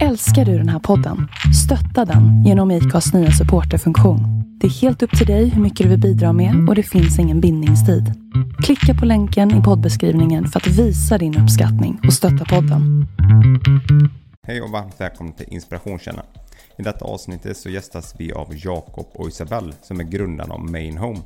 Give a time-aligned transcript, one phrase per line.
[0.00, 1.28] Älskar du den här podden?
[1.64, 4.20] Stötta den genom IKAs nya supporterfunktion.
[4.60, 7.18] Det är helt upp till dig hur mycket du vill bidra med och det finns
[7.18, 8.12] ingen bindningstid.
[8.64, 13.06] Klicka på länken i poddbeskrivningen för att visa din uppskattning och stötta podden.
[14.46, 16.26] Hej och varmt välkommen till Inspirationskällan.
[16.78, 20.98] I detta avsnittet så gästas vi av Jakob och Isabelle som är grundarna av Main
[20.98, 21.20] Home.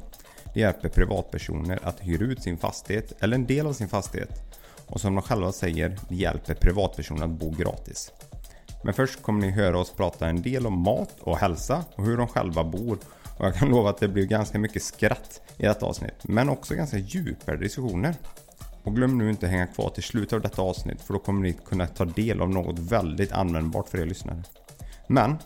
[0.54, 4.42] De hjälper privatpersoner att hyra ut sin fastighet eller en del av sin fastighet.
[4.86, 8.12] Och som de själva säger, de hjälper privatpersoner att bo gratis.
[8.86, 12.16] Men först kommer ni höra oss prata en del om mat och hälsa och hur
[12.16, 12.98] de själva bor.
[13.38, 16.74] Och jag kan lova att det blir ganska mycket skratt i detta avsnitt, men också
[16.74, 18.14] ganska djupare diskussioner.
[18.82, 21.40] Och glöm nu inte att hänga kvar till slutet av detta avsnitt för då kommer
[21.40, 24.42] ni kunna ta del av något väldigt användbart för er lyssnare.
[25.06, 25.36] Men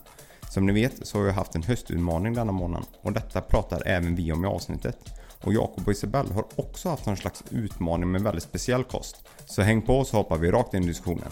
[0.51, 4.15] som ni vet så har vi haft en höstutmaning denna månad och detta pratar även
[4.15, 5.20] vi om i avsnittet.
[5.45, 9.17] Och Jakob och Isabelle har också haft någon slags utmaning med väldigt speciell kost.
[9.47, 11.29] Så häng på så hoppar vi rakt in i diskussionen.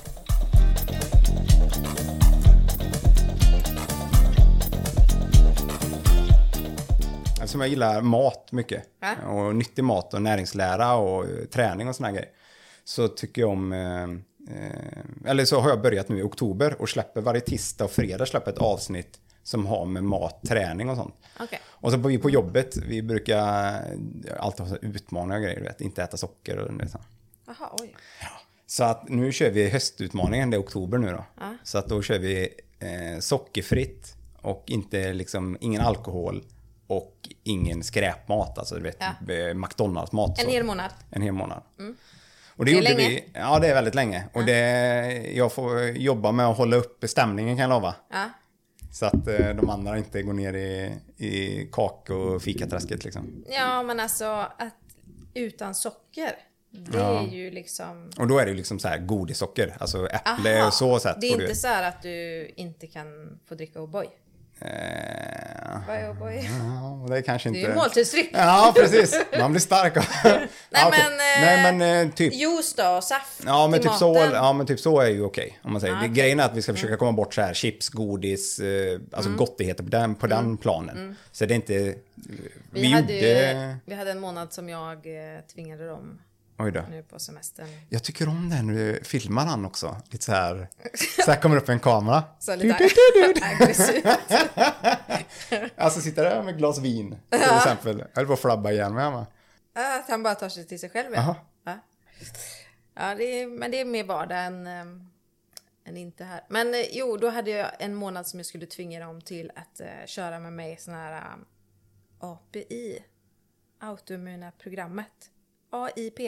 [7.41, 9.29] Eftersom jag gillar mat mycket Ja.
[9.29, 12.31] och nyttig mat och näringslära och eh, träning och såna här grejer.
[12.85, 14.03] Så tycker jag om, eh,
[14.57, 18.27] eh, eller så har jag börjat nu i oktober och släpper varje tisdag och fredag
[18.27, 21.15] släpper ett avsnitt som har med mat, träning och sånt.
[21.41, 21.61] Okej.
[21.67, 23.83] Och så på, vi på jobbet, vi brukar
[24.39, 26.99] alltid ha utmaningar och grejer, vet, inte äta socker och det så.
[27.47, 27.95] Jaha, oj.
[28.67, 31.25] Så att nu kör vi höstutmaningen, det är oktober nu då.
[31.41, 31.55] Ja.
[31.63, 36.45] Så att då kör vi eh, sockerfritt och inte liksom, ingen alkohol
[36.87, 39.35] och ingen skräpmat, alltså du vet, Ja.
[39.35, 40.43] eh, McDonalds-mat.
[40.45, 40.91] En hel månad.
[41.11, 41.63] En hel månad.
[42.57, 43.09] Och det, Det är gjorde länge.
[43.09, 44.25] vi, ja det är väldigt länge.
[44.33, 44.59] Och det,
[45.35, 47.95] jag får jobba med att hålla upp stämningen kan jag lova.
[48.11, 48.31] Ja.
[48.99, 53.45] Så att eh, de andra inte går ner i, i kak och fikaträsket liksom.
[53.49, 54.25] ja, men alltså
[54.59, 54.75] att
[55.35, 56.37] utan socker.
[56.71, 57.23] Det Ja.
[57.23, 58.11] är ju liksom...
[58.19, 61.17] Och då är det ju liksom så här godissocker, alltså äpple Aha, och så sätt.
[61.21, 64.07] Det är inte så här att du inte kan få dricka O'boy.
[64.61, 66.49] Eh, O'boy?
[66.69, 67.71] ja, det är kanske Det inte...
[67.71, 68.31] är ju måltidsdryck.
[68.33, 69.21] Ja, precis.
[69.39, 70.05] Man blir stark av...
[70.25, 72.35] Nej, ja, men, eh, Nej, men eh, typ...
[72.35, 74.33] Juice då, och saft Ja men, typ så, maten.
[74.33, 75.59] ja men typ så är ju okej.
[75.63, 75.95] Om man säger.
[75.95, 76.05] Ah, det.
[76.05, 76.15] Mm.
[76.15, 79.85] Grejen är att vi ska försöka komma bort så här chips, godis, eh, alltså gottigheter
[79.85, 81.17] på den, på den planen.
[81.33, 81.73] Så det är inte...
[81.73, 81.95] Vi,
[82.71, 82.83] Mm.
[82.83, 83.53] Vi, hade gjorde...
[83.53, 86.19] ju, vi hade en månad som jag eh, tvingade dem
[86.59, 86.85] Oj då.
[86.91, 87.69] nu på semestern.
[87.89, 89.97] Jag tycker om det när du filmar han också.
[90.11, 90.69] Lite så här...
[91.25, 92.25] Så här kommer upp en kamera.
[92.39, 92.91] Så lite
[93.43, 94.07] aggressivt.
[95.77, 97.99] Alltså sitter där med glas vin till exempel.
[97.99, 99.27] Jag höll på att flabba igen med hemma.
[99.73, 101.15] Att han bara tar sig till sig själv.
[101.15, 101.37] Ja,
[102.95, 105.11] ja det är, men det är mer vardag än, ehm,
[105.85, 106.45] än inte här.
[106.49, 109.81] Men eh, jo, då hade jag en månad som jag skulle tvinga dem till att
[109.81, 111.45] eh, köra med mig sån här um,
[112.19, 113.05] API.
[113.81, 115.31] Autoimmuna programmet.
[115.71, 116.21] AIP.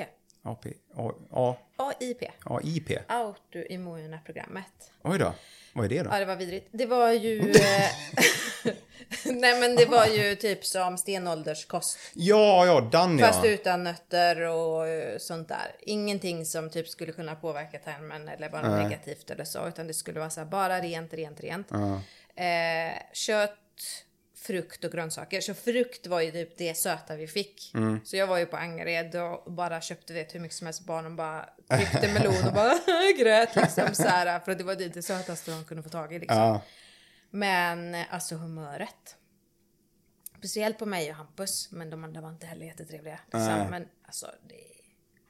[0.43, 2.23] AP, A, A, AIP.
[2.45, 2.91] AIP.
[3.06, 4.93] Autoimmuna programmet.
[5.03, 5.33] Oj då.
[5.73, 6.11] Vad är det då?
[6.12, 6.69] Ja, det var vidrigt.
[6.73, 7.43] Det var ju...
[9.25, 11.99] Nej, men det var ju typ som stenålderskost.
[12.15, 13.27] Ja, ja, den ja.
[13.27, 15.77] Fast utan nötter och eh, sånt där.
[15.81, 19.69] Ingenting som typ skulle kunna påverka tarmen eller vara negativt eller så.
[19.69, 21.69] Utan det skulle vara så här, bara rent, rent, rent.
[21.71, 22.01] Ja.
[22.45, 23.59] Eh, kött,
[24.43, 25.41] frukt och grönsaker.
[25.41, 27.75] Så frukt var ju typ det söta vi fick.
[27.75, 28.01] Mm.
[28.05, 30.84] Så jag var ju på Angered och bara köpte vet hur mycket som helst.
[30.87, 32.75] Barnen bara tryckte melon och bara
[33.19, 34.41] grät liksom så här.
[34.41, 36.39] För att det var det sötaste de kunde få tag i liksom.
[36.39, 36.62] Ja.
[37.31, 39.17] Men alltså humöret.
[40.39, 43.21] Speciellt på mig och Hampus, men de andra var inte heller jättetrevliga.
[43.33, 43.67] Nej.
[43.71, 44.55] men alltså, det,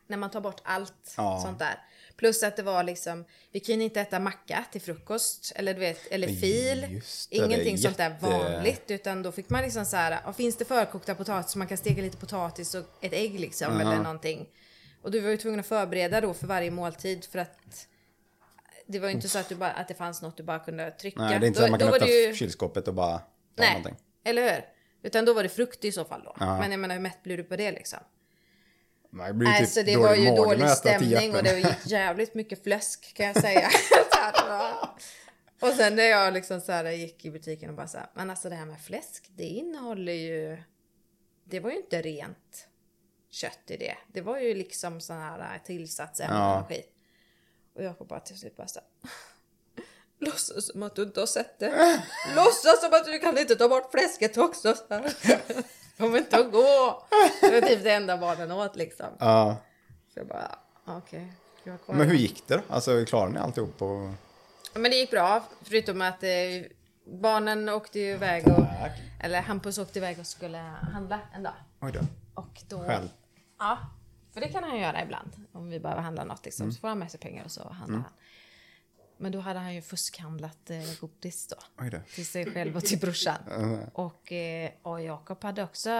[0.06, 1.40] när man tar bort allt Ja.
[1.44, 1.78] sånt där.
[2.20, 5.52] Plus att det var liksom, vi kunde inte äta macka till frukost.
[5.56, 6.80] Eller du vet, eller fil.
[6.80, 8.90] Det, det Ingenting sånt där jätte- vanligt.
[8.90, 12.02] Utan då fick man liksom så här, finns det förkokta potatis så man kan steka
[12.02, 13.80] lite potatis och ett ägg liksom.
[13.80, 14.48] Eller någonting.
[15.02, 17.86] Och du var ju tvungen att förbereda då för varje måltid för att
[18.86, 20.90] det var ju inte så att, du bara, att det fanns något du bara kunde
[20.90, 21.22] trycka.
[21.22, 23.24] Nej, det är inte så att man kan öppna det ju- kylskåpet och bara ta
[23.56, 23.96] Nej, någonting.
[24.24, 24.64] eller hur?
[25.02, 26.36] Utan då var det frukt i så fall då.
[26.40, 26.58] Ja.
[26.58, 27.98] Men jag menar hur mätt blir du på det liksom?
[29.10, 32.62] Man blir ju Alltså typ det var ju dålig stämning och det gick jävligt mycket
[32.62, 33.70] fläsk kan jag säga.
[34.48, 34.88] Var-
[35.60, 38.30] och sen när jag liksom så här gick i butiken och bara så här, men
[38.30, 40.62] alltså det här med fläsk, det innehåller ju,
[41.44, 42.68] det var ju inte rent
[43.30, 43.96] kött i det.
[44.12, 46.60] Det var ju liksom sån här tillsatsämnen Ja.
[46.60, 46.92] och skit.
[47.74, 49.12] Och jag får bara till slut bara så här,
[50.18, 52.02] Låtsas som att du inte har sett det.
[52.36, 54.74] Låtsas som att du kan inte ta bort fläsket också.
[56.00, 57.02] Kommer inte att gå.
[57.40, 59.06] Det var typ det enda barnen åt liksom.
[59.18, 59.56] Ja.
[60.14, 61.32] Så jag bara, okej.
[61.84, 62.62] kvar Men hur gick det då?
[62.68, 63.82] Alltså klarade ni alltihop?
[63.82, 64.10] Och...
[64.74, 66.28] Men det gick bra, förutom att eh,
[67.04, 68.64] barnen åkte ju iväg och...
[69.22, 70.58] Eller Hampus åkte iväg och skulle
[70.92, 71.54] handla en dag.
[71.80, 72.00] Oj då.
[72.34, 72.84] Och då...
[72.84, 73.08] Själv?
[73.58, 73.78] Ja,
[74.34, 75.30] för det kan han göra ibland.
[75.52, 76.64] Om vi behöver handla något liksom.
[76.64, 76.72] Mm.
[76.74, 78.12] Så får han med sig pengar och så handlar han.
[79.20, 81.56] Men då hade han ju fuskhandlat eh, godis då.
[82.14, 83.38] Till sig själv och till brorsan.
[83.94, 85.90] och, eh, och Jakob hade också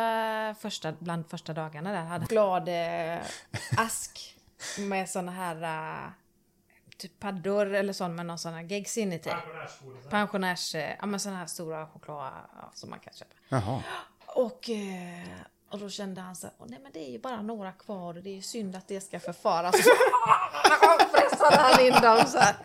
[0.61, 3.19] första, bland första dagarna där, hade glad eh,
[3.77, 4.37] ask
[4.79, 6.11] med såna här eh,
[6.99, 9.31] typ paddor eller sånt med någon sån här geggs inuti.
[10.11, 10.75] Pensionärs...
[10.75, 13.35] eh, Ja men såna här stora choklad ja, som man kan köpa.
[13.49, 13.83] Jaha.
[14.27, 15.29] Och, eh,
[15.71, 18.17] och då kände han så här, "Åh, nej men det är ju bara några kvar
[18.17, 19.75] och det är ju synd att det ska förfaras.
[19.85, 22.57] Så pressade han in dem så här.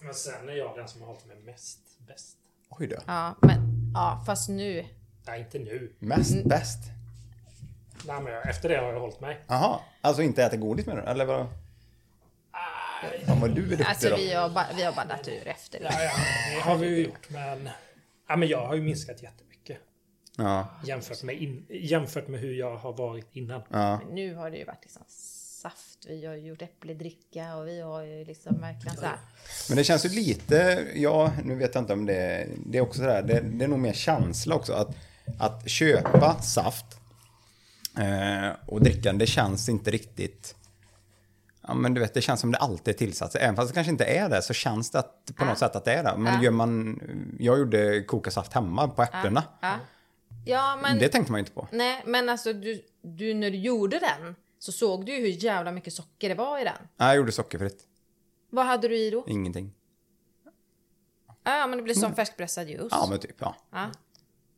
[0.00, 2.36] Men sen är jag den som har hållit mig mest bäst.
[2.68, 2.96] Oj då.
[3.06, 4.86] Ja, men ja, fast nu.
[5.26, 5.92] Nej, inte nu.
[5.98, 6.78] Mest bäst?
[8.06, 9.40] Nej, men efter det har jag hållit mig.
[9.46, 9.80] Jaha.
[10.00, 11.46] Alltså inte äta godis med Eller vad?
[13.26, 14.16] Fan vad du är duktig Alltså då.
[14.16, 15.84] vi har, ba- vi har baddat ur efter det.
[15.84, 16.10] Ja, ja,
[16.54, 17.68] det har vi ju gjort, men...
[18.28, 19.78] Ja, men jag har ju minskat jättemycket.
[20.36, 20.68] Ja.
[20.84, 23.62] Jämfört med, in, jämfört med hur jag har varit innan.
[23.70, 23.98] Ja.
[24.04, 25.02] Men nu har det ju varit liksom
[25.62, 29.16] saft, vi har ju gjort äppledricka och vi har ju liksom verkligen så här.
[29.68, 32.98] Men det känns ju lite, ja, nu vet jag inte om det, det är också
[33.00, 34.72] sådär, det, det är nog mer känsla också.
[34.72, 34.96] Att,
[35.38, 36.86] att köpa saft
[37.98, 40.54] eh, och dricka det känns inte riktigt,
[41.66, 43.34] ja men du vet, det känns som det alltid är tillsatt.
[43.34, 45.84] Även fast det kanske inte är det så känns det att, på något sätt att
[45.84, 46.16] det är det.
[46.16, 46.42] Men Ja.
[46.42, 47.00] gör man,
[47.38, 49.44] jag gjorde koka saft hemma på äpplena.
[49.60, 49.74] Ja,
[50.44, 51.68] ja men, Det tänkte man inte på.
[51.72, 55.72] nej, men alltså du, du, när du gjorde den så såg du ju hur jävla
[55.72, 56.76] mycket socker det var i den.
[56.96, 57.82] Nej, jag gjorde sockerfritt.
[58.50, 59.24] Vad hade du i då?
[59.28, 59.72] Ingenting.
[61.44, 62.78] Ja, men det blir som färskpressad juice.
[62.80, 62.88] Mm.
[62.90, 63.56] Ja, men typ, ja.
[63.72, 63.90] Ja.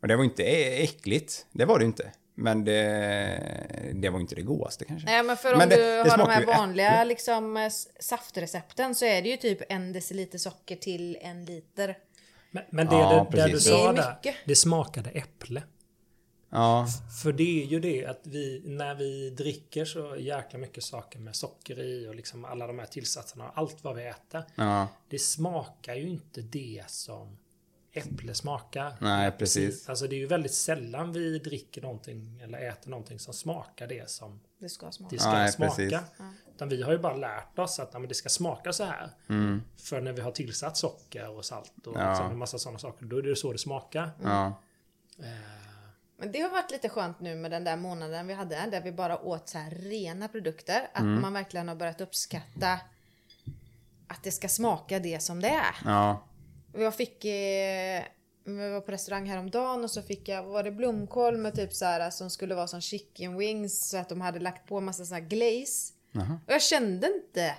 [0.03, 0.43] Och det var inte
[0.83, 1.47] äckligt.
[1.53, 2.13] Det var det inte.
[2.35, 5.07] Men det, det var inte det godaste kanske.
[5.07, 7.71] Nej, men för om Men det- du det har de här vanliga liksom,
[8.01, 11.99] saftrecepten så är det ju typ en deciliter socker till en liter.
[12.51, 15.63] Men, men det, Ja, det, det du sa där, det smakade äpple.
[16.55, 16.87] Ja,
[17.23, 21.37] För det är ju det att vi, när vi dricker så jäkla mycket saker med
[21.37, 24.45] socker i och liksom alla de här tillsatserna och allt vad vi äter.
[24.55, 27.39] ja, Det smakar ju inte det som
[27.93, 28.95] äpple smakar.
[29.01, 29.89] nej precis.
[29.89, 34.11] Alltså det är ju väldigt sällan vi dricker någonting eller äter någonting som smakar det
[34.11, 35.15] som Det ska smaka.
[35.17, 35.71] det ska Nej, smaka.
[35.75, 36.01] precis.
[36.55, 39.11] Utan vi har ju bara lärt oss att men det ska smaka så här.
[39.29, 39.63] Mm.
[39.77, 42.09] För när vi har tillsatt socker och salt och Ja.
[42.11, 44.11] liksom en massa sådana saker, då är det så det smakar.
[44.23, 44.61] Ja,
[45.19, 45.27] Eh,
[46.23, 48.93] Men det har varit lite skönt nu med den där månaden vi hade där vi
[48.93, 50.89] bara åt så här rena produkter.
[50.95, 52.81] Att man verkligen har börjat uppskatta
[54.07, 55.75] att det ska smaka det som det är.
[55.85, 56.25] ja,
[56.75, 58.03] Jag fick, eh,
[58.45, 61.85] vi var på restaurang häromdagen och så fick jag, var det blomkål med typ så
[61.85, 65.05] här som skulle vara som chicken wings så att de hade lagt på en massa
[65.05, 65.93] sån här glaze.
[66.47, 67.55] Och jag kände inte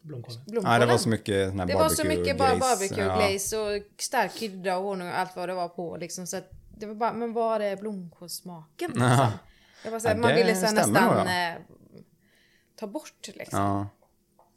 [0.00, 0.40] blomkålen.
[0.46, 0.70] blomkålen.
[0.78, 3.16] Nej, det var så mycket sån här Det var så mycket bara barbecue Ja.
[3.16, 6.26] glaze och stark krydda och honung och allt vad det var på liksom.
[6.26, 8.90] Så att det var bara, men var är blomkålssmaken?
[8.90, 9.28] Liksom?
[9.84, 11.54] Jag var så här, Ja, man ville så nästan eh,
[12.76, 13.58] ta bort liksom.
[13.60, 13.88] Ja.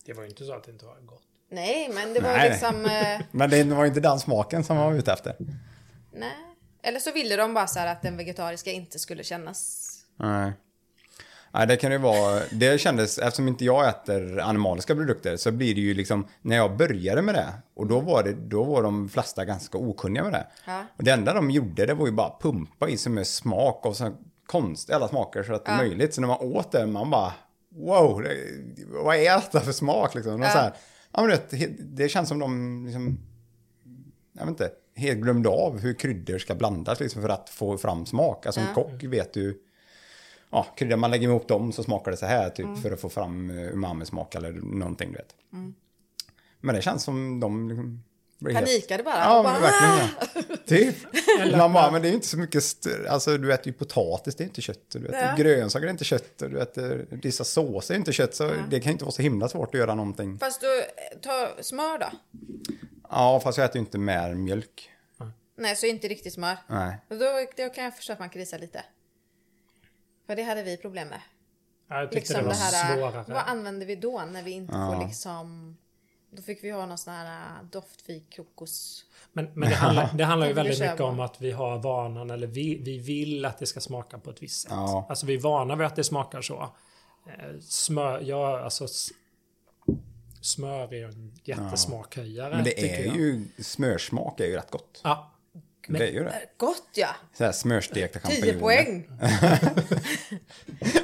[0.06, 1.24] Det var ju inte så att det inte var gott.
[1.52, 2.50] Nej, men det var Nej.
[2.50, 2.86] liksom...
[2.86, 5.36] Eh, Men det var inte den smaken som man var ute efter.
[6.14, 6.36] nej.
[6.82, 9.90] Eller så ville de bara så här att den vegetariska inte skulle kännas...
[10.16, 10.54] Nej.
[11.52, 15.76] Nej, det kan ju vara, det kändes, eftersom inte jag äter animaliska produkter så blir
[15.76, 19.10] det ju liksom, när jag började med det, och då var det, då var de
[19.10, 20.48] flesta ganska okunniga med det.
[20.66, 20.86] Ja.
[20.98, 23.96] Och det enda de gjorde det var ju bara pumpa i sig med smak och
[23.96, 24.12] så
[24.46, 26.14] konstiga alla smaker så att det är möjligt.
[26.14, 27.34] Så när man åt det, man bara,
[27.70, 28.36] wow, det,
[28.88, 30.42] vad är detta för smak liksom?
[30.42, 30.74] Och så här,
[31.12, 33.20] ja, men det, det känns som de liksom,
[34.34, 38.06] jag vet inte, helt glömde av hur kryddor ska blandas liksom för att få fram
[38.06, 38.46] smak.
[38.46, 39.56] Alltså en kock vet ju,
[40.52, 43.10] ja, kryddor man lägger ihop dem så smakar det så här typ för att få
[43.10, 45.36] fram eh, umami-smak eller någonting du vet.
[46.62, 48.04] Men det känns som de liksom
[48.44, 49.16] Panikade bara.
[49.18, 50.10] Ja, bara verkligen.
[50.50, 50.56] Ja.
[50.66, 50.96] Typ.
[51.58, 52.64] Man bara, men det är ju inte så mycket,
[53.10, 54.90] alltså du äter ju potatis, det är inte kött.
[54.90, 55.36] Du äter Ja.
[55.38, 56.38] grönsaker, det är inte kött.
[56.38, 58.36] Du äter vissa såser, det är inte kött.
[58.36, 60.40] Så det kan inte vara så himla svårt att göra någonting.
[60.40, 60.82] Fast du,
[61.22, 62.08] ta smör då?
[63.10, 64.90] Ja, fast jag äter ju inte mer mjölk.
[65.58, 66.58] Nej, så inte riktigt smör.
[66.68, 66.98] Nej.
[67.10, 67.18] Då,
[67.58, 68.84] då kan jag förstå att man krisar lite.
[70.30, 71.22] För det hade vi problem med.
[71.88, 73.26] Ja, Jag tyckte Liksom det det var här, svårare.
[73.28, 75.78] vad använder vi då när vi inte får liksom...
[76.32, 79.06] Då fick vi ha någon sån här äh, doftfik kokos.
[79.34, 82.48] Men, men det, handlar, det handlar ju väldigt mycket om att vi har vanan, eller
[82.48, 84.72] vi, vi vill att det ska smaka på ett visst sätt.
[84.72, 85.06] Ja.
[85.10, 86.70] Alltså vi är vana vid att det smakar så.
[87.26, 88.88] Eh, Smör, ja alltså...
[90.42, 92.56] Smör är ju en jättesmakhöjare.
[92.56, 93.16] Men det är jag.
[93.16, 95.02] ju, smörsmak är ju rätt gott.
[95.04, 95.32] Ja.
[95.94, 96.42] Det är ju det.
[96.58, 97.16] Gott ja!
[97.34, 98.60] Så här smörstekta 10 champinjoner.
[98.60, 99.10] poäng!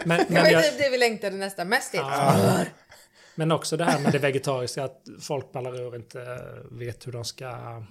[0.05, 2.01] Men, Det men, var ju jag, typ det vi längtade nästan mest till.
[3.35, 7.25] men också det här med det vegetariska, att folk ballar ur inte vet hur de
[7.25, 7.83] ska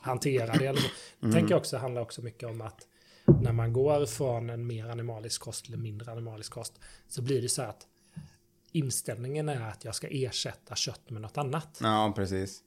[0.00, 0.66] hantera det.
[0.66, 0.82] Eller.
[1.22, 1.34] Mm.
[1.34, 2.86] tänker också handlar också mycket om att
[3.42, 7.48] när man går från en mer animalisk kost eller mindre animalisk kost så blir det
[7.48, 7.86] så att
[8.72, 11.78] inställningen är att jag ska ersätta kött med något annat.
[11.82, 12.60] Ja, precis.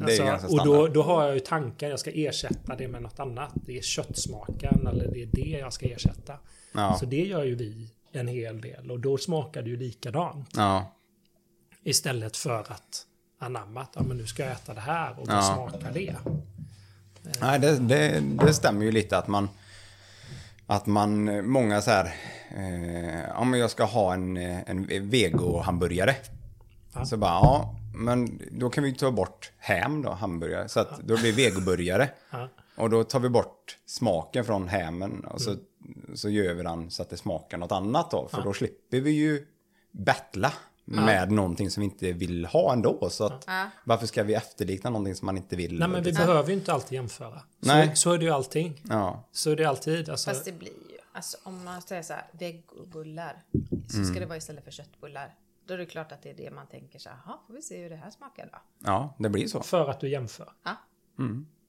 [0.00, 3.52] Alltså, och då, då har jag ju tankar, jag ska ersätta det med något annat.
[3.54, 6.34] Det är köttsmaken eller det är det jag ska ersätta.
[6.72, 6.96] Ja.
[7.00, 10.48] Så det gör ju vi en hel del och då smakar det ju likadant.
[10.56, 10.92] Ja,
[11.84, 13.06] Istället för att
[13.38, 15.42] anamma att ja, men nu ska jag äta det här och Ja.
[15.42, 16.16] smakar det.
[17.40, 19.48] Nej, det, det, det stämmer ju lite att man...
[20.66, 22.14] Att man, många så här...
[22.56, 26.14] Eh, ja, men jag ska ha en, eh, en vego-hamburgare.
[26.94, 27.04] Ja.
[27.04, 30.68] Så bara, ja, men då kan vi ta bort ham då, hamburgare.
[30.68, 32.08] Så att då blir vegoburgare.
[32.30, 32.48] Ja.
[32.76, 36.16] Och då tar vi bort smaken från hamen och så, Mm.
[36.16, 38.28] så gör vi den så att det smakar något annat då.
[38.28, 39.46] För då slipper vi ju
[39.90, 40.52] battla
[40.84, 43.08] med någonting som vi inte vill ha ändå.
[43.10, 43.66] Så att, Ja.
[43.84, 45.78] varför ska vi efterlikna någonting som man inte vill?
[45.78, 47.42] Nej men vi behöver ju inte alltid jämföra.
[47.60, 47.88] Nej.
[47.88, 48.82] Så, så är det ju allting.
[48.88, 50.08] Ja, Så är det alltid.
[50.08, 53.42] Alltså, Fast det blir ju, alltså om man säger så här, vegobullar,
[53.88, 54.10] så Mm.
[54.10, 55.34] ska det vara istället för köttbullar.
[55.66, 57.82] Då är det klart att det är det man tänker så här, får vi se
[57.82, 58.58] hur det här smakar då.
[58.78, 59.60] ja, det blir så.
[59.62, 60.52] För att du jämför.
[60.62, 60.76] Ja.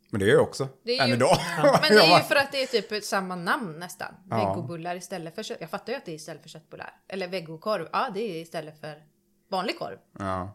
[0.09, 0.67] Men det gör jag också.
[0.83, 1.37] Det är Än ju, idag.
[1.81, 4.13] Men det är ju för att det är typ samma namn nästan.
[4.29, 4.37] Ja.
[4.37, 5.57] Vegobullar istället för kött.
[5.61, 7.01] Jag fattar ju att det är istället för köttbullar.
[7.07, 9.03] Eller vegokorv, ja det är istället för
[9.49, 9.97] vanlig korv.
[10.19, 10.53] Ja.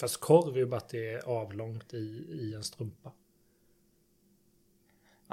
[0.00, 3.12] Fast korv är ju bara att det är avlångt i, i en strumpa.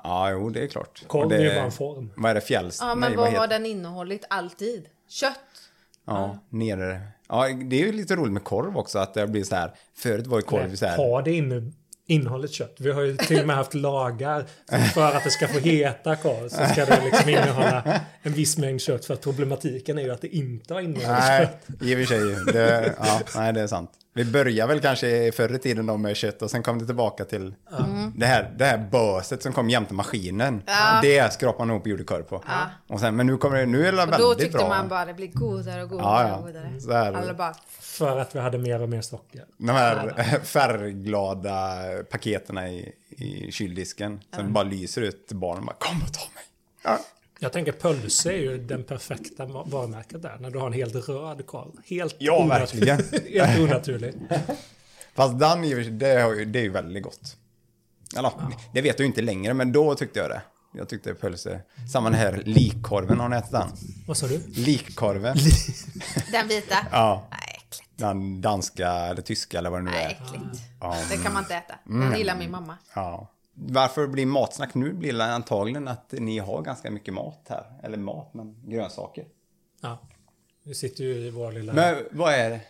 [0.03, 1.03] ja, jo, det är klart.
[1.07, 2.11] Korv det, är ju bara en form.
[2.17, 2.41] Vad är det?
[2.41, 2.77] Fjälls...
[2.81, 4.89] Ja men nej, vad heter- har den innehållit alltid?
[5.07, 5.64] Kött.
[6.05, 7.01] Ja, nere.
[7.29, 9.71] Ja, det är ju lite roligt med korv också, att det blir så här.
[9.95, 10.97] Förut var ju korv så här.
[10.97, 11.71] Har det inne,
[12.07, 12.75] innehållet kött?
[12.79, 14.45] Vi har ju till och med haft lagar
[14.93, 16.49] för att det ska få heta korv.
[16.49, 19.05] Så ska det liksom innehålla en viss mängd kött.
[19.05, 21.81] För att problematiken är ju att det inte har innehållit Nej, kött.
[21.81, 22.53] i och för sig.
[22.53, 23.91] Det, ja, nej, det är sant.
[24.17, 27.25] Vi börjar väl kanske förr i tiden då med kött och sen kom det tillbaka
[27.25, 27.55] till
[28.15, 30.63] det, här, det här böset som kom jämte maskinen.
[31.01, 32.43] Det skrapade man ihop och gjorde korv på.
[32.87, 34.67] Och sen, men nu kommer det, nu är det Och väldigt då tyckte bra.
[34.67, 36.35] man bara det blir godare och godare Ja, ja.
[36.35, 36.79] och godare.
[36.81, 39.45] Så här- Alla bara, För att vi hade mer och mer socker.
[39.57, 41.77] De här färgglada
[42.11, 45.65] paketerna i, i kyldisken som bara lyser ut till barnen.
[45.65, 46.43] Bara, Kom och ta mig.
[46.83, 46.99] Ja.
[47.39, 50.37] Jag tänker pölse är ju den perfekta va- varumärket där.
[50.39, 51.71] När du har en helt röd korv.
[51.85, 52.97] Helt Ja, verkligen.
[53.33, 54.13] helt onaturlig.
[55.15, 57.37] Fast den, det, har ju- det är ju väldigt gott.
[58.17, 58.31] Eller,
[58.73, 60.41] det vet du inte längre, men då tyckte jag det.
[60.77, 61.61] Jag tyckte pölse.
[61.93, 63.67] Samma den här likkorven, har ni ätit den?
[64.07, 64.41] Vad sa du?
[64.47, 65.37] Likkorven.
[66.31, 66.75] den vita.
[66.91, 67.89] Ja, Nej, äckligt.
[67.95, 70.09] den danska eller tyska eller vad det nu Nej, är.
[70.09, 70.61] äckligt.
[70.81, 70.95] Ja.
[71.09, 71.73] Det kan man inte äta.
[71.89, 72.09] Mm.
[72.09, 72.77] Den gillar min mamma.
[72.95, 73.31] Ja.
[73.55, 74.93] Varför blir matsnack nu?
[74.93, 77.79] blir det antagligen att ni har ganska mycket mat här.
[77.83, 79.27] Eller mat, men grönsaker.
[79.81, 79.97] Ja.
[80.63, 81.73] Vi sitter ju i vår lilla...
[81.73, 82.61] Men vad är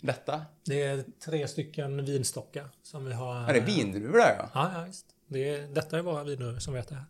[0.00, 0.42] detta?
[0.64, 3.48] Det är tre stycken vinstockar som vi har...
[3.48, 4.50] Är det vindruvor där ja?
[4.54, 5.06] Ja, ja visst.
[5.26, 7.04] Det är, detta är våra vindruvor som vi äter här.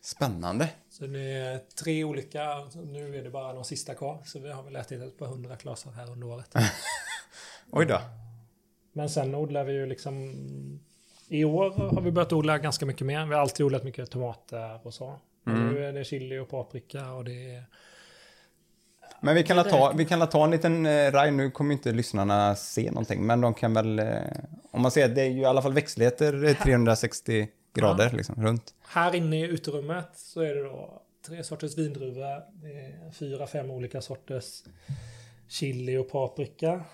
[0.00, 0.70] Spännande.
[0.90, 4.22] Så det är tre olika, nu är det bara de sista kvar.
[4.24, 6.54] Så vi har väl ätit ett par hundra klasar här under året.
[7.70, 8.00] Oj då.
[8.92, 10.34] Men sen odlar vi ju liksom...
[11.28, 13.26] I år har vi börjat odla ganska mycket mer.
[13.26, 15.06] Vi har alltid odlat mycket tomater och så.
[15.46, 17.64] Och nu är det chili och paprika och det är...
[19.20, 21.72] Men vi kan, la ta, vi kan la ta en liten eh, raj, nu kommer
[21.72, 24.06] inte lyssnarna se någonting, men de kan väl, eh,
[24.70, 28.74] om man ser, det är ju i alla fall växtligheter eh, 360 grader liksom, runt.
[28.88, 34.62] Här inne i uterummet så är det då tre sorters är fyra, fem olika sorters
[35.48, 36.84] chili och paprika.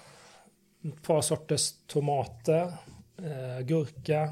[0.85, 2.73] Ett par sorters tomater,
[3.25, 4.23] eh, gurka.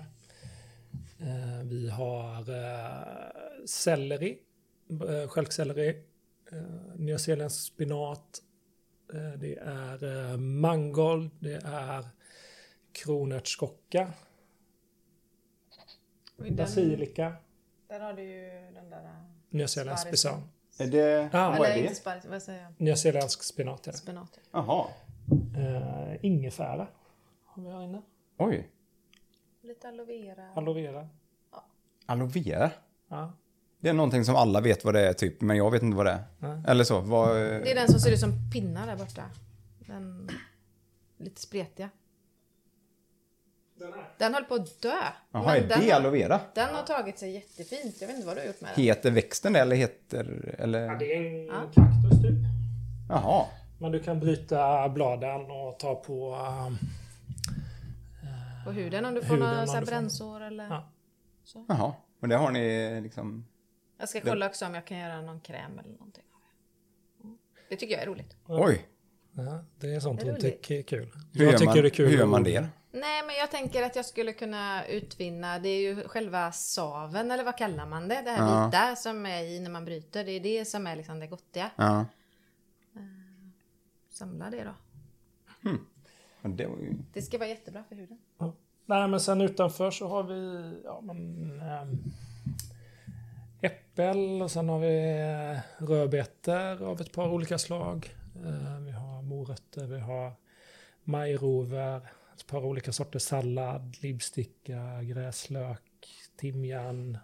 [1.20, 4.38] Eh, vi har eh, selleri,
[5.08, 5.88] eh, stjälkselleri,
[6.52, 6.58] eh,
[6.96, 8.42] nyzeeländsk spinat.
[9.14, 12.08] Eh, det är eh, mangold, det är
[12.92, 14.12] kronärtskocka,
[16.50, 17.32] basilika,
[17.88, 19.24] där har du ju den där...
[19.50, 20.20] nyzeeländsk Sparris.
[20.20, 20.44] spinat.
[20.78, 21.54] Är det, Ja.
[21.58, 21.94] vad är det?
[21.94, 22.72] sparris, vad säger jag?
[22.80, 23.98] Nyzeeländsk spenat är det.
[23.98, 24.38] Spenat.
[24.52, 24.86] Jaha,
[25.56, 26.88] Uh, ingefära
[27.44, 28.02] har vi här inne.
[28.38, 28.70] oj.
[29.68, 30.48] Lite aloe vera.
[30.54, 31.08] Aloe vera.
[32.06, 32.70] Aloe vera?
[33.08, 33.32] Ja.
[33.80, 36.06] Det är någonting som alla vet vad det är typ, men jag vet inte vad
[36.06, 36.22] det är.
[36.38, 36.62] Nej.
[36.68, 37.36] Eller så, vad...
[37.36, 39.22] Det är den som ser ut som pinnar där borta.
[39.78, 40.28] Den
[41.18, 41.90] lite spretiga.
[44.18, 44.94] Den höll på att dö.
[45.32, 46.40] Jaha, är den, det aloe vera?
[46.54, 47.96] den har tagit sig jättefint.
[48.00, 48.84] Jag vet inte vad du har gjort med den.
[48.84, 50.54] Heter växten det eller heter...
[50.58, 50.98] Ja, Eller?
[50.98, 51.54] det är en Ja.
[51.74, 52.38] kaktus typ.
[53.08, 53.46] Jaha.
[53.78, 56.36] Men du kan bryta bladen och ta på...
[58.68, 60.64] På huden om du får Huden, några om så här du får- brännsår eller...
[60.68, 60.92] Ja.
[61.68, 61.94] Jaha.
[62.20, 63.46] Och det har ni liksom...
[63.98, 66.24] Jag ska kolla också om jag kan göra någon kräm eller någonting.
[67.24, 67.38] Mm.
[67.68, 68.36] Det tycker jag är roligt.
[68.46, 68.88] Oj.
[69.32, 71.12] ja, det är sånt Det är hon tycker är kul.
[71.32, 72.68] Hur, jag tycker man, det är kul hur gör man det?
[72.92, 77.44] Nej, men jag tänker att jag skulle kunna utvinna, det är ju själva saven, eller
[77.44, 78.22] vad kallar man det?
[78.24, 78.66] Det här Ja.
[78.66, 81.70] vita som är i när man bryter, det är det som är liksom det gottiga.
[81.76, 82.06] Ja.
[84.10, 84.74] samla det då.
[86.42, 86.94] Men det var ju...
[87.12, 88.18] Det ska vara jättebra för huden.
[88.38, 88.52] Ja.
[88.86, 92.04] Nej, men sen utanför så har vi ja, men, ähm,
[93.60, 98.14] äppel och sen har vi eh, rödbetor av ett par olika slag.
[98.34, 100.32] Eh, vi har morötter, vi har
[101.04, 101.96] majrover,
[102.34, 107.18] ett par olika sorters sallad, livsticka, gräslök, timjan,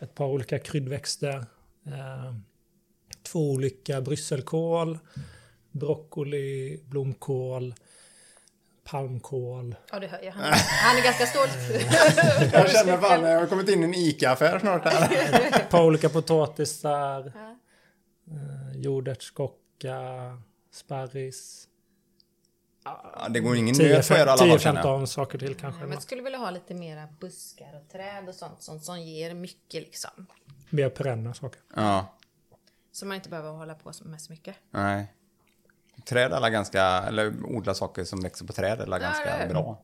[0.00, 1.44] ett par olika kryddväxter,
[1.86, 2.34] eh,
[3.22, 4.98] två olika brysselkål,
[5.70, 7.74] broccoli, blomkål,
[8.84, 9.76] palmkål.
[9.92, 10.32] Ja, det hör jag.
[10.32, 11.50] Han, han är ganska stolt.
[12.52, 15.66] Jag känner fan, jag har kommit in i en ICA-affär snart här.
[15.70, 17.56] Par olika potatisar, Ja.
[18.34, 19.96] eh, jordärtskocka,
[20.72, 21.68] sparris.
[22.84, 25.00] Ja, det går ingen nöt på er alla fall känner jag.
[25.00, 25.80] 10-15 saker till kanske.
[25.80, 29.34] Men jag skulle vilja ha lite mera buskar och träd och sånt, sånt som ger
[29.34, 30.26] mycket liksom.
[30.70, 31.60] Mer perenna saker.
[31.76, 32.16] Ja,
[32.92, 34.56] Så man inte behöver hålla på med så mycket.
[34.70, 35.12] nej.
[36.04, 39.48] Träd alla ganska, eller odla saker som växer på träd alla ganska det.
[39.48, 39.82] bra.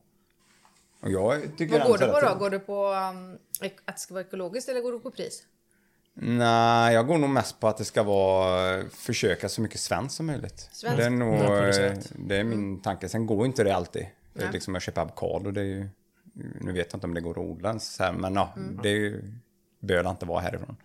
[1.01, 2.35] Och jag tycker Vad går du på då?
[2.35, 3.39] Går du på um,
[3.85, 5.43] att det ska vara ekologiskt eller går du på pris?
[6.15, 10.27] Nej, jag går nog mest på att det ska vara försöka så mycket svenskt som
[10.27, 10.69] möjligt.
[10.73, 10.99] Svenskt?
[10.99, 12.13] Det är nog, Närproducerat.
[12.17, 13.09] det är min tanke.
[13.09, 14.07] Sen går inte det alltid.
[14.33, 14.49] Nej.
[14.53, 15.89] liksom jag köper avokado, det är ju,
[16.61, 18.95] nu vet jag inte om det går att odla ens här, men ja, det är
[18.95, 19.33] ju,
[19.81, 20.77] bör det inte vara härifrån.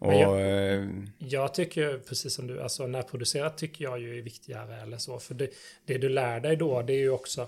[0.00, 0.88] Och, jag- eh,
[1.18, 5.18] Jag tycker precis som du, alltså närproducerat tycker jag ju är viktigare eller så.
[5.18, 5.50] För det,
[5.86, 7.40] det du lär dig då, det är ju också,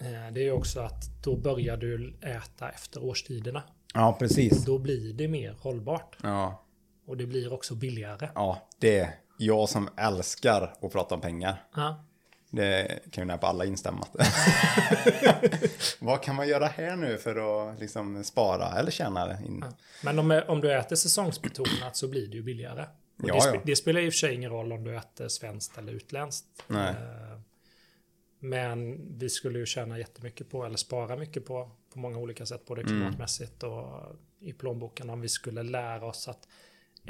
[0.00, 3.62] eh, det är också att då börjar du äta efter årstiderna.
[3.94, 4.64] ja, precis.
[4.64, 6.16] Då blir det mer hållbart.
[6.22, 6.64] Ja,
[7.06, 8.28] Och det blir också billigare.
[8.34, 11.66] ja, det är jag som älskar att prata om pengar.
[11.76, 12.04] Ja.
[12.50, 14.06] Det kan ju nära på alla instämma.
[15.98, 19.64] Vad kan man göra här nu för att liksom spara eller tjäna in?
[20.04, 22.84] Men om, om du äter säsongsbetonat så blir det ju billigare.
[23.22, 23.60] Ja, det, spe, ja.
[23.64, 26.46] det spelar i och för sig ingen roll om du äter svenskt eller utländskt.
[26.66, 26.88] Nej.
[26.90, 27.40] Eh,
[28.38, 32.66] Men vi skulle ju tjäna jättemycket på, eller spara mycket på, på många olika sätt,
[32.66, 32.92] både Mm.
[32.92, 36.48] klimatmässigt och i plånboken, om vi skulle lära oss att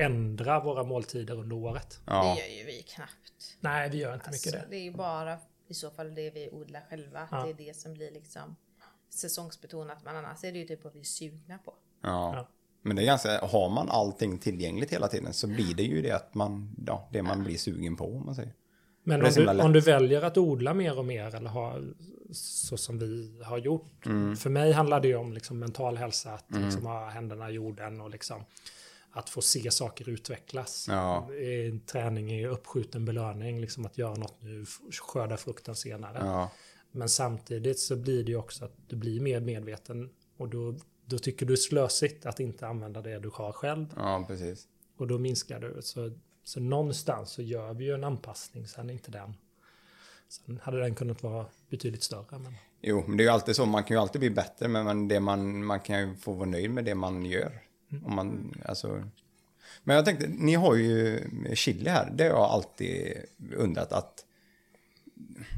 [0.01, 2.01] ändra våra måltider under året.
[2.07, 3.57] Ja, Det gör ju vi knappt.
[3.61, 4.67] Nej, vi gör inte Alltså, mycket det.
[4.77, 7.29] det är ju bara i så fall det vi odlar själva.
[7.31, 7.43] Ja.
[7.45, 8.57] Det är det som blir liksom
[9.11, 9.99] säsongsbetonat.
[10.05, 11.75] Men annars är det ju typ vad vi är sugna på.
[12.03, 12.37] ja.
[12.37, 12.49] Ja.
[12.83, 16.11] Men det är ganska, har man allting tillgängligt hela tiden så blir det ju det
[16.11, 18.53] att man, ja, det man blir sugen på om man säger.
[19.03, 21.79] Men om du, om du väljer att odla mer och mer eller ha
[22.33, 24.07] så som vi har gjort.
[24.07, 24.37] Mm.
[24.37, 28.01] För mig handlar det ju om liksom mental hälsa, att liksom ha händerna i jorden
[28.01, 28.45] och liksom
[29.12, 30.87] att få se saker utvecklas.
[30.88, 31.29] Ja.
[31.35, 34.66] Eh, Träning är uppskjuten belöning, liksom att göra något nu,
[35.01, 36.18] skörda frukten senare.
[36.20, 36.51] Ja,
[36.92, 41.18] Men samtidigt så blir det ju också att du blir mer medveten och då, då
[41.18, 43.87] tycker du slösigt att inte använda det du har själv.
[43.96, 44.66] ja precis.
[44.96, 45.83] Och då minskar du.
[45.83, 46.12] Så,
[46.44, 49.35] så någonstans så gör vi ju en anpassning, sen inte den.
[50.29, 52.38] Sen hade den kunnat vara betydligt större.
[52.38, 55.09] Men, Jo, men det är ju alltid så, man kan ju alltid bli bättre, men
[55.09, 57.62] det man, man kan ju få vara nöjd med det man gör.
[58.05, 59.03] Om man, alltså...
[59.85, 61.20] Men jag tänkte, ni har ju
[61.55, 63.16] chili här, det har jag alltid
[63.57, 64.24] undrat att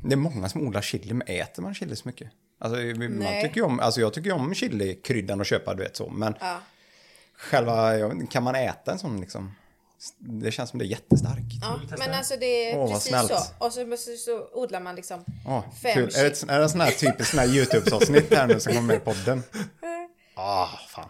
[0.04, 2.30] det är många som odlar chili, men äter man chili så mycket?
[2.58, 3.42] Alltså, man Nej.
[3.42, 6.34] tycker ju om, alltså jag tycker ju om chilikryddan och köpa, du vet så, men
[6.40, 6.58] Ja.
[7.36, 7.92] själva,
[8.30, 9.54] kan man äta en sån liksom?
[10.18, 11.42] Det känns som det är jättestarkt.
[11.60, 13.28] Ja, men alltså det är Åh, precis snällt.
[13.28, 13.36] så.
[13.58, 16.10] Och så, så, så odlar man liksom Åh, fem kul.
[16.16, 18.86] Är det, är det en sån här typisk sån här YouTube-avsnitt här nu som kommer
[18.86, 19.42] med i podden?
[20.34, 21.08] Ah, fan.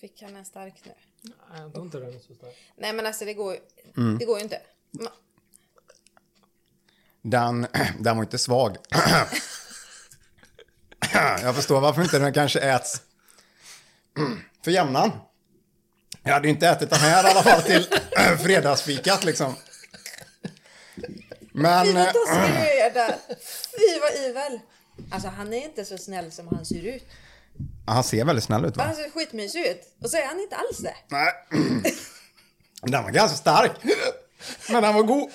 [0.00, 0.92] Fick han en stark nu?
[1.22, 2.56] nej, jag tror inte den är så stark.
[2.76, 3.60] Nej men alltså det går ju,
[3.96, 4.18] Mm.
[4.18, 4.60] det går ju inte.
[4.92, 5.08] Ma-
[7.22, 7.66] Den,
[8.00, 8.76] den var inte svag.
[11.42, 13.02] Jag förstår varför inte den kanske äts
[14.64, 15.10] för jämnan.
[16.22, 17.86] Jag hade inte ätit den här i alla fall till
[18.44, 19.54] fredagsfikat liksom.
[21.52, 21.86] Men...
[21.86, 21.92] Fy
[24.00, 24.60] vad ivel.
[25.10, 27.04] Alltså han är inte så snäll som han ser ut.
[27.86, 28.84] Han ser väldigt snäll ut va?
[28.84, 29.80] Han ser skitmysig ut.
[30.02, 30.94] Och så är han inte alls det.
[31.08, 31.32] Nej.
[32.82, 33.70] Den var ganska stark.
[34.70, 35.30] Men den var god.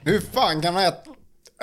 [0.00, 1.10] Hur fan kan man äta,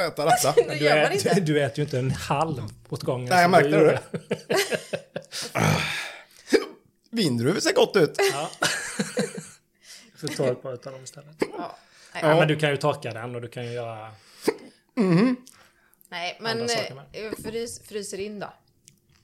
[0.07, 0.51] äta detta?
[0.55, 1.39] Det Du, äter, inte.
[1.41, 3.29] du äter ju inte en halv åt gången.
[3.29, 4.01] Nej, jag märkte du det.
[7.11, 8.15] Vindruvor ser gott ut.
[8.33, 8.49] Ja.
[10.21, 11.35] Du får ta ett par utav dem istället.
[11.57, 11.77] Ja.
[12.13, 14.11] Nej, Ja, men du kan ju torka den och du kan ju göra...
[16.09, 18.53] Nej, men eh, frys, fryser in då.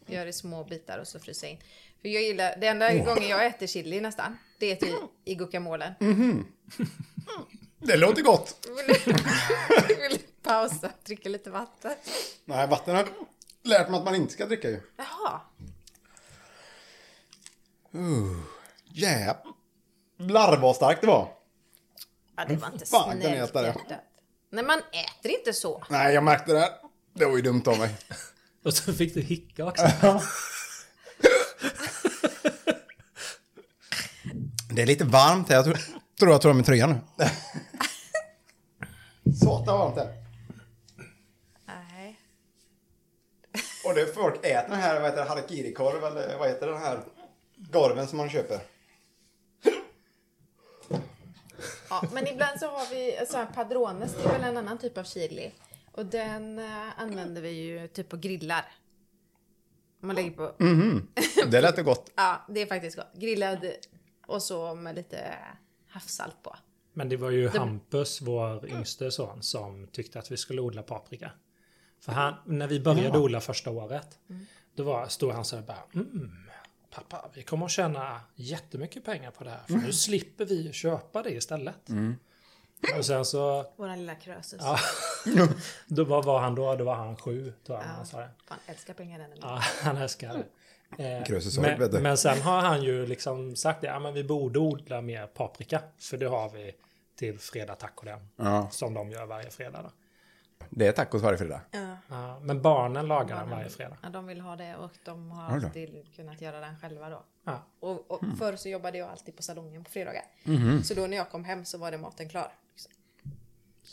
[0.08, 1.58] Gör i små bitar och så fryser in.
[2.02, 3.06] För jag gillar, det enda Oh.
[3.06, 5.93] gången jag äter chili nästan, det är till, i guacamolen.
[6.00, 6.46] Mm.
[7.80, 8.67] Det låter gott.
[8.78, 8.96] Vill
[9.88, 11.96] du, vill pausa, dricka lite vatten?
[12.46, 13.10] Nej, vatten har jag
[13.63, 14.82] lärt mig att man inte ska dricka ju.
[14.98, 15.41] Jaha.
[18.93, 19.38] Yeah.
[20.17, 21.34] Blarv vad starkt det var.
[22.36, 23.78] Ja, det var inte Fan, jag snällt.
[24.50, 25.84] Nej, man äter inte så.
[25.89, 26.74] Nej, jag märkte det.
[27.13, 27.96] Det var ju dumt av mig.
[28.67, 29.88] Och så fick du hicka också.
[34.69, 35.56] Det är lite varmt här.
[35.56, 35.77] Jag tror,
[36.19, 37.25] tror jag tar av mig tröjan nu.
[39.34, 40.23] Satan varmt det är.
[41.65, 42.19] Nej.
[43.86, 46.82] Och det är folk äter den här, vad heter det, harakiri-korv eller vad heter den
[46.82, 46.99] här
[47.71, 48.60] korven som man köper?
[51.89, 54.97] Ja, men ibland så har vi så här padrones, det är väl en annan typ
[54.97, 55.51] av chili.
[55.98, 58.66] Och den eh, använder vi ju typ på grillar.
[60.00, 60.54] Man lägger på...
[61.52, 62.12] Det lät gott.
[62.16, 63.14] Ja, det är faktiskt gott.
[63.16, 63.72] Grillad
[64.26, 65.38] och så med lite
[65.88, 66.56] havssalt på.
[66.94, 71.32] Men det var ju Hampus, vår yngste son, som tyckte att vi skulle odla paprika.
[72.00, 74.20] För han, när vi började odla första året,
[74.76, 76.32] då var, stod han så här bara mm,
[76.90, 79.64] Pappa, vi kommer att tjäna jättemycket pengar på det här.
[79.68, 81.90] För nu slipper vi köpa det istället.
[82.98, 84.62] Och sen så, Våran lilla krösus.
[84.63, 84.80] ja,
[85.88, 86.76] då var, var han då?
[86.76, 88.30] Då var han sju, tror jag han sa det.
[88.48, 89.30] Fan, älskar pengar den.
[89.42, 90.44] Ja, han älskar det.
[91.18, 94.24] Eh, Krösus vet men, men sen har han ju liksom sagt det, ja men vi
[94.24, 95.82] borde odla mer paprika.
[96.00, 96.76] För det har vi
[97.16, 98.30] till fredag taco den.
[98.36, 98.70] Ja.
[98.72, 99.92] Som de gör varje fredag då.
[100.70, 101.62] Det är tacos varje fredag.
[101.72, 103.98] Ja, Ja, men barnen lagar den varje fredag.
[104.04, 107.24] ja, de vill ha det och de har alltid kunnat göra den själva då.
[107.44, 107.63] Ja.
[107.80, 110.24] Och, och förr så jobbade jag alltid på salongen på fredagar.
[110.44, 110.84] Mhm.
[110.84, 112.52] Så då när jag kom hem så var det maten klar.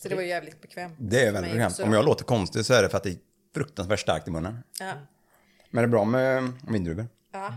[0.05, 0.95] Så det var ju jävligt bekvämt.
[0.99, 1.79] Det är väldigt bekvämt.
[1.79, 3.19] Om jag låter konstig så är det för att det är
[3.55, 4.59] fruktansvärt starkt i munnen.
[4.81, 4.93] Ja,
[5.71, 7.07] Men det är bra med vindruvor.
[7.33, 7.55] ja.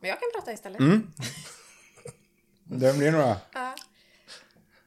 [0.00, 0.80] Men jag kan prata istället.
[0.80, 1.12] Mm.
[2.64, 3.36] Det blir några.
[3.52, 3.74] Ja.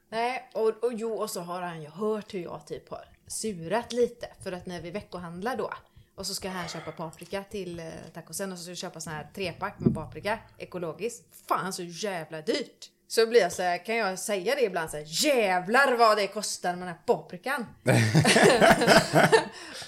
[0.09, 3.93] Nej, och, och jo, och så har han ju hört hur jag typ har surat
[3.93, 4.27] lite.
[4.43, 5.73] För att när vi veckohandlar då
[6.15, 9.13] och så ska han köpa paprika till eh, tacosen och så ska vi köpa sån
[9.13, 11.25] här trepack med paprika ekologiskt.
[11.47, 12.89] Fan så jävla dyrt!
[13.13, 16.27] Så blir jag så här, kan jag säga det ibland så här, jävlar vad det
[16.27, 17.65] kostar med den här paprikan.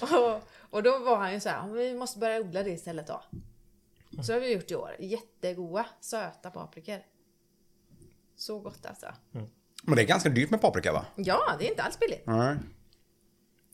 [0.00, 3.22] och, och då var han ju så här, vi måste börja odla det istället då.
[4.22, 4.96] Så har vi gjort i år.
[4.98, 6.98] Jättegoda, söta paprikor.
[8.36, 9.14] Så gott alltså.
[9.82, 11.06] Men det är ganska dyrt med paprika va?
[11.16, 12.26] Ja, det är inte alls billigt.
[12.26, 12.56] Nej.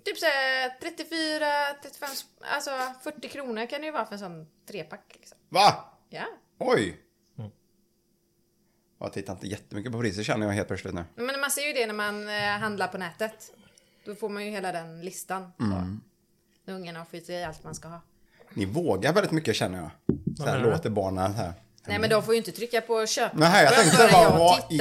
[0.05, 1.47] Typ såhär 34,
[1.83, 2.09] 35,
[2.41, 2.71] alltså
[3.03, 5.13] 40 kronor kan det ju vara för en sån trepack.
[5.15, 5.39] Liksom.
[5.49, 5.85] Va?
[6.09, 6.25] Ja.
[6.59, 7.12] Oj!
[9.03, 11.05] Jag tittar inte jättemycket på priser känner jag helt plötsligt nu.
[11.15, 13.53] Men man ser ju det när man eh, handlar på nätet.
[14.05, 15.53] Då får man ju hela den listan.
[15.59, 15.65] Så.
[16.65, 18.01] När ungarna har fått i allt man ska ha.
[18.55, 19.91] Ni vågar väldigt mycket känner jag.
[20.37, 20.73] Så här menar du?
[20.73, 21.53] låter barnen här.
[21.87, 23.33] Nej men de får ju inte trycka på köp.
[23.35, 24.79] Nej, jag tänkte bara jag vad i...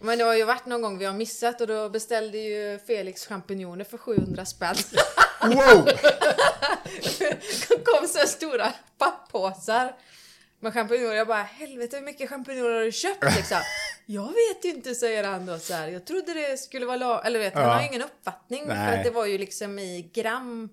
[0.00, 3.26] Men det har ju varit någon gång vi har missat och då beställde ju Felix
[3.26, 4.76] champinjoner för 700 spänn.
[5.42, 5.88] Wow!
[7.84, 9.92] kom så stora papppåsar
[10.64, 11.14] med champinjoner.
[11.14, 13.58] Jag bara, helvete hur mycket champinjoner har du köpt liksom?
[14.06, 15.88] Jag vet inte, säger han då så här.
[15.88, 17.26] Jag trodde det skulle vara lag...
[17.26, 17.68] Eller vet, han Ja.
[17.68, 18.60] har ju ingen uppfattning.
[18.66, 18.98] För Nej.
[18.98, 20.68] att det var ju liksom i gram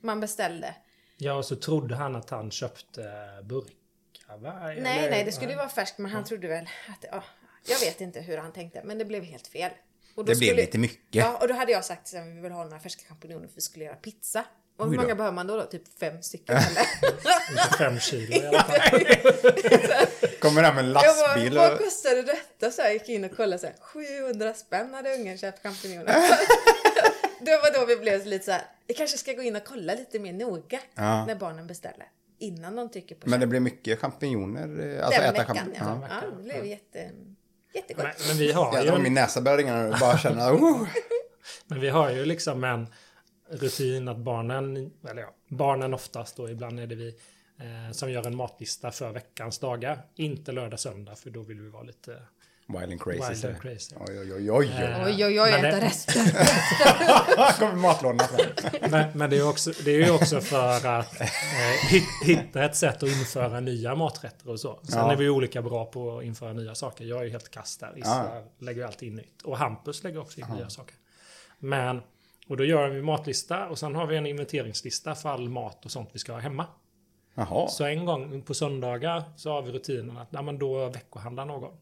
[0.00, 0.74] man beställde.
[1.16, 3.02] Ja, och så trodde han att han köpte
[3.44, 4.52] burkar, va?
[4.62, 7.04] Nej, Eller- nej, det skulle ju vara färskt, men han trodde väl att...
[7.12, 7.24] ja,
[7.68, 9.70] jag vet inte hur han tänkte, men det blev helt fel.
[10.14, 11.14] Och då Det blev lite mycket.
[11.14, 13.60] Ja, och då hade jag sagt att vi vill ha några färska champinjoner för vi
[13.60, 14.44] skulle göra pizza.
[14.80, 15.56] Och hur många behöver man då?
[15.56, 15.62] då?
[15.64, 16.86] Typ fem stycken eller?
[17.50, 19.00] Inte fem kilo i alla fall.
[20.40, 22.70] Kommer där med en Jag lastbil bara, vad kostade detta?
[22.70, 26.06] Så jag gick in och kollade så här, 700 spänn hade ungen köpt champinjoner.
[27.40, 29.94] det var då vi blev lite så här, vi kanske ska gå in och kolla
[29.94, 31.26] lite mer noga Ja.
[31.26, 32.06] när barnen beställer.
[32.38, 34.96] Innan de tycker på Men det blir mycket champinjoner.
[34.98, 36.08] eh, Alltså Den äta veckan, champinjoner.
[36.10, 36.18] ja.
[36.22, 36.36] ja.
[36.36, 37.10] det blev jätte,
[37.74, 38.04] jättegott.
[38.04, 39.02] Men, men vi har Jävlar ju...
[39.02, 40.52] min näsa börjar ringa nu bara känna...
[40.52, 40.86] Oh.
[41.66, 42.86] Men vi har ju liksom en
[43.50, 47.08] rutin att barnen, eller ja, barnen oftast då, ibland är det vi
[47.60, 50.02] eh, som gör en matlista för veckans dagar.
[50.16, 52.22] Inte lördag, söndag, för då vill vi vara lite
[52.68, 53.18] Wild and crazy.
[53.32, 53.96] wild and crazy.
[54.00, 54.66] Oj, oj, oj, oj.
[54.68, 56.26] Eh, Oj, oj, äta det- resten.
[57.58, 58.40] kommer matlådorna fram.
[58.90, 61.26] Men, men det, är också, det är ju också för att eh,
[61.90, 64.80] hit- hitta ett sätt att införa nya maträtter och så.
[64.82, 65.12] Sen Ja.
[65.12, 67.04] är vi olika bra på att införa nya saker.
[67.04, 67.98] Jag är ju helt kast där.
[67.98, 68.44] Issa Ja.
[68.58, 69.42] lägger ju alltid in nytt.
[69.42, 70.94] Och Hampus lägger också in nya saker.
[71.58, 72.02] Men,
[72.50, 75.90] och då gör vi matlista och sen har vi en inventeringslista för all mat och
[75.90, 76.66] sånt vi ska ha hemma.
[77.34, 77.68] Jaha.
[77.68, 81.76] Så en gång på söndagar så har vi rutinen att ja, men då veckohandlar någon.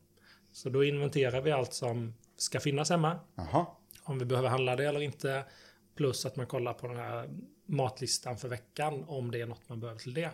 [0.53, 3.67] Så då inventerar vi allt som ska finnas hemma Jaha.
[4.03, 5.45] om vi behöver handla det eller inte.
[5.97, 7.29] Plus att man kollar på den här
[7.67, 10.31] matlistan för veckan om det är något man behöver till det.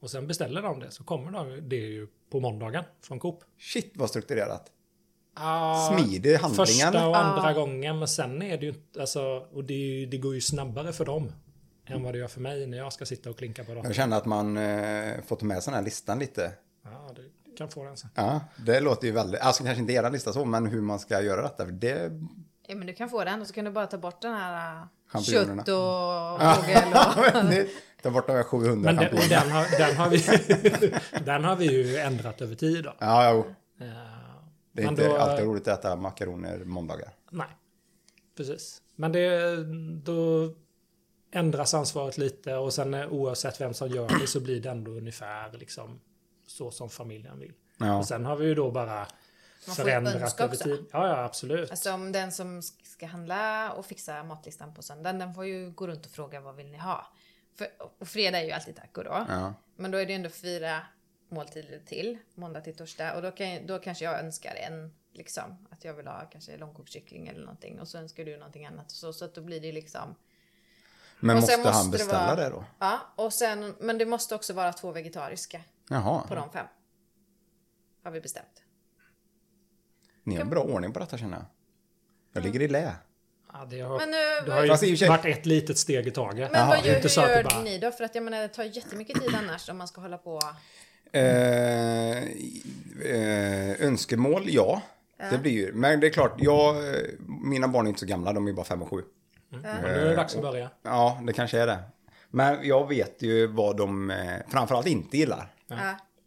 [0.00, 3.44] Och sen beställer de det så kommer de, det ju på måndagen från Coop.
[3.58, 4.72] Shit vad strukturerat.
[5.34, 7.52] Ah, Smidig handling Första och andra Ja.
[7.52, 10.92] gången men sen är det ju inte, alltså, och det, ju, det går ju snabbare
[10.92, 11.32] för dem.
[11.86, 13.86] Än vad det gör för mig när jag ska sitta och klinka på datorn.
[13.86, 16.52] Jag känner att man eh, får ta med sig den här listan lite.
[16.84, 18.10] Ja, du kan få den sen.
[18.14, 21.20] Ja, det låter ju väldigt, alltså kanske inte era lista så, men hur man ska
[21.22, 21.64] göra detta.
[21.64, 22.10] För det,
[22.66, 24.86] Ja, men du kan få den och så kan du bara ta bort den här
[25.08, 25.62] Champinjonerna.
[25.64, 27.68] kött och fågel och...
[28.02, 30.94] ta bort de här 700 Men den, den, har, den, har vi,
[31.24, 32.84] den har vi ju ändrat över tid.
[32.84, 32.94] Då.
[32.98, 33.38] Ja, jo.
[33.86, 33.92] Eh,
[34.74, 37.12] Det är Men inte då- alltid roligt att äta makaroner måndagar.
[37.30, 37.46] Nej,
[38.36, 38.82] precis.
[38.96, 39.56] Men det,
[40.04, 40.50] då
[41.30, 44.90] ändras ansvaret lite och sen eh, oavsett vem som gör det så blir det ändå
[44.90, 46.00] ungefär liksom
[46.46, 47.52] så som familjen vill.
[47.78, 47.98] Ja.
[47.98, 49.06] Och sen har vi ju då bara Man
[49.66, 50.86] får förändrat över tid.
[50.92, 51.70] Ja, ja, absolut.
[51.70, 55.86] Alltså om den som ska handla och fixa matlistan på söndagen, den får ju gå
[55.86, 57.06] runt och fråga vad vill ni ha?
[57.58, 57.66] För,
[58.00, 59.26] och fredag är ju alltid taco då.
[59.28, 59.54] Ja.
[59.76, 60.80] Men då är det ändå fyra
[61.34, 63.14] måltider till, måndag till torsdag.
[63.16, 66.90] Och då, kan, då kanske jag önskar en, liksom, att jag vill ha kanske långkokt
[66.92, 67.80] kyckling eller någonting.
[67.80, 68.90] Och så önskar du någonting annat.
[68.90, 70.14] Så, så att då blir det liksom...
[71.20, 72.64] Men måste, sen han måste det beställa vara- det då?
[72.78, 76.66] Ja, och sen, men det måste också vara två vegetariska Jaha, på de fem.
[78.02, 78.62] Har vi bestämt.
[80.22, 81.46] ni har bra ordning på detta känner jag.
[82.32, 82.94] Jag ligger i lä.
[83.52, 86.50] Ja, det har, Men nu- det har ju sig- varit ett litet steg i taget.
[86.52, 87.92] Men Jaha, vad gör, hur gör bara- ni då?
[87.92, 90.40] För att jag menar det tar jättemycket tid annars om man ska hålla på.
[91.14, 92.22] Eh,
[93.12, 94.82] eh, önskemål, ja.
[95.30, 95.72] Det blir ju.
[95.72, 97.00] Men det är klart, jag, eh,
[97.44, 98.96] mina barn är inte så gamla, de är bara fem och sju.
[98.96, 100.70] Och nu är det dags att börja.
[100.82, 101.78] Ja, det kanske är det.
[102.30, 104.16] Men jag vet ju vad de eh,
[104.48, 105.54] framförallt inte gillar.
[105.68, 105.76] Ja.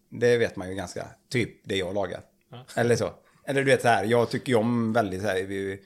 [0.09, 1.07] Det vet man ju ganska.
[1.29, 2.21] Typ det jag lagar.
[2.75, 3.09] Eller så.
[3.45, 5.77] Eller du vet så här, jag tycker ju om väldigt så här, eh,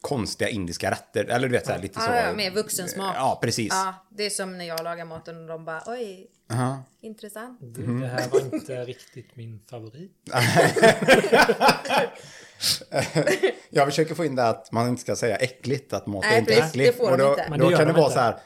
[0.00, 1.24] konstiga indiska rätter.
[1.24, 2.10] Eller du vet så här lite så.
[2.10, 3.14] Ja, mer vuxensmak.
[3.16, 3.68] Ja, precis.
[3.72, 6.82] Ja, det är som när jag lagar maten och de bara oj, Aha.
[7.00, 7.58] intressant.
[7.60, 10.12] Det, det här var inte riktigt min favorit.
[13.70, 16.38] Jag försöker få in det att man inte ska säga äckligt, att mat är Nej,
[16.38, 16.92] inte precis, äckligt.
[16.92, 17.56] det får och de då, inte.
[17.58, 18.14] Då kan det de vara inte.
[18.14, 18.38] så här.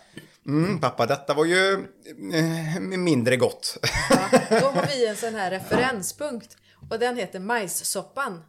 [0.46, 1.72] Mm, pappa, detta var ju
[2.34, 3.76] eh, mindre gott.
[4.10, 6.56] Ja, då har vi en sån här referenspunkt
[6.90, 8.42] och den heter majssoppan.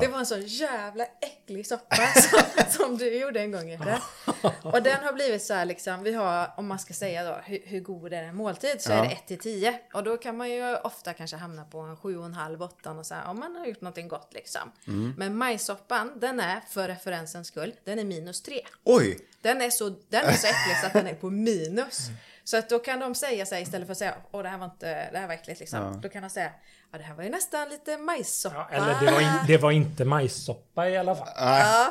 [0.00, 1.96] Det var en sån jävla äcklig soppa
[2.30, 4.00] som, som du gjorde en gång Ette.
[4.62, 7.58] Och den har blivit så här liksom, vi har, om man ska säga då, hur,
[7.64, 8.96] hur god är en måltid så Ja.
[9.04, 9.80] är det 1 till 10.
[9.92, 13.28] Och då kan man ju ofta kanske hamna på en 7,5, 8 och så här,
[13.30, 14.72] om man har gjort någonting gott liksom.
[14.86, 15.14] Mm.
[15.16, 18.60] Men majssoppan, den är för referensens skull, den är minus 3.
[18.84, 19.18] Oj!
[19.42, 22.00] Den är, så, den är så äcklig så att den är på minus.
[22.48, 24.64] Så att då kan de säga sig istället för att säga åh det här var
[24.64, 26.00] inte, det här var äckligt liksom.
[26.02, 26.50] Då kan de säga
[26.92, 28.66] ja det här var ju nästan lite majssoppa.
[28.70, 31.28] Ja, eller det var, in, det var inte majssoppa i alla fall.
[31.36, 31.86] Ja,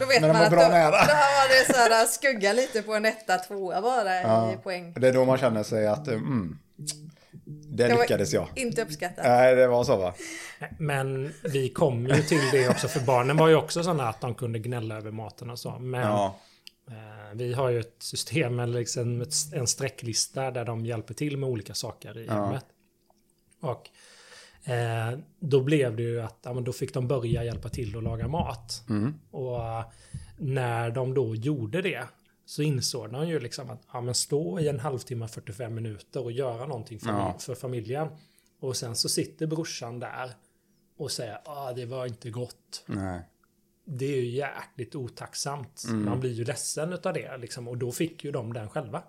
[0.00, 0.90] då vet Men man var att bra då, nära.
[0.90, 4.94] då var det så här skugga lite på en etta, tvåa bara i poäng.
[4.96, 6.58] Det är då man känner sig att, mm,
[7.44, 8.48] det Det lyckades jag.
[8.54, 9.24] Inte uppskattat.
[9.24, 10.14] Nej, det var så va?
[10.78, 14.34] Men vi kom ju till det också, för barnen var ju också sådana att de
[14.34, 15.78] kunde gnälla över maten och så.
[15.78, 16.36] Men Ja.
[16.90, 21.48] Eh, vi har ju ett system, eller liksom en sträcklista där de hjälper till med
[21.48, 22.64] olika saker i hemmet.
[23.60, 23.90] Och
[24.70, 28.28] eh, då blev det ju att ja, då fick de börja hjälpa till att laga
[28.28, 28.84] mat.
[29.30, 29.84] Och eh,
[30.38, 32.04] när de då gjorde det
[32.44, 36.32] så insåg de ju liksom att ja, men stå i en halvtimme, 45 minuter och
[36.32, 37.36] göra någonting för, Ja.
[37.38, 38.08] för familjen.
[38.60, 40.30] Och sen så sitter brorsan där
[40.96, 42.84] och säger att ah, det var inte gott.
[42.86, 43.20] Nej.
[43.92, 45.82] Det är ju jäkligt otacksamt.
[45.88, 49.02] Man blir ju ledsen utav det liksom, och då fick ju de den själva.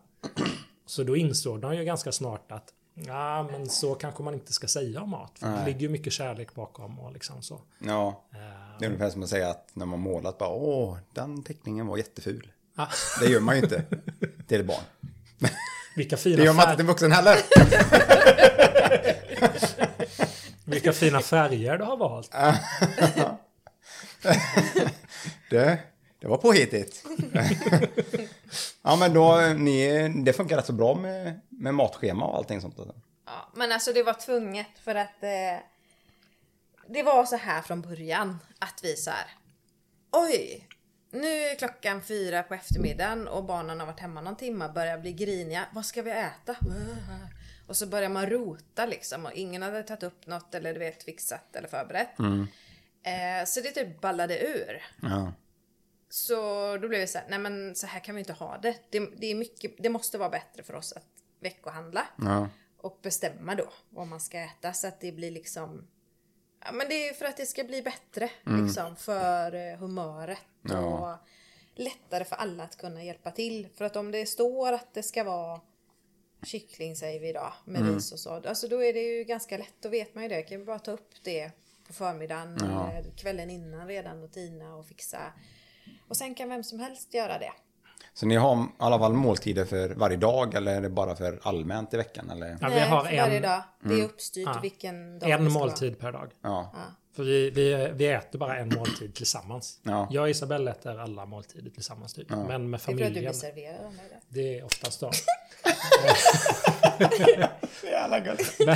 [0.86, 4.67] Så då insåg de ju ganska snart att ja, men så kanske man inte ska
[4.67, 5.32] säga om mat.
[5.39, 7.62] För det ligger ju mycket kärlek bakom och liksom så.
[7.80, 8.24] Ja.
[8.34, 8.38] Eh,
[8.80, 11.98] Det är ungefär som att säga att när man målat bara, åh, den teckningen var
[11.98, 12.52] jätteful.
[12.76, 12.88] ah,
[13.20, 13.84] Det gör man ju inte
[14.48, 14.84] till barn.
[15.96, 17.36] vilka, Det fina gör man inte till en vuxen heller.
[20.65, 22.32] vilka fina färger du har valt.
[25.50, 25.80] Det,
[26.20, 27.06] det var påhittigt.
[28.82, 32.76] ja, men då, ni, det funkar rätt så bra med, med matschema och allting sånt.
[33.26, 35.64] Ja, men alltså det var tvunget för att eh,
[36.88, 39.28] det var så här från början att vi så här.
[40.12, 40.68] Oj,
[41.12, 45.14] nu är klockan fyra på eftermiddagen och barnen har varit hemma någon timme börjar bli
[45.14, 45.66] griniga.
[45.74, 46.56] Vad ska vi äta?
[47.68, 51.04] Och så börjar man rota liksom och ingen hade tagit upp något eller du vet
[51.04, 52.20] fixat eller förberett.
[53.04, 54.84] Eh, så det typ ballade ur.
[55.02, 55.34] Ja.
[56.10, 56.36] Så
[56.78, 58.76] då blev det så här, nej men så här kan vi inte ha det.
[58.90, 61.08] Det, det, är mycket, det måste vara bättre för oss att
[61.40, 62.50] veckohandla Ja.
[62.78, 65.88] och bestämma då vad man ska äta så att det blir liksom
[66.66, 68.30] Ja men det är för att det ska bli bättre
[68.64, 70.78] liksom för eh, humöret Ja.
[70.80, 71.18] och
[71.76, 73.68] lättare för alla att kunna hjälpa till.
[73.76, 75.62] För att om det står att det ska vara
[76.44, 78.30] kyckling säger vi idag med ris och så.
[78.34, 80.42] Alltså då är det ju ganska lätt, då vet man ju det.
[80.42, 81.52] Kan vi bara ta upp det
[81.92, 85.20] på förmiddagen eller kvällen innan redan och tina och fixa.
[86.08, 87.52] Och sen kan vem som helst göra det.
[88.14, 91.40] Så ni har i alla fall måltider för varje dag eller är det bara för
[91.44, 92.30] allmänt i veckan?
[92.30, 92.48] Eller?
[92.48, 93.64] Ja, vi Nej, har för varje en, dag.
[93.84, 94.60] Det är uppstyrt Ja.
[94.62, 96.32] vilken dag en det måltid per dag.
[96.42, 96.72] Ja.
[97.16, 99.80] För vi, vi, vi äter bara en måltid tillsammams.
[99.84, 100.08] Ja.
[100.12, 102.30] Jag och Isabelle äter alla måltider tillsammans typ.
[102.30, 102.80] Men med.
[102.80, 103.94] Jag tror att du familjen, blir serverad
[104.30, 105.12] det är oftast då.
[108.65, 108.76] Men,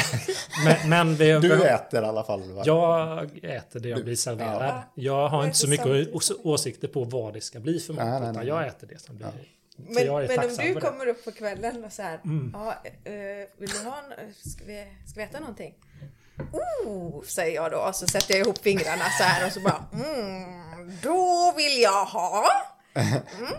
[0.65, 2.63] men, men vi, Du äter i alla fall va?
[2.65, 4.63] Jag äter det jag blir serverad.
[4.63, 4.83] Ja.
[4.95, 8.05] Jag har Det inte så mycket åsikter på vad det ska bli för mat.
[8.05, 8.47] Nej, nej, nej.
[8.47, 9.27] jag äter det som blir.
[9.27, 9.93] Så Men,
[10.27, 10.81] men om du det.
[10.81, 12.51] kommer upp på kvällen och så här, Mm.
[12.53, 12.71] ja,
[13.03, 13.13] eh,
[13.57, 15.73] vill du ha en, ska, vi, ska vi äta någonting?
[16.51, 19.83] Oh, säger jag då och så sätter jag ihop fingrarna så här och så bara,
[19.93, 22.45] mm, då vill jag ha.
[22.95, 23.53] Mm.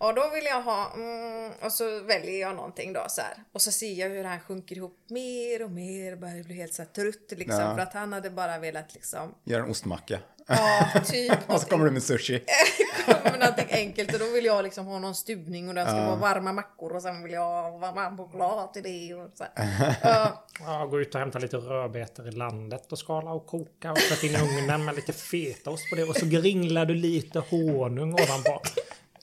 [0.00, 3.34] Och då vill jag ha, mm, och så väljer jag någonting då så här.
[3.52, 6.74] Och så ser jag hur han sjunker ihop mer och mer och börjar bli helt
[6.74, 7.60] så här trött liksom.
[7.60, 7.74] Ja.
[7.74, 10.18] För att han hade bara velat liksom, Gör en ostmacka.
[10.46, 11.32] ja, typ.
[11.50, 12.44] Och så kommer du med sushi.
[13.22, 16.16] kommer någonting enkelt och då vill jag liksom ha någon stuvning och den ska vara
[16.16, 19.96] varma mackor och sen vill jag ha varm choklad till det och så här.
[20.02, 23.98] Ja, Ja, gå ut och hämta lite rödbetor i landet och skala och koka och
[23.98, 26.04] sätta in i ugnen med lite fetaost på det.
[26.04, 28.62] Och så gringlar du lite honung ovanpå.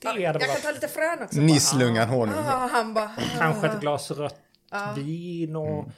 [0.01, 1.39] Det jag kan ta lite frön också.
[1.39, 2.35] Nisslungan honung.
[2.37, 4.41] Ah, han bara, Kanske ett glas rött
[4.95, 5.91] vin och Mm.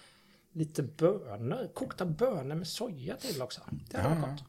[0.54, 1.74] lite bönor.
[1.74, 3.62] Kokta bönor med soja till också.
[3.92, 4.44] Det hade varit gott.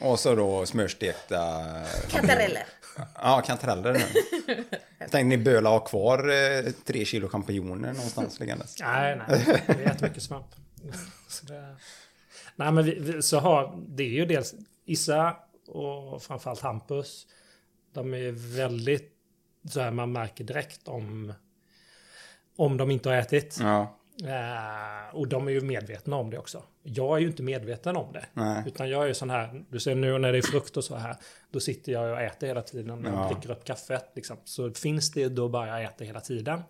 [0.00, 1.64] Och så då smörstekta...
[2.08, 2.66] kantareller.
[3.14, 3.92] Ja, kantareller.
[3.92, 4.00] nu.
[4.98, 8.76] Jag tänkte ni böla ha kvar eh, tre kilo champinjoner någonstans liggandes.
[8.80, 9.62] Nej, nej.
[9.66, 10.46] Det är jättemycket svamp.
[11.28, 11.76] Så det...
[12.56, 13.84] Nej, men vi, vi, så har...
[13.88, 14.54] Det är ju dels
[14.84, 15.36] Issa
[15.68, 17.26] och framförallt Hampus.
[17.92, 19.16] De är väldigt...
[19.70, 21.32] Så här, man märker direkt om...
[22.56, 23.56] Om de inte har ätit.
[23.60, 26.62] Ja, Eh, och de är ju medvetna om det också.
[26.82, 28.26] Jag är ju inte medveten om det.
[28.32, 28.64] Nej.
[28.66, 30.96] Utan jag är ju sån här, du ser nu när det är frukt och så
[30.96, 31.16] här,
[31.50, 33.28] då sitter jag och äter hela tiden och Ja.
[33.32, 34.12] dricker upp kaffet.
[34.14, 34.36] Liksom.
[34.44, 36.62] Så finns det då bara jag äter hela tiden.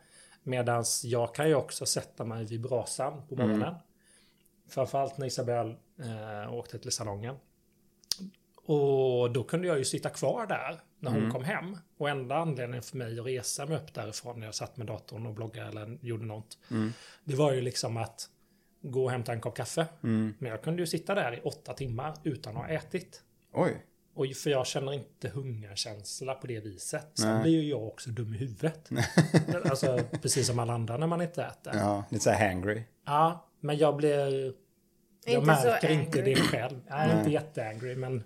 [0.43, 3.63] Medan jag kan ju också sätta mig vid brasan på morgonen.
[3.63, 3.75] Mm.
[4.69, 7.35] Framförallt när Isabel eh, åkte till salongen.
[8.65, 11.33] Och då kunde jag ju sitta kvar där när hon Mm.
[11.33, 11.77] kom hem.
[11.99, 15.27] Och enda anledningen för mig att resa mig upp därifrån när jag satt med datorn
[15.27, 16.59] och bloggade eller gjorde något.
[16.71, 16.93] Mm.
[17.25, 18.29] Det var ju liksom att
[18.83, 19.87] gå och hämta en kopp kaffe.
[20.03, 20.35] Mm.
[20.39, 23.23] Men jag kunde ju sitta där i åtta timmar utan att ha ätit.
[23.53, 23.87] oj.
[24.15, 27.07] Och för jag känner inte hungerkänsla på det viset.
[27.15, 27.43] Sen Nej.
[27.43, 28.91] blir ju jag också dum i huvudet.
[29.71, 31.73] alltså precis som alla andra när man inte äter.
[31.75, 32.83] Ja, Ja, lite så här hangry.
[33.61, 34.55] men jag blir...
[35.25, 36.81] Jag Inte så märker inte det själv.
[36.89, 38.25] Jag är inte jätteangry men...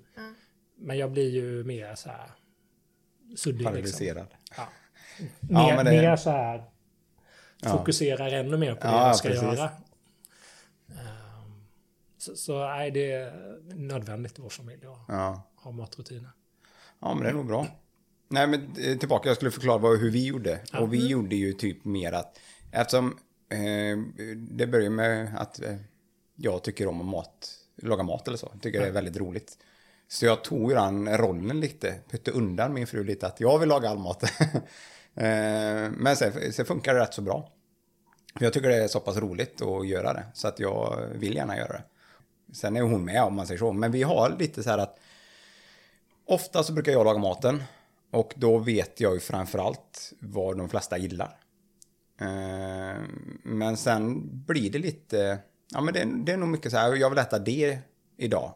[0.77, 2.31] Men jag blir ju mer så här...
[3.37, 3.73] Suddig liksom.
[3.73, 4.27] Paralyserad.
[4.57, 4.69] Ja.
[5.41, 6.65] Ja, Mer, men det- mer så här...
[7.63, 7.71] Ja.
[7.79, 9.43] Fokuserar ännu mer på det Ja, jag ska precis.
[9.45, 9.71] göra.
[10.89, 11.65] Ehm,
[12.19, 13.33] Så, så nej, det är
[13.75, 15.43] nödvändigt i vår familj att Ja.
[15.57, 16.31] ha matrutiner.
[17.01, 17.67] ja, men det är nog bra.
[18.29, 19.29] Nej, men eh, tillbaka.
[19.29, 20.61] Jag skulle förklara vad, hur vi gjorde.
[20.73, 20.91] Och Mm.
[20.91, 22.39] vi gjorde ju typ mer att,
[22.73, 23.19] eftersom
[23.49, 23.99] eh,
[24.37, 25.77] det börjar med att eh,
[26.37, 28.53] jag tycker om att mat, laga mat eller så.
[28.63, 29.59] Tycker det är väldigt roligt.
[30.09, 33.69] Så jag tog ju den rollen lite, putte undan min fru lite att jag vill
[33.69, 34.25] laga all mat.
[35.17, 37.49] Eh, men sen, sen funkar det rätt så bra.
[38.39, 40.25] För jag tycker det är så pass roligt att göra det.
[40.35, 41.83] Så att jag vill gärna göra det.
[42.55, 43.73] Sen är hon med om man säger så.
[43.73, 44.99] Men vi har lite så här att
[46.27, 47.63] ofta så brukar jag laga maten.
[48.11, 51.39] Och då vet jag ju framförallt vad de flesta gillar.
[52.21, 53.01] Eh,
[53.43, 55.39] men sen blir det lite,
[55.73, 57.79] ja men det, är- det är nog mycket så här, jag vill äta det
[58.17, 58.55] idag.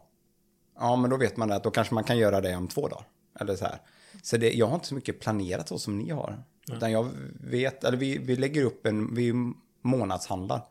[0.79, 3.07] Ja men då vet man att då kanske man kan göra det om två dagar.
[3.39, 3.81] Eller så här.
[4.21, 6.43] Så det, jag har inte så mycket planerat så som ni har.
[6.73, 7.09] Utan jag
[7.43, 9.33] vet, eller vi, vi lägger upp en, vi
[9.81, 10.61] månadshandlar.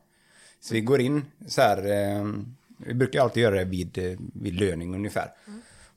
[0.60, 2.26] Så vi går in så här, eh,
[2.78, 5.32] vi brukar alltid göra det vid, eh, vid löning ungefär.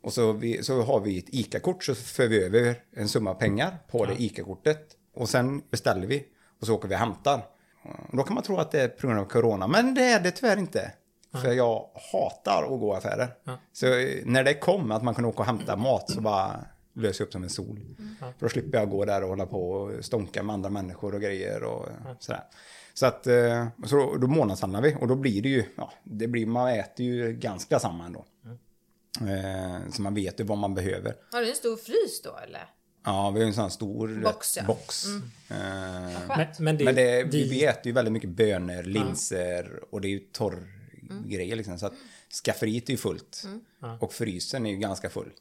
[0.01, 3.77] Och så, vi, så har vi ett ICA-kort så för vi över en summa pengar
[3.91, 4.97] på det ICA-kortet.
[5.13, 6.25] Och sen beställer vi
[6.59, 7.45] och så åker vi och hämtar.
[8.09, 10.19] Och då kan man tro att det är på grund av corona, men det är
[10.19, 10.91] det tyvärr inte.
[11.31, 13.27] För jag hatar att gå i affärer.
[13.73, 17.19] Så eh, när det kom att man kunde åka och hämta mat så bara lös
[17.19, 17.79] jag upp som en sol.
[18.19, 21.21] För då slipper jag gå där och hålla på och stånka med andra människor och
[21.21, 21.87] grejer och
[22.19, 22.43] sådär.
[22.93, 26.27] Så att, eh, så då, då månadshandlar vi och då blir det ju, ja, det
[26.27, 28.25] blir, man äter ju ganska samma ändå.
[29.21, 31.15] Eh, så man vet ju vad man behöver.
[31.31, 32.69] Har du en stor frys då eller?
[33.05, 34.63] Ja, vi har ju en sån här stor Box, ja.
[34.63, 35.05] box.
[35.05, 35.17] Eh,
[35.49, 40.01] Men, men det, men det, vi, vi, vi äter ju väldigt mycket bönor, linser och
[40.01, 40.80] det är ju torr
[41.25, 41.79] grejer liksom.
[41.79, 41.93] Så att
[42.45, 43.43] skafferiet är ju fullt.
[43.99, 45.31] Och frysen är ju ganska full.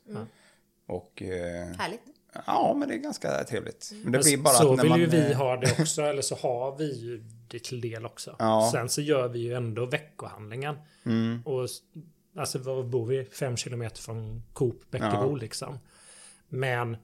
[0.86, 2.02] Och eh, Härligt.
[2.46, 3.90] ja, men det är ganska trevligt.
[4.02, 6.02] Men det blir bara så att när vill man, ju vi eh, ha det också,
[6.02, 7.18] eller så har vi ju
[7.48, 8.36] det till del också.
[8.38, 8.68] Ja.
[8.72, 10.76] Sen så gör vi ju ändå veckohandlingen.
[11.04, 11.42] Mm.
[11.44, 11.68] Och
[12.36, 13.24] alltså var bor vi?
[13.24, 15.36] Fem kilometer från Coop Bäckebo Ja.
[15.36, 15.78] liksom.
[16.48, 16.96] Men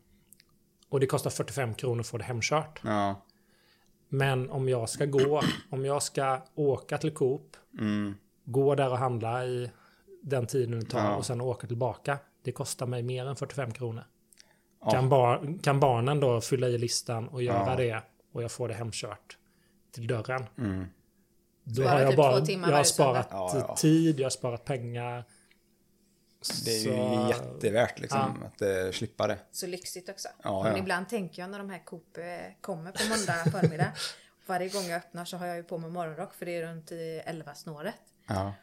[0.88, 2.80] Och det kostar 45 kronor att få det hemkört.
[2.84, 3.22] Ja.
[4.08, 8.14] Men om jag ska gå, om jag ska åka till Coop, Mm.
[8.46, 9.70] Gå där och handla i
[10.22, 11.16] den tiden det tar Ja.
[11.16, 12.18] och sen åka tillbaka.
[12.42, 14.04] Det kostar mig mer än 45 kronor.
[14.84, 14.90] Ja.
[14.90, 17.76] Kan, bar, kan barnen då fylla i listan och göra Ja.
[17.76, 19.38] det och jag får det hemkört
[19.92, 20.46] till dörren.
[20.58, 20.86] Mm.
[21.64, 23.28] Då har jag typ bara, två timmar jag har sparat.
[23.30, 23.76] Ja, ja.
[23.76, 25.24] tid, jag har sparat pengar.
[26.64, 29.38] Det är ju Så- jättevärt liksom att eh, slippa det.
[29.52, 30.28] Så lyxigt också.
[30.42, 30.78] Ja, Men ja.
[30.78, 32.24] ibland tänker jag när de här Coop eh,
[32.60, 33.92] kommer på måndag förmiddag.
[34.46, 36.92] Varje gång jag öppnar så har jag ju på mig morgonrock för det är runt
[36.92, 37.94] i 11 snåret.
[38.26, 38.54] Ja.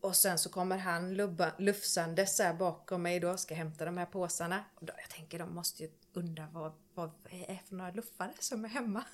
[0.00, 3.98] Och sen så kommer han lubba, lufsande så här bakom mig då, ska hämta de
[3.98, 4.64] här påsarna.
[4.74, 8.32] Och då, jag tänker de måste ju undra vad, vad det är för några luffare
[8.40, 9.04] som är hemma.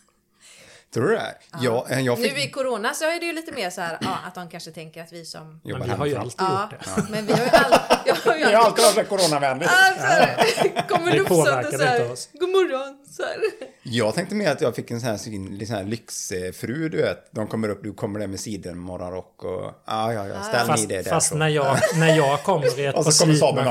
[0.95, 1.35] Tror du det?
[1.53, 1.87] Ja.
[1.89, 2.33] Jag, jag fick...
[2.35, 4.71] Nu i corona så är det ju lite mer så här, ja, att de kanske
[4.71, 5.61] tänker att vi som...
[5.65, 7.05] Men vi har ju alltid Ja, gjort det.
[7.11, 7.81] men vi har ju alltid...
[8.07, 9.69] Jag har ju har alltid alltid varit coronavänlig.
[9.71, 10.27] Alltså,
[10.89, 12.29] kommer lufsande påverkar så här, oss.
[12.33, 12.99] God morgon!
[13.11, 13.37] Så här.
[13.83, 15.17] Jag tänkte mer att jag fick en sån här,
[15.67, 17.29] sån här lyxfru, du vet.
[17.31, 19.83] De kommer upp, du kommer där med sidenmorgonrock och...
[19.87, 21.37] Ja, ja, ja, ställ ni Fast, det där fast så.
[21.37, 23.67] när, jag, när jag kommer i ett Och par så kommer Samuel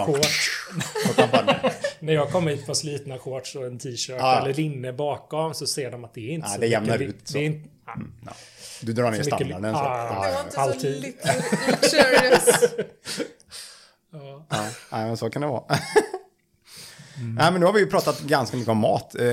[2.04, 4.42] När jag kommer ett par slitna shorts och en t-shirt Ja.
[4.42, 7.16] eller linne bakom så ser de att det är inte Ja, så det jämnar mycket.
[7.16, 7.34] ut så.
[7.38, 7.94] Det är inte, ja.
[8.26, 8.32] ja.
[8.82, 9.80] Du drar ner Så mycket- standarden så.
[9.80, 10.40] Ja, Det ja, var ja.
[10.42, 11.02] inte så Alltid.
[11.02, 12.64] lite luxurious.
[14.16, 14.46] Ja.
[14.50, 15.64] Ja, nej, men så kan det vara.
[17.38, 19.16] Nej, men nu har vi ju pratat ganska mycket om mat.
[19.16, 19.28] Eh, och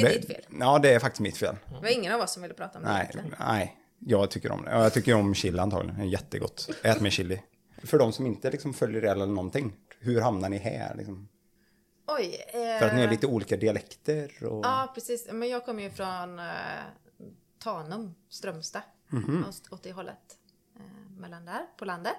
[0.00, 0.42] Det är ditt fel.
[0.60, 1.56] Ja, det är faktiskt mitt fel.
[1.68, 3.34] Det var ingen av oss som ville prata om det Nej, egentligen.
[3.48, 4.70] nej, jag tycker om det.
[4.70, 5.96] Ja, Jag tycker om chili antagligen.
[5.98, 6.68] Det är jättegott.
[6.82, 7.40] Ät med chili.
[7.84, 10.94] För de som inte liksom följer det eller någonting, hur hamnar ni här?
[10.96, 11.28] Liksom?
[12.06, 12.44] Oj.
[12.48, 14.64] Eh, För att ni har lite olika dialekter och...
[14.66, 15.28] Ja, precis.
[15.32, 16.44] Men jag kommer ju från eh,
[17.58, 18.82] Tanum, Strömstad.
[19.08, 19.44] Mhm.
[19.48, 20.38] Åt, åt det hållet.
[20.76, 22.16] Eh, mellan där, på landet.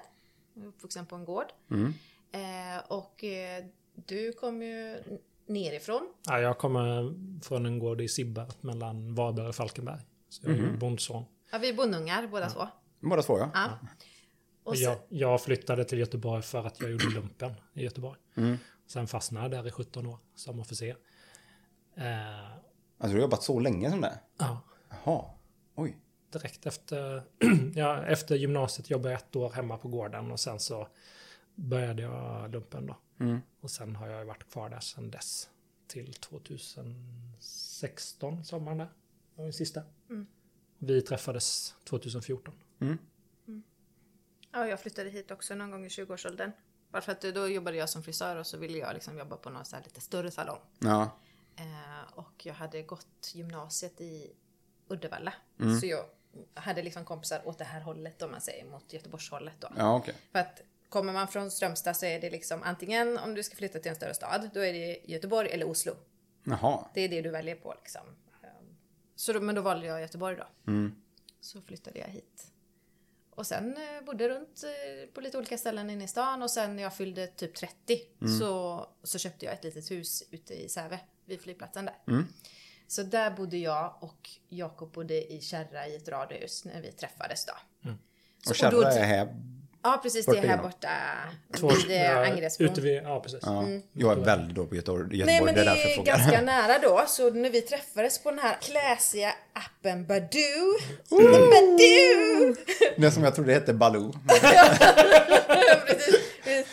[0.65, 1.45] Uppvuxen på en gård.
[1.71, 1.93] Mm.
[2.31, 5.03] Eh, och eh, du kom ju
[5.45, 6.13] nerifrån.
[6.27, 7.13] Ja, jag kommer
[7.43, 9.99] från en gård i Sibbarp mellan Varberg och Falkenberg.
[10.29, 10.71] Så jag är Mhm.
[10.71, 11.23] ju bondson.
[11.51, 12.67] Ja, vi är bondungar båda två.
[12.99, 13.49] Båda två, ja.
[13.53, 13.69] Ja.
[14.63, 18.19] Och jag, jag flyttade till Göteborg för att jag gjorde lumpen i Göteborg.
[18.35, 18.57] Mm.
[18.87, 20.97] Sen fastnade jag där i 17 år som officer.
[21.95, 22.47] Eh,
[22.99, 24.19] Alltså, du har jobbat så länge som det?
[24.37, 25.25] ja, Jaha.
[25.75, 25.97] Oj.
[26.31, 27.23] direkt efter,
[27.75, 30.87] ja, efter gymnasiet jobbade jag ett år hemma på gården och sen så
[31.55, 32.97] började jag lumpen då.
[33.19, 33.39] Mm.
[33.61, 35.49] Och sen har jag varit kvar där sedan dess.
[35.87, 38.89] Till 2016, sommaren där.
[39.35, 39.81] var den sista.
[40.09, 40.27] Mm.
[40.77, 42.53] Vi träffades 2014.
[44.51, 46.51] ja, jag flyttade hit också någon gång i 20-årsåldern.
[46.91, 49.49] Bara för att då jobbade jag som frisör och så ville jag liksom jobba på
[49.49, 50.59] någon så lite större salong.
[50.79, 51.09] Ja.
[51.55, 54.31] Eh, och jag hade gått gymnasiet i
[54.87, 55.33] Uddevalla.
[55.59, 55.79] Mm.
[55.79, 56.05] Så jag
[56.53, 59.67] hade liksom kompisar åt det här hållet om man säger, mot Göteborgshållet då.
[59.77, 60.15] Ja, okej.
[60.31, 63.79] För att kommer man från Strömstad så är det liksom antingen om du ska flytta
[63.79, 65.93] till en större stad, då är det Göteborg eller Oslo.
[66.43, 66.85] Jaha.
[66.93, 68.01] Det är det du väljer på liksom.
[68.43, 68.49] Eh,
[69.15, 70.71] Så då, men då valde jag Göteborg då.
[70.71, 70.95] Mm.
[71.41, 72.51] Så flyttade jag hit.
[73.37, 76.75] Och sen eh, bodde runt eh, på lite olika ställen inne i stan och sen
[76.75, 77.99] när jag fyllde typ 30
[78.39, 81.95] så, så köpte jag ett litet hus ute i Säve vid flygplatsen där.
[82.07, 82.27] Mm.
[82.87, 87.45] Så där bodde jag och Jakob bodde i Kärra i ett radhus när vi träffades
[87.45, 87.53] då.
[88.43, 89.35] Så- Och Kärra då- är här.
[89.83, 90.89] Ja precis, det är här borta
[91.61, 92.69] vid eh, ja, Angeredsbron.
[92.69, 93.39] ute vid, ja, precis.
[93.41, 93.65] Ja.
[93.93, 95.23] Jag är väldigt dålig på Göteborg.
[95.25, 98.29] Nej men det det är jag är ganska nära då, så när vi träffades på
[98.29, 100.77] den här classiga appen Badoo.
[101.09, 102.55] Badoo!
[102.97, 104.13] Det som jag trodde hette Baloo.
[105.87, 106.15] Precis.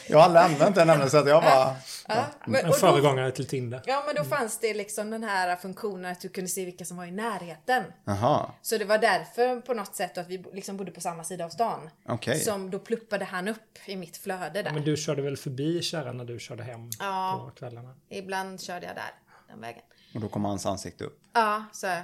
[0.08, 1.76] Jag har aldrig använt den nämligen så att jag bara...
[2.08, 3.82] Ja, men, En föregångare till Tinder.
[3.86, 6.96] ja men då fanns det liksom den här funktionen att du kunde se vilka som
[6.96, 7.84] var i närheten.
[8.04, 8.50] Jaha.
[8.62, 11.48] Så det var därför på något sätt att vi liksom bodde på samma sida av
[11.48, 11.90] stan.
[12.08, 12.40] Okej.
[12.40, 14.72] Som då pluppade han upp i mitt flöde där.
[14.72, 17.42] Men du körde väl förbi kärran när du körde hem Ja.
[17.44, 17.94] på kvällarna?
[18.08, 19.10] Ibland körde jag där,
[19.48, 19.82] den vägen.
[20.14, 21.20] Och då kommer hans ansikte upp.
[21.32, 21.96] Ja, så eh,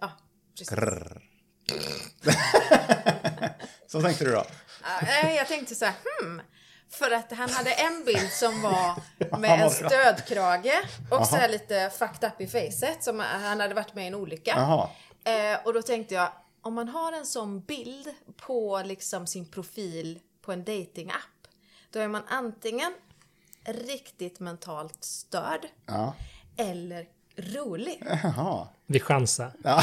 [0.00, 0.10] ja,
[0.58, 0.70] precis.
[0.76, 1.22] Grrr.
[3.86, 4.44] så tänkte du då?
[5.36, 6.42] Jag tänkte så här, hmm.
[6.90, 8.94] För att han hade en bild som var
[9.38, 13.94] med en stödkrage och så här lite fucked up i facet som han hade varit
[13.94, 14.54] med i en olycka.
[15.24, 16.28] Eh, och då tänkte jag,
[16.62, 21.48] om man har en sån bild på liksom sin profil på en datingapp,
[21.90, 22.94] då är man antingen
[23.64, 26.14] riktigt mentalt störd Ja.
[26.56, 27.06] eller
[27.36, 28.02] rolig.
[28.22, 28.68] Jaha.
[28.86, 29.52] Vi chansar.
[29.64, 29.82] Ja,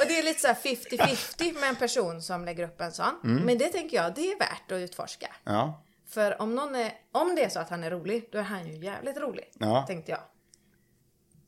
[0.00, 3.14] och det är lite så här 50-50 med en person som lägger upp en sån.
[3.22, 5.26] Men det tänker jag, det är värt att utforska.
[5.44, 5.82] Ja.
[6.08, 8.66] För om, någon är, om det är så att han är rolig, då är han
[8.66, 9.44] ju jävligt rolig.
[9.58, 9.84] Ja.
[9.86, 10.20] Tänkte jag.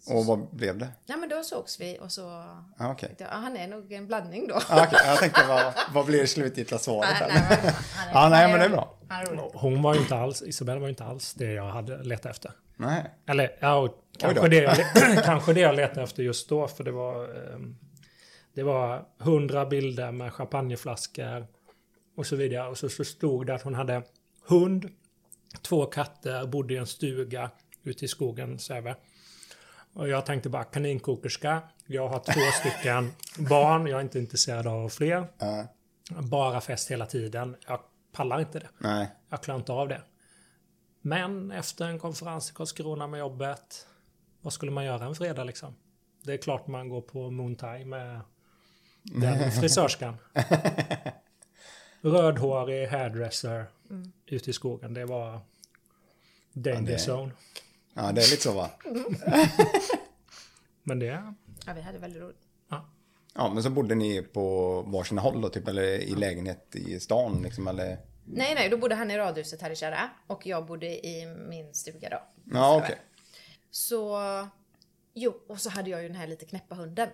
[0.07, 0.89] Och vad blev det?
[1.07, 2.21] Ja men då sågs vi och så...
[2.79, 3.09] Ja, okej.
[3.09, 4.61] tänkte jag, Ja, han är nog en blandning då.
[4.69, 5.01] Ja, okej.
[5.07, 7.11] Jag tänkte vad, vad blir slutgiltiga svaret?
[7.21, 7.49] Nej, här?
[7.51, 8.69] nej, men han är, Ja, nej, men det är
[9.37, 9.51] bra.
[9.55, 12.53] Hon var ju inte alls, Isabelle var ju inte alls det jag hade letat efter.
[12.83, 13.11] Nej.
[13.27, 16.69] Eller ja, kanske det, jag, kanske det jag letade efter just då.
[16.69, 17.77] För det var, ehm,
[18.55, 21.47] det var hundra bilder med champagneflaskor
[22.17, 22.69] och så vidare.
[22.69, 24.03] Och så, så stod det att hon hade
[24.49, 24.89] hund,
[25.63, 27.51] två katter, bodde i en stuga
[27.83, 28.59] ute i skogen.
[28.85, 28.95] Va.
[29.93, 31.63] och jag tänkte bara kaninkokerska.
[31.87, 33.13] Jag har två stycken
[33.49, 33.87] barn.
[33.87, 35.27] Jag är inte intresserad av fler.
[35.39, 35.67] Ja.
[36.11, 37.57] Bara fest hela tiden.
[37.69, 37.81] Jag
[38.13, 38.69] pallar inte det.
[38.79, 39.11] Nej.
[39.29, 40.03] Jag klarar inte av det.
[41.03, 43.87] Men efter en konferens i Karlskrona med jobbet,
[44.41, 45.75] vad skulle man göra en fredag liksom?
[46.23, 48.21] Det är klart man går på Moon Thai med
[49.03, 50.17] den frisörskan.
[52.01, 53.65] Rödhårig hairdresser
[54.27, 54.95] ute i skogen.
[54.95, 55.41] Det var
[56.53, 57.33] danger det- zone.
[57.95, 58.71] Ja, det är lite så va?
[60.83, 61.07] Men det...
[61.67, 62.41] Ja, vi hade väldigt roligt.
[62.69, 62.89] Ja.
[63.35, 67.43] Ja, men så bodde ni på varsina håll då, typ, eller i lägenhet i stan
[67.43, 67.99] liksom, eller?
[68.25, 71.75] Nej, nej, då bodde han i radhuset här i Kärra och jag bodde i min
[71.75, 72.23] stuga då.
[72.53, 72.99] Ja, okej.
[73.71, 74.19] Så,
[75.15, 77.09] jo, och så hade jag ju den här lite knäppa hunden.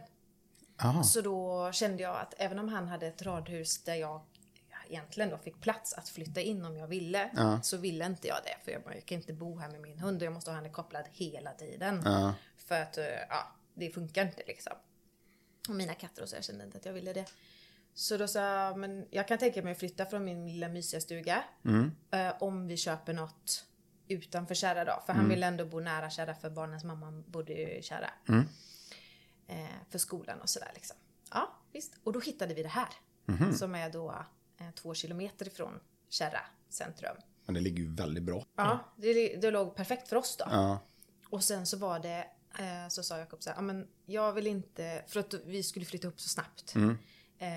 [0.83, 1.03] Aha.
[1.03, 4.21] Så då kände jag att även om han hade ett radhus där jag
[4.89, 7.61] egentligen då fick plats att flytta in om jag ville, Ja.
[7.63, 8.65] så ville inte jag det.
[8.65, 10.57] För jag, bara, jag kan inte bo här med min hund och jag måste ha
[10.57, 12.03] henne kopplad hela tiden.
[12.05, 12.35] Ja.
[12.57, 14.73] För att, eh, ja, det funkar inte liksom.
[15.69, 17.25] Och mina katter och så, jag kände inte att jag ville det.
[17.99, 21.01] Så då sa jag, men jag kan tänka mig att flytta från min lilla mysiga
[21.01, 21.45] stuga.
[22.11, 23.65] eh, om vi köper något
[24.09, 25.03] utanför Kärra då.
[25.07, 28.11] För han ville ändå bo nära Kärra för barnens mamma bodde ju i Kärra.
[29.47, 30.97] Eh, för skolan och sådär liksom.
[31.31, 31.93] Ja, visst.
[32.05, 32.89] Och då hittade vi det här.
[33.55, 34.25] Som är då
[34.61, 37.17] eh, två kilometer ifrån Kärra centrum.
[37.45, 38.45] Men det ligger ju väldigt bra.
[38.57, 40.45] Ja, det, det låg perfekt för oss då.
[40.51, 40.79] Ja.
[41.31, 42.27] Och sen så var det,
[42.59, 46.09] eh, så sa Jakob så här, men jag vill inte, för att vi skulle flytta
[46.09, 46.75] upp så snabbt.
[47.39, 47.49] Eh,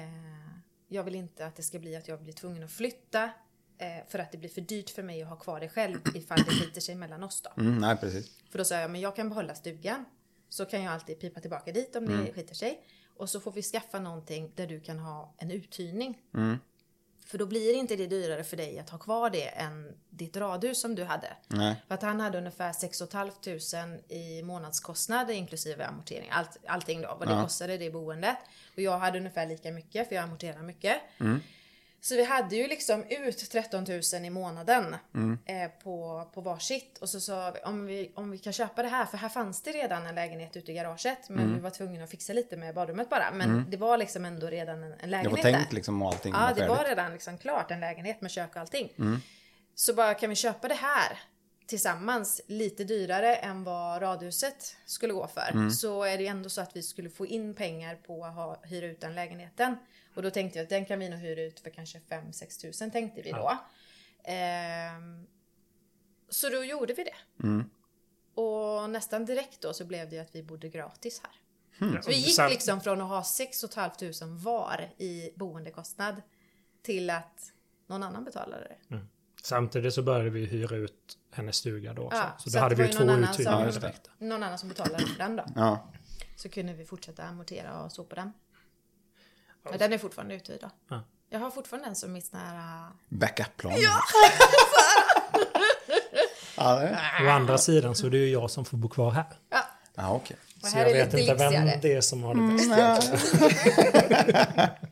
[0.88, 3.24] jag vill inte att det ska bli att jag blir tvungen att flytta.
[3.78, 6.38] Eh, för att det blir för dyrt för mig att ha kvar det själv ifall
[6.38, 7.62] det skiter sig mellan oss då.
[7.62, 8.38] Mm, nej, precis.
[8.50, 10.06] För då sa jag, men jag kan behålla stugan.
[10.50, 12.84] Så kan jag alltid pipa tillbaka dit om det skiter sig.
[13.18, 16.22] Och så får vi skaffa någonting där du kan ha en uthyrning.
[17.32, 20.82] För då blir inte det dyrare för dig att ha kvar det än ditt radhus
[20.82, 21.28] som du hade.
[21.48, 21.76] Nej.
[21.88, 26.30] För att han hade ungefär 6 500 i månadskostnader inklusive amortering.
[26.32, 27.44] Allt, allting då, vad det Ja.
[27.44, 28.38] kostade det boendet.
[28.76, 30.98] Och jag hade ungefär lika mycket för jag amorterar mycket.
[32.04, 33.84] Så vi hade ju liksom ut 13
[34.14, 34.96] 000 i månaden
[35.46, 36.98] eh, på, på varsitt.
[36.98, 39.62] Och så sa vi om, vi om vi kan köpa det här, för här fanns
[39.62, 41.30] det redan en lägenhet ute i garaget.
[41.30, 43.32] Men vi var tvungna att fixa lite med badrummet bara.
[43.32, 45.76] Men det var liksom ändå redan en, en Det lägenhet var tänkt där.
[45.76, 48.94] liksom allting Ja, det var redan liksom klart en lägenhet med kök och allting.
[49.00, 49.20] Mm.
[49.76, 51.20] Så bara kan vi köpa det här
[51.68, 55.52] tillsammans lite dyrare än vad radhuset skulle gå för.
[55.52, 55.72] Mm.
[55.72, 58.86] Så är det ändå så att vi skulle få in pengar på att ha, hyra
[58.86, 59.76] ut den lägenheten.
[60.14, 62.92] Och då tänkte jag att den kan vi nog hyra ut för kanske 5-6 tusen
[62.92, 63.60] tänkte vi då.
[64.24, 65.28] Ehm,
[66.30, 67.44] så då gjorde vi det.
[67.44, 67.70] Mm.
[68.36, 71.32] Och nästan direkt då så blev det att vi bodde gratis här.
[71.88, 72.04] Mm.
[72.04, 76.22] Så vi gick liksom från att ha 6 500 var i boendekostnad
[76.82, 77.54] till att
[77.88, 79.00] någon annan betalade det.
[79.44, 82.18] Samtidigt så började vi hyra ut hennes stuga då också.
[82.18, 84.10] Ja, så så då hade vi två någon annan uthyrningar Ja, direkt.
[84.18, 85.46] Någon annan som betalade för den då.
[85.56, 85.92] Ja.
[86.36, 88.34] Så kunde vi fortsätta amortera och så på den.
[89.64, 90.70] Men den är fortfarande uthyrd då.
[90.90, 91.04] Ja.
[91.30, 92.56] Jag har fortfarande den som mitt sån här...
[92.56, 93.74] äh, Backup-plan.
[93.78, 94.00] Ja!
[96.58, 96.90] ja,
[97.22, 99.26] Å andra sidan så är det ju jag som får bo kvar här.
[99.50, 99.64] Ja,
[99.96, 100.38] ja okej.
[100.62, 103.34] och Så jag vet inte vem det är som har det bäst.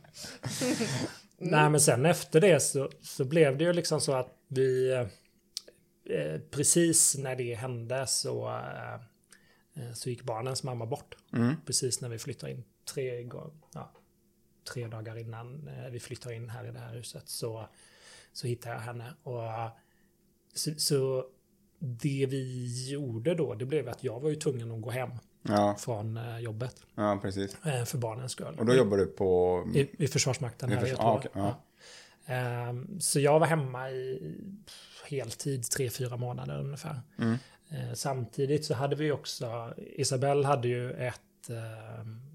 [1.38, 6.40] Nej men sen efter det så, så blev det ju liksom så att vi eh,
[6.50, 8.94] precis när det hände så, eh,
[9.84, 11.16] eh, så gick barnens mamma bort.
[11.66, 12.64] Precis när vi flyttade in
[12.94, 13.92] tre, gånger, ja,
[14.64, 17.68] tre dagar innan eh, vi flyttade in här i det här huset så,
[18.32, 19.14] så hittade jag henne.
[19.22, 19.42] Och,
[20.54, 21.24] så, så
[21.78, 25.10] det vi gjorde då det blev att jag var ju tvungen att gå hem
[25.42, 27.56] Ja, från eh, jobbet ja, precis.
[27.66, 28.56] eh, för barnens skull.
[28.58, 29.64] Och då jobbar du på...
[29.74, 31.12] I, I Försvarsmakten I här i förs- Göteborg.
[31.14, 31.30] ah, okej,
[32.26, 32.34] ja.
[32.34, 34.34] Ehm, Så jag var hemma i
[35.10, 37.00] heltid, tre, fyra månader ungefär.
[37.18, 37.36] Mm.
[37.94, 42.29] Samtidigt så hade vi också, Isabelle hade ju ett, eh, ha-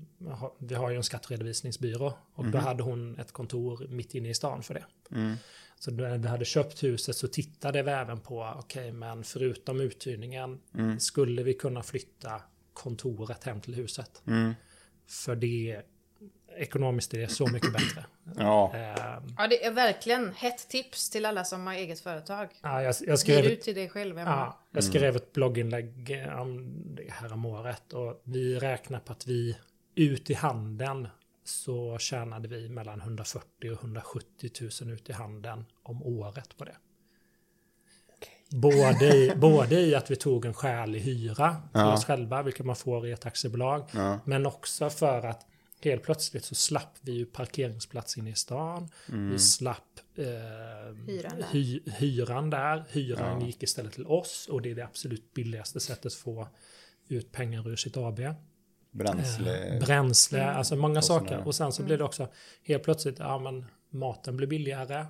[0.58, 4.64] vi har ju en skatteredovisningsbyrå och då hade hon ett kontor mitt inne i stan
[4.64, 4.86] för det.
[5.12, 5.36] Mm.
[5.80, 10.60] Så när vi hade köpt huset så tittade vi även på, okej men förutom uthyrningen
[10.76, 11.00] Mm.
[11.00, 12.42] skulle vi kunna flytta
[12.74, 14.22] kontoret hem till huset.
[14.28, 14.54] Mm.
[15.08, 15.82] För det,
[16.58, 18.06] ekonomiskt är det så mycket bättre.
[18.38, 22.50] Ja, Ehm, Ja, det är verkligen hett tips till alla som har eget företag.
[22.62, 26.74] Ja, jag, jag, skrev, ut till dig själv ja, jag skrev ett blogginlägg eh, om
[26.96, 29.58] det här om året och vi räknar på att vi
[29.96, 31.08] ut i handeln
[31.44, 34.50] så tjänade vi mellan 140 och 170
[34.82, 36.76] 000 ut i handeln om året på det.
[38.50, 42.76] Både i, både i att vi tog en skälig hyra till oss själva, vilket man
[42.76, 43.90] får i ett aktiebolag.
[44.26, 45.46] Men också för att
[45.82, 48.90] helt plötsligt så slapp vi ju parkeringsplats inne i stan.
[49.08, 50.26] Vi slapp eh,
[51.08, 51.48] Hyran där.
[51.52, 52.86] hy, hyran där.
[52.90, 56.48] Hyran gick istället till oss och det är det absolut billigaste sättet att få
[57.08, 58.20] ut pengar ur sitt AB.
[58.98, 59.80] Bränsle.
[59.86, 60.58] Bränsle, Mm.
[60.58, 61.26] alltså många kostnader.
[61.28, 61.48] saker.
[61.48, 62.28] Och sen så blir det också
[62.64, 65.06] helt plötsligt, ja men maten blir billigare.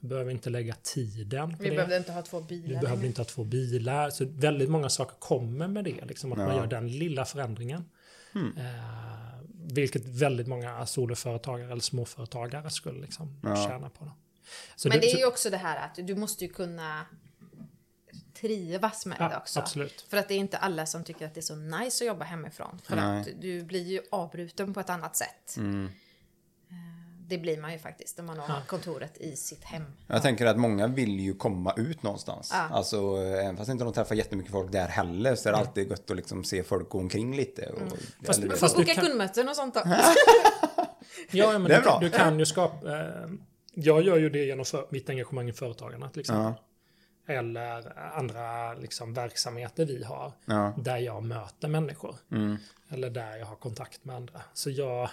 [0.00, 1.74] Vi behöver inte lägga tiden på Vi det.
[1.76, 3.06] behövde inte ha två Vi bilar behövde längre.
[3.06, 4.10] inte ha två bilar.
[4.10, 6.04] Så väldigt många saker kommer med det.
[6.04, 7.84] Liksom, att man gör den lilla förändringen.
[8.32, 8.52] Hmm.
[8.58, 8.64] Eh,
[9.72, 14.04] vilket väldigt många soloföretagare eller småföretagare skulle liksom tjäna på.
[14.04, 14.12] Då.
[14.76, 17.06] Så Men det är ju också det här att du måste ju kunna
[18.40, 19.60] trivas med Ja, det också.
[19.60, 20.06] absolut.
[20.08, 22.24] För att det är inte alla som tycker att det är så nice att jobba
[22.24, 22.78] hemifrån.
[22.84, 23.20] För Nej.
[23.20, 25.54] att du blir ju avbruten på ett annat sätt.
[25.56, 25.84] Mm.
[26.70, 26.74] Eh,
[27.28, 29.84] Det blir man ju faktiskt om man har kontoret i sitt hem.
[30.06, 32.50] Jag tänker att många vill ju komma ut någonstans.
[32.52, 32.68] Ja.
[32.72, 36.10] Alltså, även fast inte de träffar jättemycket folk där heller så är det alltid gött
[36.10, 37.66] att liksom se folk gå omkring lite.
[37.66, 39.80] Och, Fast- eller- fast- du Boka kan- kundmöten och sånt då.
[39.84, 40.14] Ja,
[41.30, 41.98] ja, men Det är du, bra.
[42.00, 42.98] du kan ju skapa...
[43.00, 43.28] Eh,
[43.74, 46.52] jag gör ju det genom för, mitt engagemang i Företagarna till exempel.
[47.28, 50.32] Eller andra liksom, verksamheter vi har.
[50.44, 50.74] Ja.
[50.78, 52.16] Där jag möter människor.
[52.30, 52.56] Mm.
[52.88, 54.42] Eller där jag har kontakt med andra.
[54.54, 55.10] Så jag...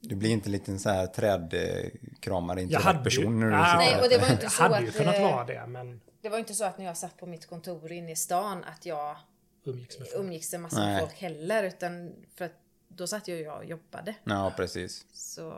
[0.00, 3.04] Du blir inte en liten så här trädkramare, Jag hade introvert ju...
[3.04, 5.16] person när du Nej, sitter Nej, och det var inte jag så hade ju kunnat
[5.16, 7.92] eh, vara det, men Det var inte så att när jag satt på mitt kontor
[7.92, 9.16] inne i stan att jag
[9.64, 10.20] umgicks med folk.
[10.24, 11.00] umgicks en massa Nej.
[11.00, 11.62] folk heller.
[11.64, 12.52] Utan för att
[12.88, 14.14] då satt ju jag och jobbade.
[14.24, 15.06] Ja, precis.
[15.12, 15.50] Så,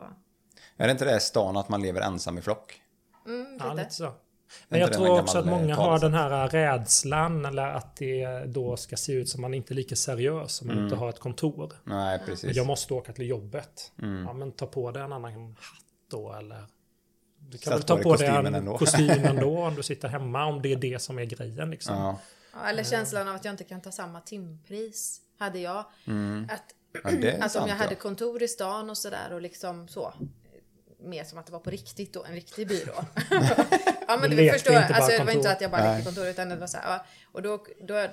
[0.77, 2.81] Är det inte det stan att man lever ensam i flock?
[3.25, 3.83] mm, Ja, lite.
[3.83, 4.13] lite så.
[4.67, 8.77] Men jag tror också att många eh, har den här rädslan eller att det då
[8.77, 10.85] ska se ut som man inte är lika seriös om man Mm.
[10.85, 11.73] inte har ett kontor.
[11.83, 12.55] Nej, precis.
[12.55, 13.91] Jag måste åka till jobbet.
[14.01, 14.23] Mm.
[14.25, 16.63] Ja, men ta på dig en annan hatt då eller...
[17.39, 18.77] Du kan Sätt väl ta på dig kostymen en ändå.
[18.77, 21.95] kostym ändå om du sitter hemma, om det är det som är grejen liksom.
[21.95, 22.19] Ja.
[22.53, 25.77] Ja, eller känslan av att jag inte kan ta samma timpris hade jag.
[25.79, 26.47] Att, Mm.
[27.03, 27.99] Ja, det är att om sant, jag hade ja.
[27.99, 30.13] kontor i stan och sådär och liksom så.
[31.01, 32.93] Mer som att det var på riktigt då, en riktig byrå.
[34.07, 36.49] ja men Du du förstår, alltså det var inte att jag bara lekte kontor utan
[36.49, 38.07] det var så här, ja, och då, då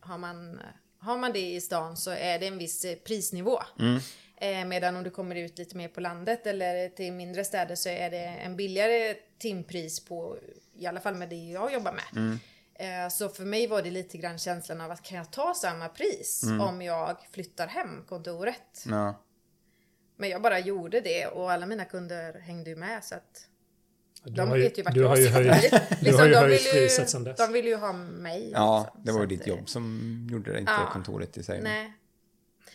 [0.00, 0.60] har man,
[0.98, 3.58] har man det i stan så är det en viss eh, prisnivå.
[3.78, 4.00] Mm.
[4.40, 7.88] Eh, medan om du kommer ut lite mer på landet eller till mindre städer så
[7.88, 10.36] är det en billigare timpris på,
[10.78, 12.04] i alla fall med det jag jobbar med.
[12.16, 12.38] Mm.
[13.04, 15.88] Eh, Så för mig var det lite grann känslan av att kan jag ta samma
[15.88, 16.60] pris Mm.
[16.60, 18.84] om jag flyttar hem kontoret?
[18.86, 19.14] Ja.
[20.20, 23.48] Men jag bara gjorde det och alla mina kunder hängde ju med så att
[24.24, 26.32] Du de ju- vet ju vart du jag har ju höjt- Liksom, du har ju
[26.32, 27.36] de höjt vill ju- priset sen dess.
[27.36, 28.50] De vill ju ha mig.
[28.50, 29.04] ja, liksom.
[29.04, 30.90] det var ju ditt jobb som gjorde det, inte Ja.
[30.92, 31.62] kontoret i sig.
[31.62, 31.92] Nej.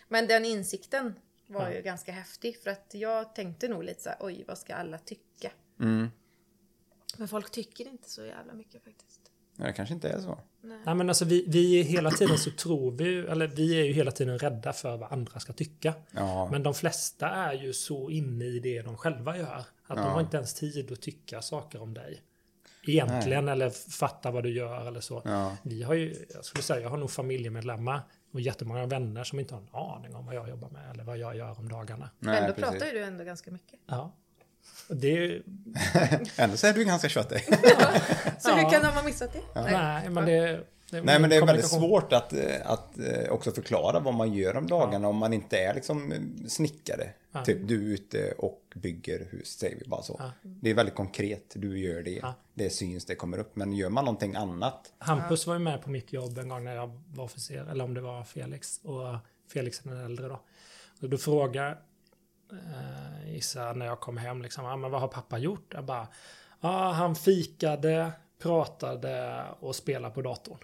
[0.08, 1.16] Men den insikten
[1.48, 1.74] var Ja.
[1.76, 4.98] ju ganska häftig för att jag tänkte nog lite så här, oj vad ska alla
[4.98, 5.52] tycka?
[5.80, 6.08] Mm.
[7.18, 9.23] Men folk tycker inte så jävla mycket faktiskt.
[9.56, 10.40] Ja, det kanske inte är så.
[10.86, 13.94] Nej men alltså vi, vi är hela tiden så tror vi, eller vi är ju
[13.94, 15.94] hela tiden rädda för vad andra ska tycka.
[16.12, 19.64] Ja, Men de flesta är ju så inne i det de själva gör.
[19.88, 20.10] Att de Ja.
[20.10, 22.22] har inte ens tid att tycka saker om dig.
[22.88, 25.22] Egentligen, eller fatta vad du gör eller så.
[25.26, 25.58] ja.
[25.64, 28.02] Vi har ju, jag skulle säga, jag har nog familjemedlemmar
[28.32, 31.18] och jättemånga vänner som inte har en aning om vad jag jobbar med eller vad
[31.18, 32.10] jag gör om dagarna.
[32.20, 32.70] Nej, Men då precis.
[32.72, 33.80] pratar ju du ändå ganska mycket.
[33.86, 34.12] Ja.
[34.88, 35.42] Det
[36.38, 37.44] Ändå så är du ganska köttig.
[38.40, 38.56] Så Ja.
[38.56, 39.62] hur kan de ha missat det?
[39.62, 42.34] nej, men det, det Nej, men det är väldigt svårt att,
[42.64, 46.48] att eh, också förklara vad man gör om dagarna om man inte är liksom eh,
[46.48, 47.10] snickare.
[47.32, 47.46] Ja.
[47.46, 50.16] Typ du är ute och bygger hus, säger vi bara så.
[50.20, 50.32] Ja.
[50.42, 52.20] Det är väldigt konkret, du gör det.
[52.22, 52.34] Ja.
[52.54, 53.56] Det syns, det kommer upp.
[53.56, 56.76] Men gör man någonting annat, Hampus var ju med på mitt jobb en gång när
[56.76, 58.80] jag var officer, eller om det var Felix.
[58.84, 59.16] Och
[59.54, 60.42] Felix är den äldre då.
[61.02, 61.80] Och då frågar
[62.52, 65.74] eh, Issa när jag kom hem, liksom, ah, men vad har pappa gjort?
[65.74, 66.08] Jag bara,
[66.60, 70.58] ah, han fikade, pratade och spelade på datorn.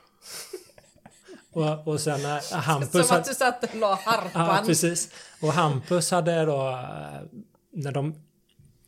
[1.53, 3.07] och, och sen när Hampus...
[3.07, 4.65] Som att du satt och la Ja, harpan.
[4.65, 5.11] precis.
[5.41, 7.21] Och Hampus hade då, eh,
[7.71, 8.23] när de...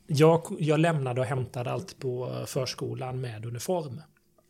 [0.07, 4.01] Jag, jag lämnade och hämtade allt på förskolan med uniform.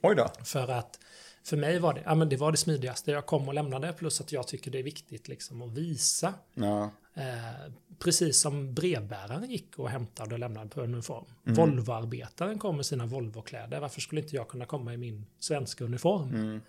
[0.04, 0.28] oj då.
[0.46, 1.00] För att
[1.44, 3.12] för mig var det, ja, men det var det smidigaste.
[3.12, 6.34] Jag kom och lämnade plus att jag tycker det är viktigt liksom att visa.
[6.54, 11.26] Ja, Eh, precis som brevbäraren gick och hämtade och lämnade på uniform.
[11.46, 11.56] Mm.
[11.56, 13.80] Volvoarbetaren kom med sina Volvokläder.
[13.80, 16.30] Varför skulle inte jag kunna komma i min svenska uniform?
[16.30, 16.62] Mm.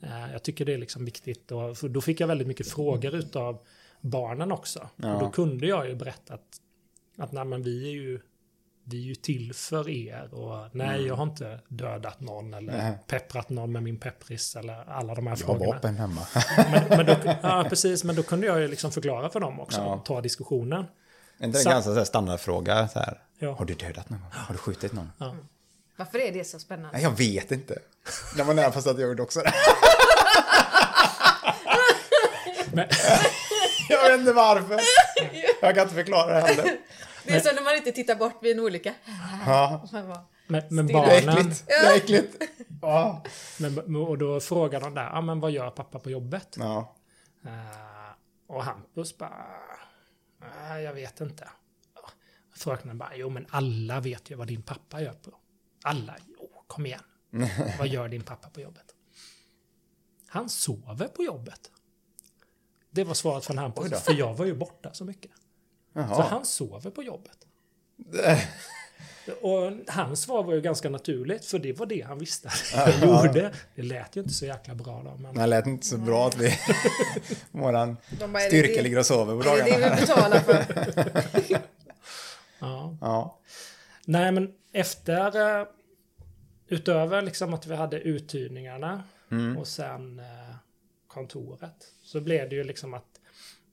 [0.00, 1.52] Eh, jag tycker det är liksom viktigt.
[1.52, 3.58] Och, då fick jag väldigt mycket frågor utav
[4.00, 4.88] barnen också.
[4.96, 5.14] Ja.
[5.14, 6.60] Och då kunde jag ju berätta att,
[7.16, 8.20] att nej, men vi är ju
[8.84, 12.84] vi är ju till för er och nej, jag har inte dödat någon eller Mm.
[12.90, 12.98] Nej.
[13.06, 15.72] pepprat någon med min peppris eller alla de här jag har frågorna.
[15.74, 16.20] vapen hemma.
[16.56, 19.80] Men, men då, ja, precis, men då kunde jag ju liksom förklara för dem också,
[19.80, 19.94] Ja.
[19.94, 20.84] och ta diskussionen.
[21.38, 22.88] Är inte det Så- en ganska så här standardfråga?
[22.88, 23.52] Så här, Ja.
[23.54, 24.20] Har du dödat någon?
[24.32, 25.12] Har du skjutit någon?
[25.18, 25.36] Ja.
[25.96, 26.90] Varför är det så spännande?
[26.92, 27.78] Nej, jag vet inte.
[28.36, 29.52] Det var nära fast att jag gjorde också det.
[32.72, 32.88] Men,
[33.88, 34.80] Jag vet inte varför.
[35.62, 36.76] Jag kan inte förklara det heller.
[37.26, 38.94] Det är som när man inte tittar bort vid en olycka.
[39.46, 39.88] Ja,
[40.46, 41.06] men, men Stirra.
[41.06, 41.38] det är barnen...
[41.38, 41.66] äckligt.
[41.66, 42.42] Det är äckligt.
[42.82, 43.24] Ja.
[43.60, 46.54] Men, och då frågar de där, ja men vad gör pappa på jobbet?
[46.58, 46.96] Ja.
[47.44, 47.50] Eh,
[48.46, 49.46] och Hampus bara,
[50.40, 51.48] "Nej, jag vet inte.
[52.56, 55.30] Fröknen bara, jo men alla vet ju vad din pappa gör på.
[55.82, 57.00] Alla, jo kom igen.
[57.78, 58.84] vad gör din pappa på jobbet?
[60.26, 61.70] Han sover på jobbet.
[62.90, 65.30] Det var svaret från Hampus, för jag var ju borta så mycket.
[65.94, 66.22] Så Jaha.
[66.30, 67.38] han sover på jobbet.
[69.40, 72.72] Och hans svar var ju ganska naturligt, för det var det han visste att
[73.02, 73.52] jag gjorde.
[73.74, 75.34] Det lät ju inte så jäkla bra då, men...
[75.34, 76.58] Det lät inte så bra att vi...
[77.50, 79.94] Våran är det styrka det- ligger och sover på Är det det dagarna.
[79.96, 81.60] vi betalar för?
[82.58, 82.96] Ja.
[83.00, 83.38] Ja.
[84.04, 85.60] Nej, men efter...
[85.60, 85.66] eh,
[86.68, 89.56] Utöver liksom att vi hade uthyrningarna Mm.
[89.58, 90.54] och sen eh,
[91.06, 91.86] kontoret.
[92.02, 93.20] Så blev det ju liksom att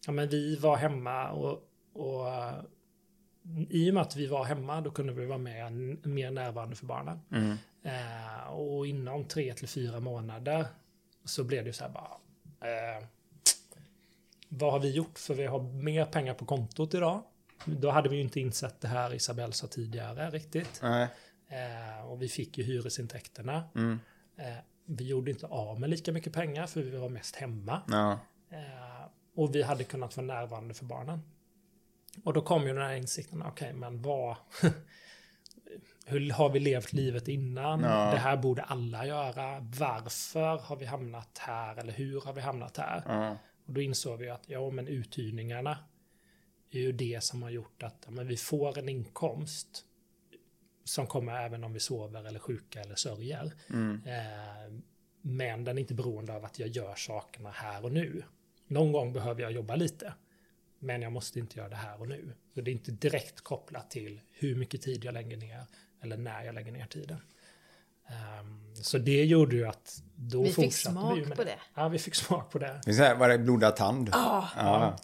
[0.06, 1.60] ja, men vi var hemma och,
[1.94, 2.64] och eh,
[3.70, 5.72] i och med att vi var hemma då kunde vi vara med
[6.06, 7.20] mer närvarande för barnen.
[7.32, 7.58] Mm.
[7.84, 10.66] Eh, och inom tre till fyra månader
[11.26, 12.18] så blev det så här bara.
[12.70, 13.06] Eh,
[14.50, 15.20] vad har vi gjort?
[15.20, 17.24] För vi har mer pengar på kontot idag.
[17.66, 20.80] Då hade vi ju inte insett det här Isabelle sa tidigare riktigt.
[20.84, 21.08] Nej.
[21.48, 23.64] Eh, och vi fick ju hyresintäkterna.
[23.76, 24.00] Mm.
[24.38, 27.82] Eh, vi gjorde inte av med lika mycket pengar för vi var mest hemma.
[28.50, 31.22] Eh, och vi hade kunnat vara närvarande för barnen.
[32.24, 34.36] Och då kom ju den här insikten, okej men vad...
[36.06, 37.82] Hur har vi levt livet innan?
[37.82, 38.12] Ja.
[38.12, 39.60] Det här borde alla göra.
[39.80, 41.78] Varför har vi hamnat här?
[41.78, 43.04] Eller hur har vi hamnat här?
[43.06, 43.38] Ja.
[43.66, 45.78] Och då insåg vi att ja, men uthyrningarna
[46.72, 49.86] är ju det som har gjort att men vi får en inkomst
[50.84, 53.54] som kommer även om vi sover eller sjuka eller sörjer.
[53.70, 54.02] Mm.
[54.06, 54.82] Eh,
[55.22, 58.24] men den är inte beroende av att jag gör sakerna här och nu.
[58.68, 60.14] Någon gång behöver jag jobba lite.
[60.84, 62.34] Men jag måste inte göra det här och nu.
[62.54, 65.66] Så det är inte direkt kopplat till hur mycket tid jag lägger ner
[66.02, 67.22] eller när jag lägger ner tiden.
[68.08, 71.60] Ehm, så det gjorde ju att då Vi fick fortsatte smak vi med på det.
[71.76, 72.82] Ja, vi fick smak på det.
[72.86, 74.10] Vi säger, var det blodad tand?
[74.12, 74.50] Ja.
[74.58, 74.98] Ja.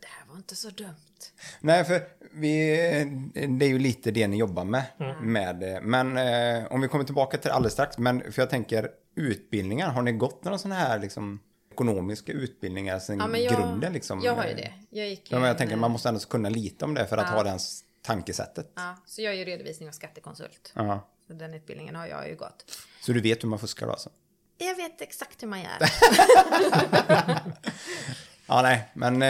[0.00, 0.94] Det här var inte så dumt.
[1.60, 2.02] Nej, för
[2.32, 2.76] vi,
[3.58, 4.84] det är ju lite det ni jobbar med.
[5.00, 5.32] Mm.
[5.32, 5.80] med det.
[5.82, 7.98] men eh, om vi kommer tillbaka till det alldeles strax.
[7.98, 11.40] Men för jag tänker utbildningar, har ni gått några sådana här liksom,
[11.78, 13.92] ekonomiska utbildningar sen Ja, men jag, grunden?
[13.92, 14.72] Liksom, jag har ju det.
[14.90, 17.26] Jag gick Ja, men jag tänker man måste ändå kunna lite om det för att
[17.30, 17.36] Ja.
[17.36, 17.58] ha det
[18.02, 18.72] tankesättet.
[18.74, 20.72] Ja, så jag är ju redovisning och skattekonsult.
[20.74, 21.08] Ja.
[21.26, 22.64] Så den utbildningen har jag ju gått.
[23.00, 24.10] Så du vet hur man fuskar då alltså?
[24.58, 25.78] Jag vet exakt hur man gör.
[28.50, 29.22] Ja, nej, men...
[29.22, 29.28] Eh,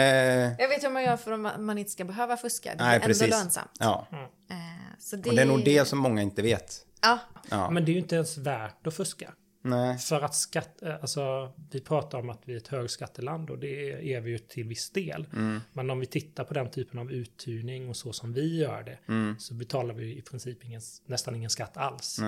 [0.61, 2.75] Jag vet hur man gör för att man inte ska behöva fuska.
[2.75, 3.29] Det är nej, ändå precis.
[3.29, 3.71] lönsamt.
[3.79, 4.07] Ja.
[4.11, 4.55] Eh,
[4.99, 5.29] Så det...
[5.29, 6.85] Och det är nog det som många inte vet.
[7.01, 7.19] Ja,
[7.49, 7.69] Ja.
[7.69, 9.33] Men det är ju inte ens värt att fuska.
[9.69, 9.97] Nej.
[9.97, 14.13] För att skatt, eh, alltså, vi pratar om att vi är ett högskatteland och det
[14.13, 15.27] är vi ju till viss del.
[15.73, 18.99] Men om vi tittar på den typen av uthyrning och så som vi gör det
[19.39, 22.19] så betalar vi i princip ingen, nästan ingen skatt alls.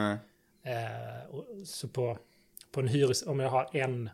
[0.64, 2.18] Eh, och, så på,
[2.72, 4.10] på en hyres, om jag har en,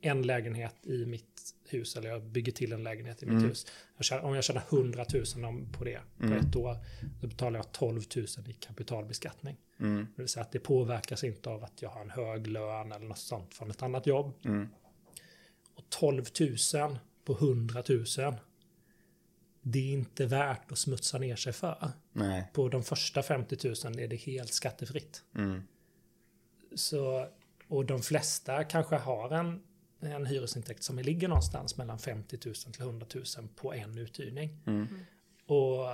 [0.00, 3.66] en lägenhet i mitt hus eller jag bygger till en lägenhet i mitt hus.
[3.96, 5.04] Jag om jag tjänar 100
[5.36, 6.76] 000 om, på det på ett år
[7.20, 9.56] då betalar jag 12 000 i kapitalbeskattning.
[9.80, 10.06] Mm.
[10.16, 13.06] Det vill säga att det påverkas inte av att jag har en hög lön eller
[13.06, 14.34] något sånt från ett annat jobb.
[14.44, 14.68] Mm.
[15.74, 16.24] Och 12
[16.74, 18.04] 000 på 100 000
[19.62, 21.92] det är inte värt att smutsa ner sig för.
[22.12, 22.50] Nej.
[22.52, 25.22] På de första 50 000 är det helt skattefritt.
[25.34, 25.62] Mm.
[26.74, 27.28] Så,
[27.68, 29.62] och de flesta kanske har en,
[30.00, 33.24] en hyresintäkt som ligger någonstans mellan 50 000 till 100 000
[33.56, 34.58] på en uthyrning.
[34.66, 34.86] Mm.
[35.46, 35.86] Och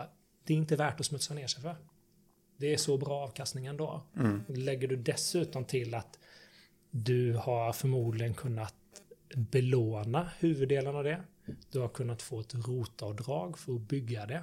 [0.45, 1.77] det är inte värt att smutsa ner sig för.
[2.57, 4.03] Det är så bra avkastning ändå.
[4.17, 4.43] Mm.
[4.49, 6.19] Lägger du dessutom till att
[6.91, 8.75] du har förmodligen kunnat
[9.35, 11.23] belåna huvuddelen av det.
[11.71, 14.43] Du har kunnat få ett rotavdrag för att bygga det.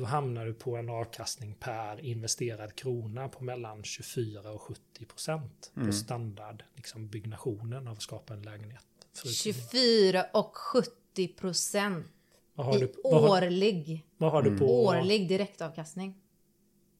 [0.00, 5.72] Då hamnar du på en avkastning per investerad krona på mellan 24 och 70 procent
[5.76, 5.88] Mm.
[5.88, 8.84] på standard liksom byggnationen av att skapa en lägenhet.
[9.14, 9.62] för uthyrning.
[9.70, 12.06] 24 och 70 procent
[12.54, 16.14] Vad har i du, vad har, årlig, vad har du på, årlig direktavkastning.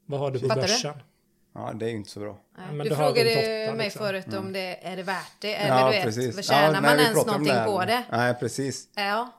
[0.06, 0.68] vad har du på Fattar du?
[0.68, 0.94] börsen?
[1.54, 2.40] Ja, det är ju inte så bra.
[2.58, 4.06] Nej, men du du frågade åtta, mig liksom.
[4.06, 5.54] förut om det är det värt det.
[5.54, 6.34] Eller Ja, du vet, precis.
[6.36, 8.04] vad tjänar ja, man ens någonting på det?
[8.10, 8.88] Nej, precis.
[8.94, 9.30] Ja.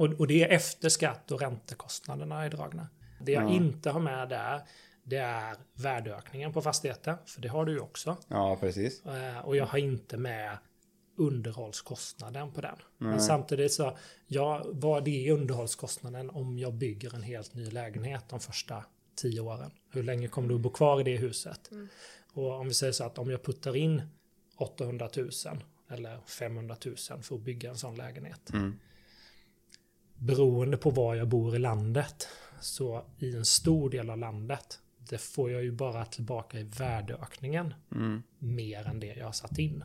[0.00, 2.88] Och, och det är efter skatt och räntekostnaderna är dragna.
[3.20, 3.48] Det jag Ja.
[3.54, 4.60] inte har med där,
[5.04, 8.16] det är värdeökningen på fastigheten, för det har du ju också.
[8.28, 9.06] Ja, precis.
[9.06, 10.58] Eh, Och jag har inte med
[11.16, 12.76] underhållskostnaden på den.
[12.98, 13.96] Men samtidigt så,
[14.26, 18.84] ja, vad är underhållskostnaden om jag bygger en helt ny lägenhet de första
[19.16, 19.70] tio åren?
[19.92, 21.70] Hur länge kommer du bo kvar i det huset?
[22.32, 24.02] Och om vi säger så att om jag puttar in
[24.56, 25.28] 800 000
[25.90, 28.50] eller 500 000 för att bygga en sån lägenhet.
[28.52, 28.78] Mm.
[30.20, 32.28] Beroende på var jag bor i landet,
[32.60, 37.74] så i en stor del av landet, det får jag ju bara tillbaka i värdeökningen
[37.92, 38.22] Mm.
[38.38, 39.84] mer än det jag har satt in.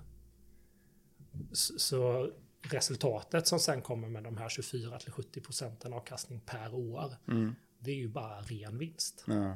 [1.77, 2.29] Så
[2.61, 7.55] resultatet som sen kommer med de här 24-70 procenten avkastning per år, Mm.
[7.79, 9.23] det är ju bara ren vinst.
[9.27, 9.49] Ja.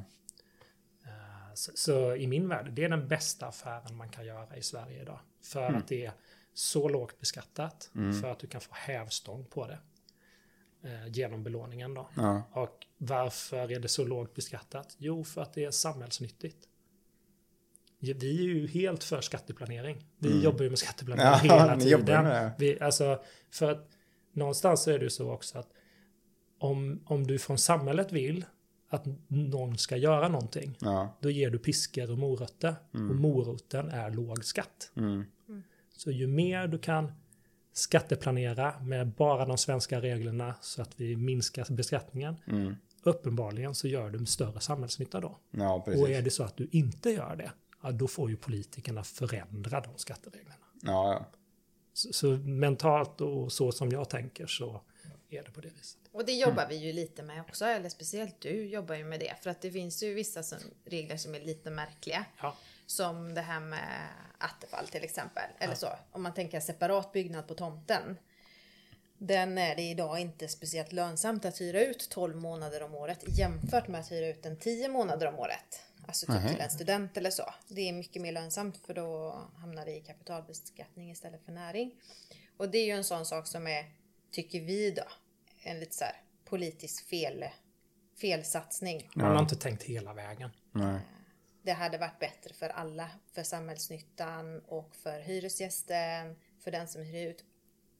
[1.04, 4.62] Eh, Så, så i min värld, det är den bästa affären man kan göra i
[4.62, 5.20] Sverige idag.
[5.42, 5.76] För Mm.
[5.80, 6.12] att det är
[6.54, 7.90] så lågt beskattat,
[8.22, 9.78] för att du kan få hävstång på det.
[10.82, 12.08] Eh, Genom belåningen då.
[12.16, 12.42] Ja.
[12.52, 14.94] Och varför är det så lågt beskattat?
[14.98, 16.66] Jo, för att det är samhällsnyttigt.
[17.98, 20.06] Vi är ju helt för skatteplanering.
[20.18, 21.56] Vi jobbar ju med skatteplanering Mm.
[21.56, 22.50] Ja, hela tiden.
[22.58, 23.88] Vi, alltså, för att
[24.32, 25.68] någonstans är det ju så också att
[26.58, 28.44] om, om du från samhället vill
[28.88, 31.16] att någon ska göra någonting, Ja.
[31.20, 32.74] då ger du piskor och morötter.
[32.92, 34.92] Och moroten är låg skatt.
[34.96, 35.24] Mm.
[35.96, 37.12] Så ju mer du kan
[37.80, 42.76] skatteplanera med bara de svenska reglerna så att vi minskar beskattningen, Mm.
[43.02, 45.38] uppenbarligen så gör du större samhällsnytta då.
[45.50, 45.74] Ja.
[45.86, 47.52] Och är det så att du inte gör det,
[47.82, 50.54] ja, då får ju politikerna förändra de skattereglerna.
[50.82, 51.26] Ja, ja.
[51.92, 54.80] Så, så mentalt och så som jag tänker så
[55.30, 56.00] är det på det viset.
[56.12, 59.34] Och det jobbar vi ju lite med också, eller speciellt du jobbar ju med det.
[59.42, 62.24] För att det finns ju vissa som, regler som är lite märkliga.
[62.42, 62.56] Ja.
[62.90, 65.50] Som det här med attefall till exempel.
[65.58, 68.18] Eller så, om man tänker separat byggnad på tomten.
[69.18, 73.88] Den är det idag inte speciellt lönsamt att hyra ut 12 månader om året jämfört
[73.88, 75.82] med att hyra ut den 10 månader om året.
[76.06, 77.54] Alltså typ till en student eller så.
[77.68, 81.94] Det är mycket mer lönsamt för då hamnar det i kapitalbeskattning istället för näring.
[82.56, 83.84] Och det är ju en sån sak som är,
[84.30, 85.04] tycker vi då,
[85.62, 87.44] en lite så här politisk fel,
[88.20, 89.10] felsatsning.
[89.14, 90.50] Man har inte tänkt hela vägen.
[90.72, 91.00] Nej.
[91.62, 97.28] Det hade varit bättre för alla, för samhällsnyttan och för hyresgästen, för den som hyr
[97.28, 97.44] ut.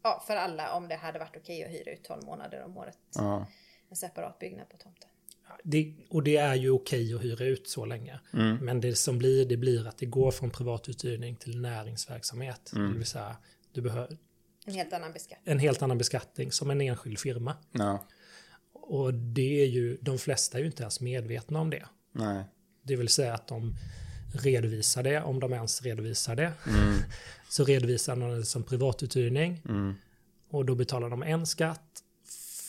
[0.02, 2.98] Ja, för alla om det hade varit okej att hyra ut 12 månader om året.
[3.14, 3.46] Ja.
[3.88, 5.08] En separat byggnad på tomten.
[5.64, 8.20] Det, och det är ju okej att hyra ut så länge.
[8.60, 12.70] Men det som blir, det blir att det går från privatuthyrning till näringsverksamhet.
[12.74, 13.36] Det vill säga,
[13.72, 14.18] du behöver
[14.66, 15.52] En helt annan beskattning.
[15.52, 17.56] en helt annan beskattning som en enskild firma.
[17.72, 18.04] Ja.
[18.72, 21.86] Och det är ju, de flesta är ju inte ens medvetna om det.
[22.12, 22.44] Nej.
[22.90, 23.76] Det vill säga att de
[24.32, 26.52] redovisar det, om de ens redovisar det.
[27.48, 29.62] Så redovisar de det som privatuthyrning.
[30.50, 32.02] Och då betalar de en skatt,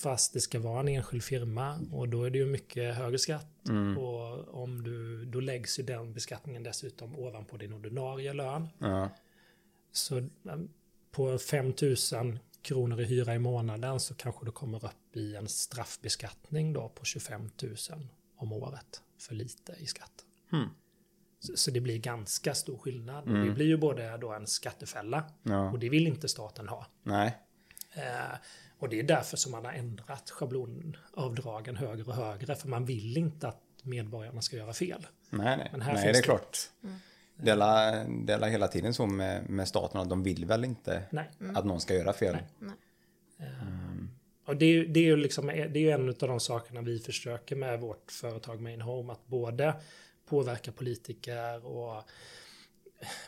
[0.02, 1.80] fast det ska vara en enskild firma.
[1.92, 3.48] Och då är det ju mycket högre skatt.
[3.98, 8.70] Och om du, då läggs ju den beskattningen dessutom ovanpå din ordinarie lön.
[8.78, 9.10] Ja.
[9.92, 10.70] Så um,
[11.12, 11.74] på 5
[12.14, 16.90] 000 kronor i hyra i månaden så kanske du kommer upp i en straffbeskattning då
[16.90, 17.76] på 25 000
[18.38, 20.26] om året för lite i skatt.
[20.52, 20.70] Hmm.
[21.40, 23.24] Så, så det blir ganska stor skillnad.
[23.24, 25.72] Och Det blir ju både då en skattefälla Ja.
[25.72, 26.88] och det vill inte staten ha.
[27.04, 27.38] Nej.
[27.94, 28.36] Eh,
[28.80, 32.56] och det är därför som man har ändrat schablonavdragen högre och högre.
[32.56, 35.08] För man vill inte att medborgarna ska göra fel.
[35.30, 35.70] Nej, nej.
[35.72, 36.58] Men här nej finns det är klart.
[37.36, 37.56] Det är
[38.26, 41.30] det är hela tiden så med, med staten att de vill väl inte Nej.
[41.56, 42.38] att någon ska göra fel.
[44.52, 47.00] Och det är, det är ju liksom, det är ju en av de sakerna vi
[47.00, 49.74] försöker med vårt företag Main Home, att både
[50.30, 52.04] påverka politiker och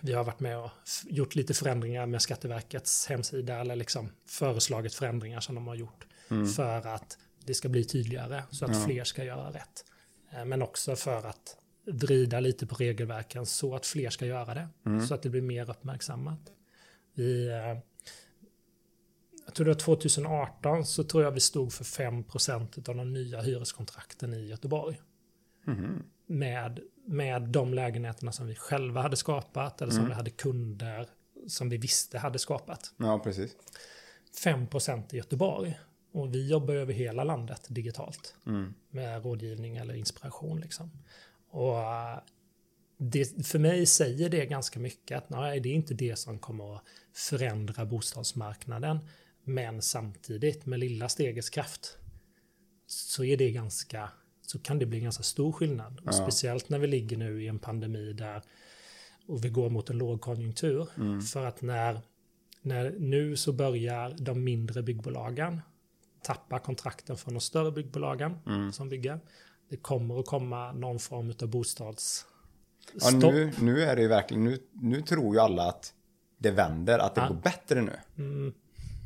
[0.02, 0.72] vi har varit med och
[1.06, 6.08] gjort lite förändringar med Skatteverkets hemsida eller liksom föreslagit förändringar som de har gjort
[6.56, 9.86] för att det ska bli tydligare så att fler ska göra rätt.
[10.32, 14.68] Eh, Men också för att vrida lite på regelverken så att fler ska göra det.
[15.08, 16.40] Så att det blir mer uppmärksammat.
[17.14, 17.78] Vi, eh,
[19.54, 23.42] jag tror det var 2018 så tror jag vi stod för 5% av de nya
[23.42, 25.02] hyreskontrakten i Göteborg.
[26.28, 31.08] Med, med de lägenheterna som vi själva hade skapat eller som vi hade kunder
[31.48, 32.94] som vi visste hade skapat.
[32.98, 33.56] Ja, precis.
[34.46, 35.80] 5% i Göteborg.
[36.12, 38.36] Och vi jobbar över hela landet digitalt.
[38.90, 40.60] Med rådgivning eller inspiration.
[40.60, 40.92] Liksom.
[41.50, 42.20] Och eh,
[42.98, 46.76] det, för mig säger det ganska mycket att nej, det är inte det som kommer
[46.76, 46.84] att
[47.14, 49.00] förändra bostadsmarknaden.
[49.44, 51.98] Men samtidigt med lilla stegets kraft
[52.88, 54.10] så är det ganska
[54.42, 56.02] så kan det bli ganska stor skillnad.
[56.06, 58.42] Och Speciellt när vi ligger nu i en pandemi där
[59.28, 60.88] och vi går mot en lågkonjunktur.
[61.22, 62.02] För att när,
[62.62, 65.62] när nu så börjar de mindre byggbolagen
[66.24, 68.38] tappa kontrakten från de större byggbolagen
[68.74, 69.20] som bygger.
[69.70, 72.30] Det kommer att komma någon form av bostadsstopp.
[72.94, 75.94] Ja, nu, nu är det ju verkligen, nu, nu tror ju alla att
[76.38, 77.28] det vänder, att det Ja.
[77.28, 78.00] går bättre nu.
[78.18, 78.54] Mm.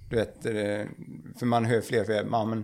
[0.10, 0.86] Du vet, eh,
[1.40, 2.64] för man hör fler, fler ja, men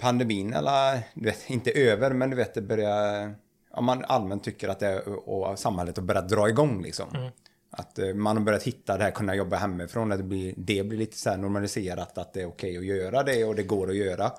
[0.00, 3.34] pandemin eller, du vet, inte över, men du vet, det börjar,
[3.70, 7.14] om man allmänt tycker att det är, och samhället har börjat dra igång liksom.
[7.14, 7.30] Mm.
[7.70, 10.86] Att eh, man har börjat hitta det här, kunna jobba hemifrån, att det blir, det
[10.86, 13.90] blir lite så här normaliserat att det är okej att göra det och det går
[13.90, 14.32] att göra.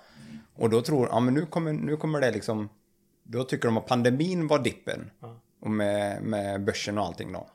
[0.55, 2.69] Och då tror, ja men nu kommer, nu kommer det liksom,
[3.23, 5.11] då tycker de att pandemin var dippen.
[5.61, 7.49] Och med, med börsen och allting då.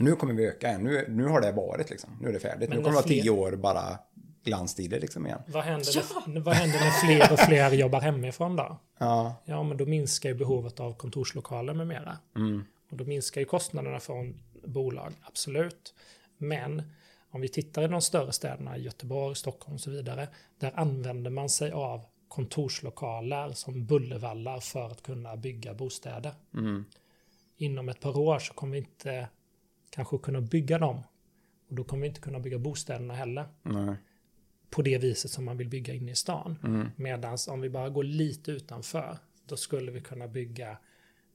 [0.00, 2.68] Nu kommer vi öka igen, nu, nu har det varit liksom, nu är det färdigt.
[2.68, 3.98] Men nu kommer det vara tio år bara
[4.44, 5.42] glanstider liksom igen.
[5.46, 8.78] Vad händer, när, vad händer när fler och fler jobbar hemifrån då?
[8.98, 12.18] Ja, Ja, men då minskar ju behovet av kontorslokaler med mera.
[12.90, 15.94] Och då minskar ju kostnaderna från bolag, absolut.
[16.36, 16.82] Men
[17.30, 20.28] om vi tittar i de större städerna, Göteborg, Stockholm och så vidare,
[20.58, 26.32] där använder man sig av kontorslokaler som bullervallar för att kunna bygga bostäder.
[27.56, 29.28] Inom ett par år så kommer vi inte
[29.90, 31.02] kanske kunna bygga dem.
[31.68, 33.96] Och då kommer vi inte kunna bygga bostäderna heller nej.
[34.70, 36.58] på det viset som man vill bygga inne i stan.
[36.64, 36.88] Mm.
[36.96, 40.78] Medan om vi bara går lite utanför, då skulle vi kunna bygga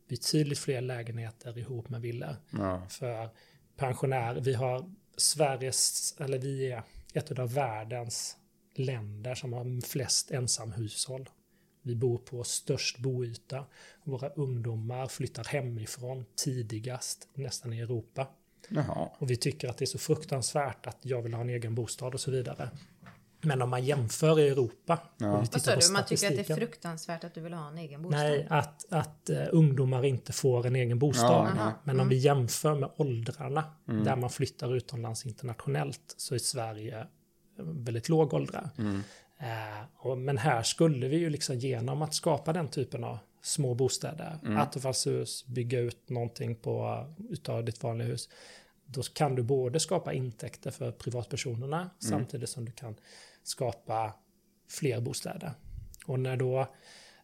[0.07, 2.35] betydligt fler lägenheter ihop med villor.
[2.49, 2.87] Ja.
[2.89, 3.29] För
[3.75, 6.83] pensionärer, vi har Sveriges, eller vi är
[7.13, 8.37] ett av världens
[8.75, 11.29] länder som har flest ensamhushåll.
[11.81, 13.65] Vi bor på störst boyta.
[14.03, 18.27] Våra ungdomar flyttar hemifrån tidigast nästan i Europa.
[18.69, 19.09] Jaha.
[19.17, 22.13] Och vi tycker att det är så fruktansvärt att jag vill ha en egen bostad
[22.13, 22.69] och så vidare.
[23.41, 25.93] Men om man jämför i Europa vi Vad sa du?
[25.93, 28.19] Man tycker att det är fruktansvärt att du vill ha en egen bostad?
[28.19, 31.31] Nej, att, att uh, ungdomar inte får en egen bostad.
[31.31, 31.73] Ja, Mm.
[31.83, 37.65] Men om vi jämför med åldrarna, där man flyttar utomlands internationellt, så är Sverige eh,
[37.65, 38.69] väldigt låg åldrar.
[38.77, 39.01] Mm.
[39.39, 43.73] Eh, och, men här skulle vi ju liksom genom att skapa den typen av små
[43.73, 44.57] bostäder, Mm.
[44.57, 48.29] attefallshus, bygga ut någonting på, utav ditt vanliga hus,
[48.85, 51.89] då kan du både skapa intäkter för privatpersonerna Mm.
[51.99, 52.95] samtidigt som du kan
[53.43, 54.13] skapa
[54.69, 55.51] fler bostäder.
[56.05, 56.67] Och när då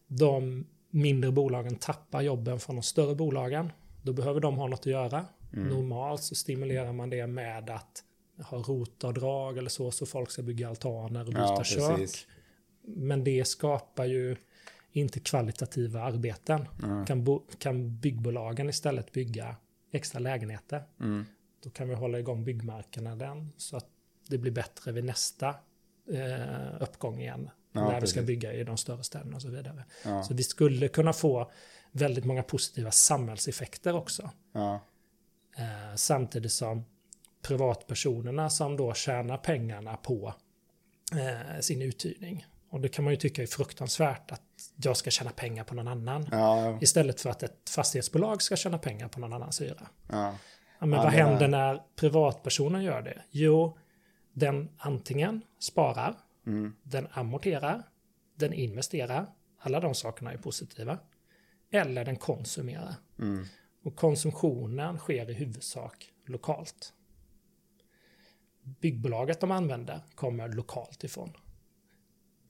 [0.06, 4.86] de mindre bolagen tappar jobben från de större bolagen, då behöver de ha något att
[4.86, 5.26] göra.
[5.50, 8.04] Normalt så stimulerar man det med att
[8.44, 12.10] ha rotavdrag eller så, så folk ska bygga altaner och byta Ja, kök.
[12.82, 14.36] Men det skapar ju
[14.92, 16.68] inte kvalitativa arbeten.
[17.06, 19.56] Kan, bo, kan byggbolagen istället bygga
[19.92, 21.24] extra lägenheter, Mm.
[21.62, 23.86] då kan vi hålla igång byggmarknaden så att
[24.28, 25.48] det blir bättre vid nästa
[26.12, 27.50] eh, uppgång igen.
[27.72, 28.26] Ja, när vi ska precis.
[28.26, 29.84] bygga i de större städerna och så vidare.
[30.04, 30.22] Ja.
[30.22, 31.50] Så vi skulle kunna få
[31.92, 34.30] väldigt många positiva samhällseffekter också.
[34.52, 34.80] Ja.
[35.56, 36.84] Eh, samtidigt som
[37.42, 40.34] privatpersonerna som då tjänar pengarna på
[41.12, 42.46] eh, sin uthyrning.
[42.68, 44.42] Och det kan man ju tycka är fruktansvärt att
[44.84, 46.28] jag ska tjäna pengar på någon annan.
[46.30, 46.78] Ja.
[46.80, 49.88] Istället för att ett fastighetsbolag ska tjäna pengar på någon annans hyra.
[50.08, 50.34] Ja.
[50.78, 53.22] Men vad händer när privatpersonen gör det?
[53.30, 53.78] Jo,
[54.32, 56.14] den antingen sparar,
[56.46, 56.74] Mm.
[56.82, 57.82] den amorterar,
[58.34, 59.26] den investerar.
[59.58, 60.98] Alla de sakerna är positiva.
[61.70, 62.94] Eller den konsumerar.
[63.18, 63.44] Mm.
[63.84, 66.92] Och konsumtionen sker i huvudsak lokalt.
[68.62, 71.32] Byggbolaget de använder kommer lokalt ifrån.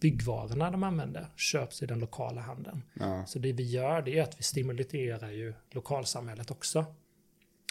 [0.02, 2.82] Byggvarorna de använder köps i den lokala handeln.
[2.94, 3.26] Ja.
[3.26, 6.84] Så det vi gör det är att vi stimulerar ju lokalsamhället också.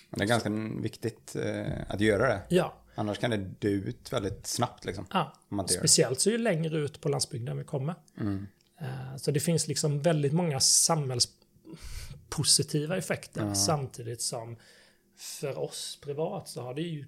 [0.10, 0.50] Men det är ganska
[0.82, 2.42] viktigt eh, att göra det.
[2.50, 5.06] Ja, Annars kan det dö ut väldigt snabbt liksom.
[5.14, 5.34] ja.
[5.68, 7.96] Speciellt så ju längre ut på landsbygden vi kommer.
[8.20, 8.48] Mm.
[8.82, 14.58] Eh, Så det finns liksom väldigt många samhällspositiva effekter samtidigt som
[15.18, 17.06] för oss privat så har det ju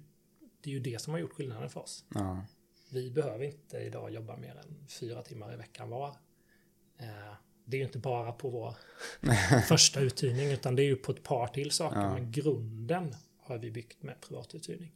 [0.62, 2.04] det är ju det som har gjort skillnaden för oss.
[2.14, 2.44] Ja.
[2.94, 6.08] Vi behöver inte idag jobba mer än fyra timmar i veckan var.
[6.98, 7.34] Eh,
[7.64, 8.74] Det är ju inte bara på vår
[9.68, 11.96] första uthyrning utan det är ju på ett par till saker.
[12.14, 14.92] Men grunden har vi byggt med privatuthyrning.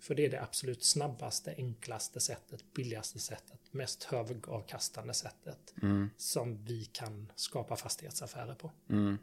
[0.00, 5.74] För det är det absolut snabbaste, enklaste sättet, billigaste sättet, mest högavkastande sättet
[6.16, 8.70] som vi kan skapa fastighetsaffärer på.
[8.90, 9.18] Mm.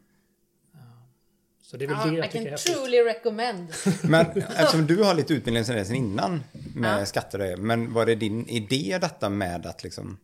[1.62, 2.74] Så det är väl Ja, det I jag tycker är can häftigt.
[2.76, 3.72] truly recommend.
[4.02, 6.44] Men eftersom du har lite utbildning sedan innan
[6.78, 7.06] med Ja.
[7.06, 10.18] skatter och det, men var det din idé detta med att liksom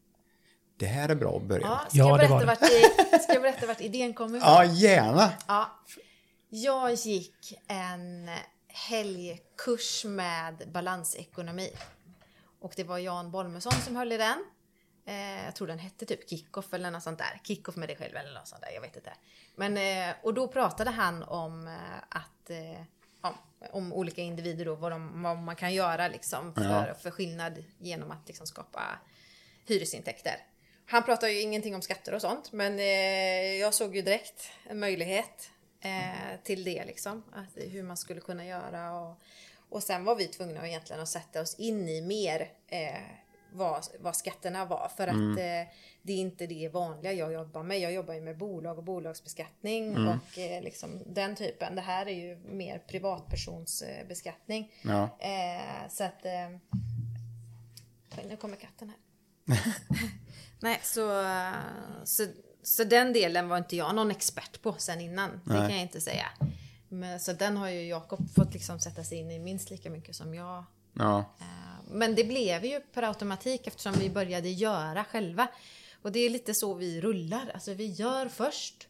[0.77, 1.67] det här är bra att börja?
[1.67, 3.11] Ja, Ja, ska, Ja, jag det var berätta det.
[3.13, 4.75] vart, ska jag berätta vart idén kom ifrån?
[4.75, 5.33] gärna!
[5.47, 5.71] Ja.
[6.49, 8.31] Jag gick en
[8.69, 11.71] helgkurs med balansekonomi.
[12.61, 14.45] Och det var Jan Bolmesson som höll i den.
[15.07, 17.41] Eh, jag tror den hette typ Kickoff eller något sånt där.
[17.45, 19.13] Kickoff med dig själv eller något sånt där, jag vet inte.
[19.57, 21.73] Men, eh, och då pratade han om eh,
[22.09, 22.85] att eh,
[23.25, 23.35] ja,
[23.73, 28.11] om olika individer då, vad, de, vad man kan göra liksom för, för skillnad genom
[28.11, 28.99] att liksom skapa
[29.67, 30.37] hyresintäkter.
[30.87, 34.79] Han pratar ju ingenting om skatter och sånt, men eh, jag såg ju direkt en
[34.79, 35.51] möjlighet
[35.81, 37.25] eh, till det liksom.
[37.33, 39.21] Att, hur man skulle kunna göra och,
[39.69, 43.24] och sen var vi tvungna egentligen att sätta oss in i mer eh,
[43.55, 44.91] vad, vad skatterna var.
[44.97, 47.81] För att eh, det är inte det vanliga jag jobbar med.
[47.81, 51.75] Jag jobbar ju med bolag och bolagsbeskattning och eh, liksom den typen.
[51.75, 54.01] Det här är ju mer privatpersonsbeskattning.
[54.01, 54.73] Eh, beskattning.
[54.83, 55.03] Ja.
[55.19, 56.25] Eh, så att...
[56.25, 56.59] Eh,
[58.29, 58.99] nu kommer katten här.
[60.61, 61.25] Nej, så,
[62.05, 62.27] så,
[62.63, 65.31] så den delen var inte jag någon expert på sen innan.
[65.45, 66.27] Det kan jag inte säga.
[66.89, 70.17] Men, så den har ju Jakob fått liksom sätta sig in i minst lika mycket
[70.17, 70.65] som jag.
[70.93, 71.25] Ja.
[71.87, 75.49] Eh, Men det blev ju per automatik eftersom vi började göra själva.
[76.03, 77.51] Och det är lite så vi rullar.
[77.55, 78.89] Alltså vi gör först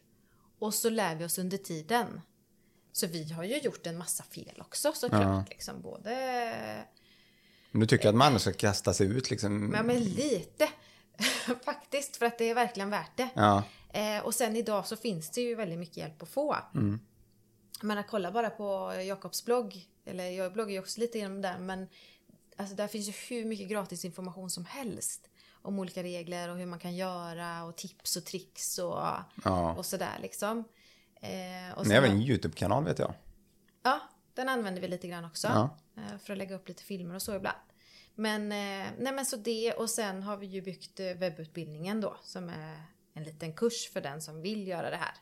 [0.59, 2.21] och så lär vi oss under tiden.
[2.91, 5.49] Så vi har ju gjort en massa fel också såklart.
[5.49, 6.09] Liksom, både
[7.71, 9.73] Men du tycker att man ska kasta sig ut liksom?
[9.75, 10.69] Ja, men lite.
[11.65, 13.29] Faktiskt, för att det är verkligen värt det.
[13.33, 13.63] Ja.
[13.93, 16.57] Eh, och sen idag så finns det ju väldigt mycket hjälp att få.
[17.81, 21.57] Men att kolla bara på Jakobs blogg, eller jag bloggar ju också lite genom där,
[21.57, 21.87] men
[22.57, 25.29] alltså där finns ju hur mycket gratis information som helst.
[25.61, 28.99] Om olika regler och hur man kan göra och tips och tricks och,
[29.43, 29.73] Ja.
[29.77, 30.63] och sådär liksom.
[31.21, 33.13] Eh, och Ni har även en YouTube-kanal vet jag.
[33.83, 33.99] Ja,
[34.33, 35.47] den använder vi lite grann också.
[35.47, 35.77] Ja.
[35.97, 37.57] eh, För att lägga upp lite filmer och så ibland.
[38.15, 42.17] Men, eh, nej men så det och sen har vi ju byggt eh, webbutbildningen då
[42.23, 42.83] som är
[43.13, 45.13] en liten kurs för den som vill göra det här.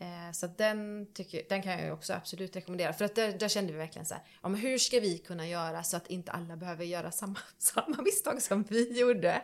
[0.00, 2.92] Eh, Så den, tycker, den kan jag också absolut rekommendera.
[2.92, 5.48] För att där, där kände vi verkligen så här, ja, men hur ska vi kunna
[5.48, 9.42] göra så att inte alla behöver göra samma, samma misstag som vi gjorde?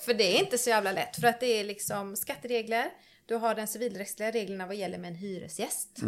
[0.00, 1.16] För det är inte så jävla lätt.
[1.16, 2.90] För att det är liksom skatteregler,
[3.26, 6.02] du har den civilrättsliga reglerna vad gäller med en hyresgäst.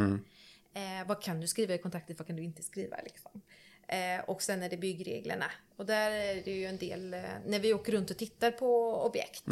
[0.74, 3.40] Eh, vad kan du skriva i kontraktet, vad kan du inte skriva liksom.
[3.88, 5.44] Eh, och sen är det byggreglerna.
[5.76, 8.94] Och där är det ju en del, eh, när vi åker runt och tittar på
[9.06, 9.44] objekt.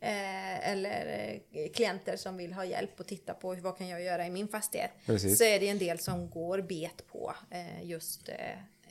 [0.00, 4.26] Eh, eller eh, klienter som vill ha hjälp och titta på vad kan jag göra
[4.26, 4.90] i min fastighet.
[5.06, 5.38] Precis.
[5.38, 8.34] Så är det en del som går bet på eh, just eh,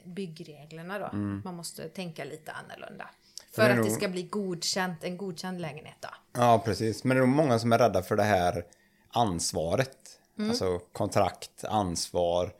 [0.03, 1.17] byggreglerna då.
[1.17, 3.09] Man måste tänka lite annorlunda.
[3.51, 6.09] För det att det nog- ska bli godkänt, en godkänd lägenhet då.
[6.33, 7.03] Ja, precis.
[7.03, 8.65] Men det är nog många som är rädda för det här
[9.09, 9.97] ansvaret.
[10.37, 10.49] Mm.
[10.49, 12.51] Alltså kontrakt, ansvar.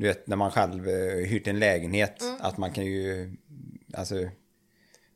[0.00, 2.22] Du vet, när man själv eh, hyrt en lägenhet.
[2.22, 2.36] Mm.
[2.40, 3.32] Att man kan ju...
[3.94, 4.14] Alltså...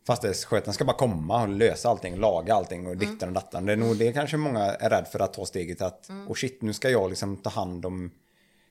[0.06, 2.90] Fastighetsskötaren ska bara komma och lösa allting, laga allting Mm.
[2.92, 3.66] och dittan och dattan.
[3.66, 6.08] Det är nog det kanske många är rädd för att ta steget att...
[6.08, 6.28] Mm.
[6.28, 8.10] Och shit, nu ska jag liksom ta hand om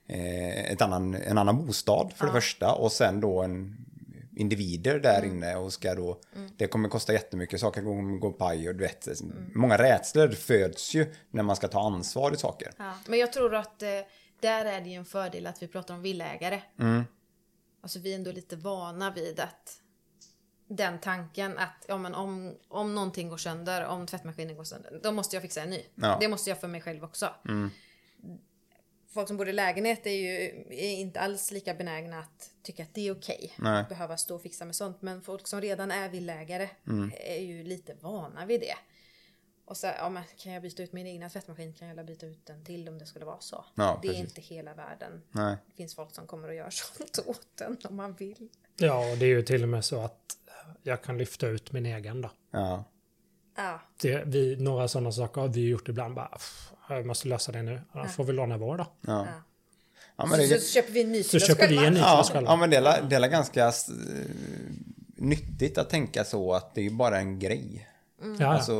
[0.08, 2.74] eh, ett annan, en annan bostad för det första.
[2.74, 3.76] Och sen då en
[4.36, 5.30] individer där Mm.
[5.36, 6.20] inne och ska då,
[6.56, 9.08] det kommer kosta jättemycket, saker kommer gå paj och du vet,
[9.54, 12.72] många rädslor föds ju när man ska ta ansvar i saker.
[12.78, 13.88] Ja, men jag tror att eh,
[14.40, 16.62] där är det ju en fördel att vi pratar om villaägare.
[16.78, 17.04] Mm.
[17.80, 19.80] Alltså vi är ändå lite vana vid att
[20.68, 25.12] den tanken att ja, men om, om någonting går sönder, om tvättmaskinen går sönder, då
[25.12, 25.82] måste jag fixa en ny.
[25.94, 26.06] Ja.
[26.06, 26.20] Mm.
[26.20, 27.30] Det måste jag för mig själv också.
[29.14, 32.94] Folk som bor i lägenhet är ju är inte alls lika benägna att tycka att
[32.94, 33.52] det är okej.
[33.56, 33.80] Nej.
[33.80, 35.02] Att behöva stå och fixa med sånt.
[35.02, 37.12] Men folk som redan är villägare Mm.
[37.20, 38.74] är ju lite vana vid det.
[39.66, 42.46] Och så, ja, men kan jag byta ut min egna tvättmaskin kan jag byta ut
[42.46, 43.64] den till om det skulle vara så.
[43.74, 44.28] Ja, det är precis.
[44.28, 45.22] inte hela världen.
[45.30, 45.56] Nej.
[45.66, 48.48] Det finns folk som kommer och gör sånt åt den om man vill.
[48.76, 50.36] Ja, och det är ju till och med så att
[50.82, 52.30] jag kan lyfta ut min egen då.
[52.50, 52.84] Ja.
[53.56, 56.14] Ja, Det, vi, några sådana saker har vi gjort ibland.
[56.14, 57.80] Bara, "Pff, jag måste lösa det nu.
[57.92, 58.86] Ja, får vi låna vår då.
[59.00, 59.26] Ja.
[59.26, 59.42] ja.
[60.16, 61.86] Ja, men det, så, så köper vi en ny Så till oss köper vi själva.
[61.86, 62.50] en ny ja, själva.
[62.50, 63.72] ja, men det är, det är ganska eh,
[65.16, 67.88] nyttigt att tänka så att det är ju bara en grej.
[68.22, 68.36] Mm.
[68.40, 68.46] Ja.
[68.46, 68.72] Alltså,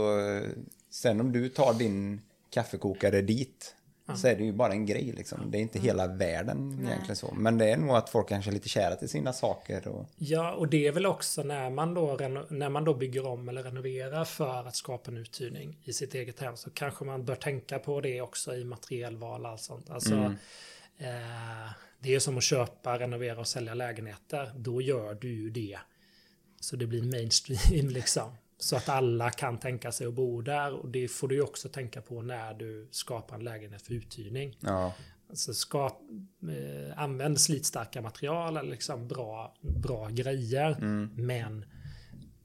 [0.94, 2.20] sen om du tar din
[2.50, 3.74] kaffekokare dit
[4.16, 5.50] så är det ju bara en grej liksom.
[5.50, 7.34] Det är inte hela världen egentligen så.
[7.34, 9.88] Men det är nog att folk kanske är lite kära till sina saker.
[9.88, 12.16] Och, Ja, och det är väl också när man, då,
[12.50, 16.40] när man då bygger om eller renoverar för att skapa en uthyrning i sitt eget
[16.40, 19.90] hem så kanske man bör tänka på det också i materielval och allt sånt.
[19.90, 20.14] Alltså,
[20.98, 24.52] eh, det är som att köpa, renovera och sälja lägenheter.
[24.56, 25.78] Då gör du ju det.
[26.60, 28.32] Så det blir mainstream liksom.
[28.64, 30.72] Så att alla kan tänka sig att bo där.
[30.74, 34.56] Och det får du också tänka på när du skapar en lägenhet för uthyrning.
[34.60, 34.94] ja,
[35.30, 40.76] Alltså ska, eh, använd slitstarka material eller liksom bra, bra grejer.
[41.20, 41.64] Men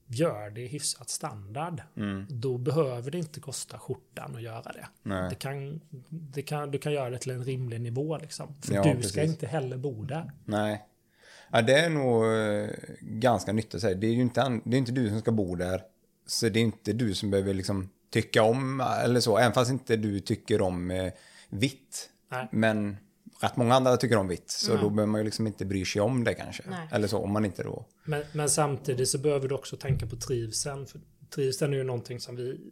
[0.07, 1.81] gör det hyfsat standard.
[2.29, 4.87] Då behöver det inte kosta skjortan att göra det.
[5.29, 8.17] Det, kan, det kan, du kan göra det till en rimlig nivå.
[8.17, 8.55] Liksom.
[8.61, 9.11] För Ja, du precis.
[9.11, 10.31] ska inte heller bo där.
[10.45, 10.85] nej.
[11.51, 12.69] Ja, det är nog eh,
[13.01, 13.81] ganska nyttigt.
[13.81, 15.81] Det är ju inte, det är inte du som ska bo där.
[16.29, 19.37] Så det är inte du som behöver liksom tycka om eller så.
[19.37, 21.13] Även fast inte du tycker om eh,
[21.49, 22.09] vitt.
[22.31, 22.47] Nej.
[22.51, 22.97] Men
[23.41, 24.49] rätt många andra tycker om vitt.
[24.49, 26.63] Så då behöver man ju liksom inte bry sig om det kanske.
[26.69, 26.87] Nej.
[26.91, 27.85] Eller så, om man inte då...
[28.03, 30.87] Men, men samtidigt så behöver du också tänka på trivseln.
[30.87, 31.01] För
[31.35, 32.71] trivseln är ju någonting som vi...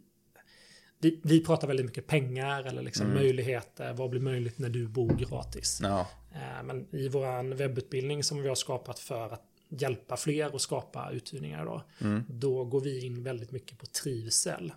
[1.00, 3.92] Vi, vi pratar väldigt mycket pengar eller liksom möjligheter.
[3.92, 5.78] Vad blir möjligt när du bor gratis?
[5.82, 6.06] Ja,
[6.38, 11.10] Eh, Men i vår webbutbildning som vi har skapat för att hjälpa fler och skapa
[11.10, 11.82] uthyrningar då,
[12.28, 14.72] då går vi in väldigt mycket på trivsel.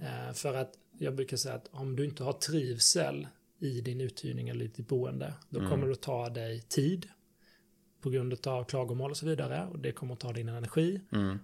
[0.00, 3.28] Eh, för att jag brukar säga att om du inte har trivsel
[3.58, 7.08] i din uthyrning eller i ditt boende, då kommer det att ta dig tid
[8.00, 9.66] på grund av klagomål och så vidare.
[9.66, 11.00] Och det kommer att ta din energi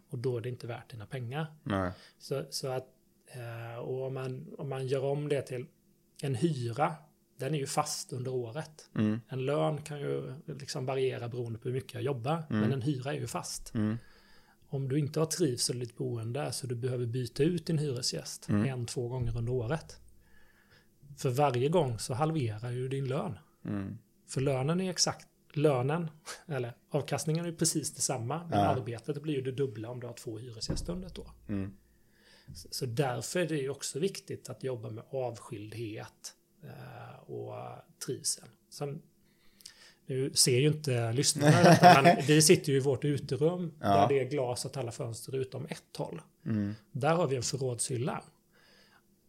[0.08, 1.46] och då är det inte värt dina pengar.
[1.62, 1.92] Nej.
[2.18, 2.86] Så, så att,
[3.26, 5.66] eh, och om man, om man gör om det till
[6.22, 6.94] en hyra,
[7.36, 8.90] den är ju fast under året.
[8.94, 9.20] Mm.
[9.28, 13.14] En lön kan ju liksom variera beroende på hur mycket jag jobbar, men en hyra
[13.14, 13.74] är ju fast.
[13.74, 13.96] Mm.
[14.68, 18.48] Om du inte har trivsel i ditt boende så du behöver byta ut din hyresgäst
[18.48, 18.64] Mm.
[18.68, 20.00] en, två gånger under året.
[21.16, 23.38] För varje gång så halverar ju din lön.
[23.64, 23.98] Mm.
[24.28, 26.10] För lönen är exakt, lönen,
[26.46, 28.64] eller avkastningen är precis detsamma, men Ja.
[28.66, 31.30] arbetet blir ju det dubbla om du har två hyresgäster under ett år.
[31.48, 31.72] Mm.
[32.54, 36.34] Så- därför är det ju också viktigt att jobba med avskildhet
[37.26, 37.54] och
[38.06, 38.48] trivsel.
[38.70, 39.02] Sen,
[40.06, 43.88] nu ser ju inte lyssnarna detta, men vi sitter ju i vårt uterum Ja.
[43.88, 46.22] där det är glas åt alla fönster utom ett håll.
[46.46, 46.74] Mm.
[46.92, 48.22] Där har vi en förrådshylla.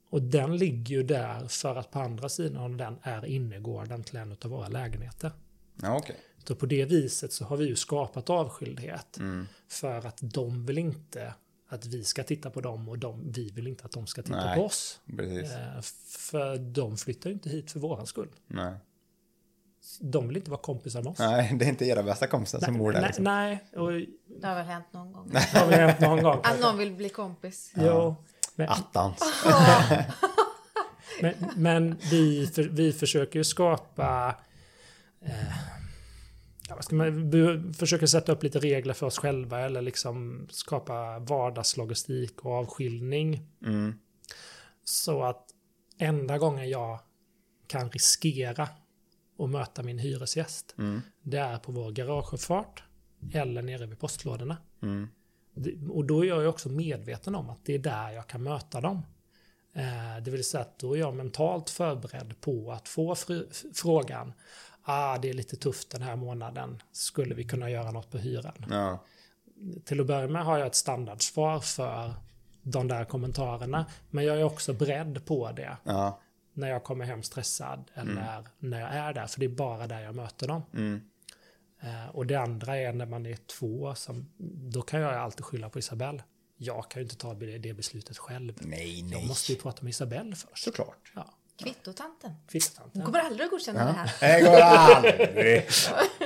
[0.09, 4.15] Och den ligger ju där för att på andra sidan av den är innergården till
[4.17, 5.31] en av våra lägenheter.
[5.81, 6.15] Ja, okej.
[6.47, 9.17] Så på det viset så har vi ju skapat avskildhet.
[9.17, 9.47] Mm.
[9.67, 11.33] För att de vill inte
[11.75, 14.45] att vi ska titta på dem och de, vi vill inte att de ska titta
[14.45, 14.57] Nej.
[14.57, 14.99] på oss.
[15.17, 15.51] Precis.
[15.51, 18.29] Eh, För de flyttar ju inte hit för våran skull.
[18.47, 18.73] Nej.
[20.01, 21.19] De vill inte vara kompisar med oss.
[21.19, 22.99] Nej, det är inte era bästa kompisar som bor där.
[23.01, 23.23] nej, Liksom.
[23.23, 23.91] nej, och
[24.41, 25.29] Det har väl hänt någon gång.
[25.31, 26.39] det har väl hänt någon gång.
[26.43, 27.71] Att någon vill bli kompis.
[27.75, 28.15] Jo,
[28.55, 29.19] men, Attans.
[31.21, 34.35] men, men vi, för, vi försöker ju skapa...
[35.21, 35.31] Eh,
[36.69, 42.45] ja, ska man, försöker sätta upp lite regler för oss själva eller liksom skapa vardagslogistik
[42.45, 43.47] och avskiljning.
[43.65, 43.93] Mm.
[44.83, 45.45] Så att
[45.97, 46.99] enda gången jag
[47.67, 48.69] kan riskera
[49.39, 51.01] att möta min hyresgäst, Mm.
[51.21, 52.83] det är på vår garageuppfart
[53.33, 54.57] eller nere vid postlådorna.
[54.81, 55.07] Mm.
[55.89, 59.01] Och då är jag också medveten om att det är där jag kan möta dem.
[59.73, 63.15] Eh, det vill säga att då är jag mentalt förberedd på att få
[63.73, 64.33] frågan
[64.85, 68.65] ah, det är lite tufft den här månaden, skulle vi kunna göra något på hyran?
[68.69, 69.03] Ja.
[69.85, 72.13] Till att börja med har jag ett standardsvar för
[72.63, 76.19] de där kommentarerna, men jag är också beredd på det Ja.
[76.53, 80.01] när jag kommer hem stressad eller när jag är där, för det är bara där
[80.01, 80.61] jag möter dem.
[80.73, 81.01] Mm.
[81.81, 84.29] Eh, och det andra är när man är två, som,
[84.71, 86.23] då kan jag alltid skylla på Isabelle.
[86.57, 88.53] Jag kan ju inte ta det beslutet själv.
[88.61, 89.27] Nej, Jag nej.
[89.27, 90.63] måste ju prata med Isabelle först.
[90.63, 91.11] Såklart.
[91.15, 92.29] Ja, Kvittotanten.
[92.31, 93.01] Hon kvittanten.
[93.01, 94.37] kommer aldrig att godkänna det här.
[94.37, 95.65] Det går aldrig.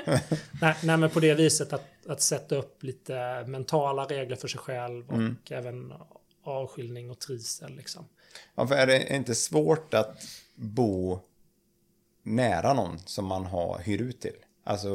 [0.62, 4.60] Nej, nej, men på det viset att, att sätta upp lite mentala regler för sig
[4.60, 5.36] själv och Mm.
[5.50, 5.94] även
[6.44, 7.76] avskiljning och trivsel.
[7.76, 8.06] Liksom.
[8.56, 10.24] Ja, för är det inte svårt att
[10.56, 11.20] bo
[12.24, 14.36] nära någon som man har hyr ut till?
[14.64, 14.90] Alltså...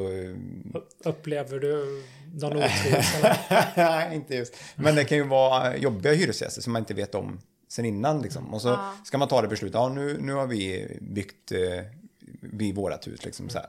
[1.05, 2.03] Upplever du
[2.35, 3.35] någon otrivsel?
[3.77, 4.55] Nej, inte just.
[4.77, 7.41] Men det kan ju vara jobbiga hyresgäster som man inte vet om
[7.75, 8.23] sen innan.
[8.23, 8.55] Liksom.
[8.55, 8.95] Och så Ja.
[9.05, 9.75] ska man ta det beslutet.
[9.75, 11.85] Ja, nu, nu har vi byggt eh,
[12.41, 13.25] vid vårat hus.
[13.25, 13.69] Liksom, så här.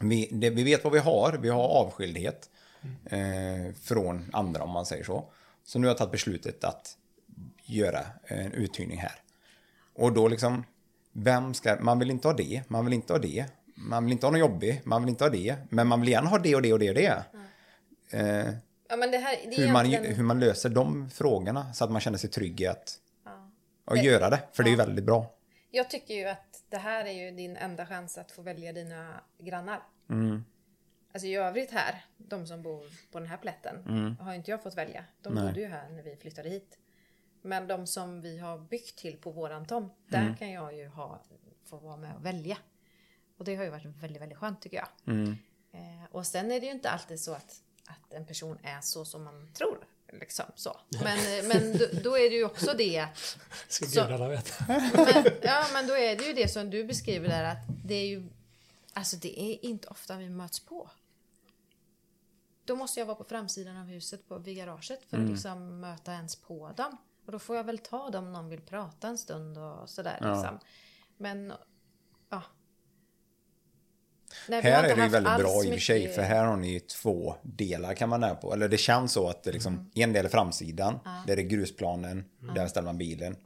[0.00, 1.38] Vi, det, vi vet vad vi har.
[1.42, 2.50] Vi har avskildhet
[3.04, 5.24] eh, från andra om man säger så.
[5.64, 6.96] Så nu har jag tagit beslutet att
[7.64, 9.14] göra en uthyrning här.
[9.94, 10.64] Och då liksom,
[11.12, 14.26] vem ska, man vill inte ha det, man vill inte ha det, man vill inte
[14.26, 16.62] ha någon jobbig, man vill inte ha det, men man vill gärna ha det och
[16.62, 17.22] det och det och det.
[18.10, 18.52] Eh,
[18.88, 22.18] Ja, det här, det hur, man, hur man löser de frågorna så att man känner
[22.18, 22.98] sig trygg i att
[23.86, 23.92] Ja.
[23.92, 25.32] och göra det, för det är ju väldigt bra.
[25.70, 29.20] Jag tycker ju att det här är ju din enda chans att få välja dina
[29.38, 29.82] grannar.
[30.10, 30.44] Mm.
[31.12, 32.82] Alltså i övrigt här, de som bor
[33.12, 34.16] på den här plätten, Mm.
[34.16, 35.04] har inte jag fått välja.
[35.22, 35.46] De Nej.
[35.46, 36.78] bodde ju här när vi flyttade hit.
[37.42, 40.36] Men de som vi har byggt till på våran tomt, där Mm.
[40.36, 41.22] kan jag ju ha,
[41.64, 42.58] få vara med och välja.
[43.38, 44.88] Och det har ju varit väldigt, väldigt skönt tycker jag.
[45.14, 45.36] Mm.
[45.72, 49.04] Eh, och sen är det ju inte alltid så att, att en person är så
[49.04, 49.78] som man tror.
[50.12, 50.80] Liksom så.
[51.02, 53.38] Men, men då, då är det ju också det att
[53.68, 54.64] Ska gudarna veta.
[54.68, 58.06] men, ja, men då är det ju det som du beskriver där att det är
[58.06, 58.28] ju...
[58.92, 60.90] Alltså det är inte ofta vi möts på.
[62.64, 66.12] Då måste jag vara på framsidan av huset på, vid garaget för att liksom möta
[66.12, 66.96] ens på dem.
[67.26, 70.18] Och då får jag väl ta dem om någon vill prata en stund och sådär
[70.20, 70.34] Ja.
[70.34, 70.58] liksom.
[71.16, 71.52] Men.
[74.48, 76.72] Nej, Här är det ju väldigt bra i och för sig, för här har ni
[76.72, 78.52] ju två delar kan man nära på.
[78.52, 82.66] Eller det känns så att det liksom, en del är framsidan, där är grusplanen, där
[82.66, 83.36] ställer man bilen.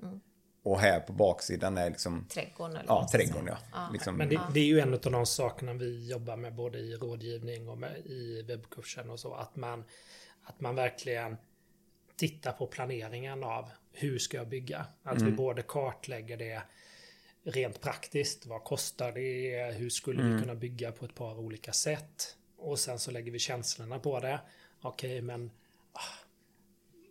[0.63, 3.59] Och här på baksidan är liksom, Trädgården eller ja, trädgården säga.
[3.73, 3.89] ja.
[3.93, 6.97] Liksom, Men det, det är ju en av de sakerna vi jobbar med både i
[6.97, 9.35] rådgivning och med, i webbkursen och så.
[9.35, 9.85] Att man,
[10.45, 11.37] att man verkligen
[12.17, 14.87] tittar på planeringen av hur ska jag bygga.
[15.03, 16.63] Att vi både kartlägger det
[17.45, 18.47] rent praktiskt.
[18.47, 19.75] Vad kostar det?
[19.75, 22.37] Hur skulle vi kunna bygga på ett par olika sätt?
[22.61, 24.41] och sen så lägger vi känslorna på det.
[24.81, 25.51] Okej, men
[25.93, 26.27] ah,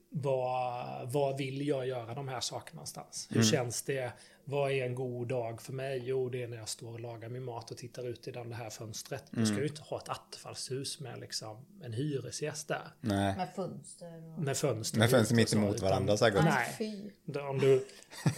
[0.09, 3.27] vad, vad vill jag göra de här sakerna någonstans?
[3.31, 4.13] Hur känns det?
[4.49, 6.01] Vad är en god dag för mig?
[6.05, 8.55] Jo, det är när jag står och lagar min mat och tittar ut i det
[8.55, 9.23] här fönstret.
[9.31, 12.91] Du ska ju inte ha ett attefallshus med liksom en hyresgäst där.
[13.01, 13.37] Nej.
[13.37, 14.43] Med fönster och...
[14.43, 14.99] Med fönster.
[14.99, 16.43] Med fönster mitt emot varandra säkert.
[16.43, 17.11] Nej.
[17.49, 17.85] Om du,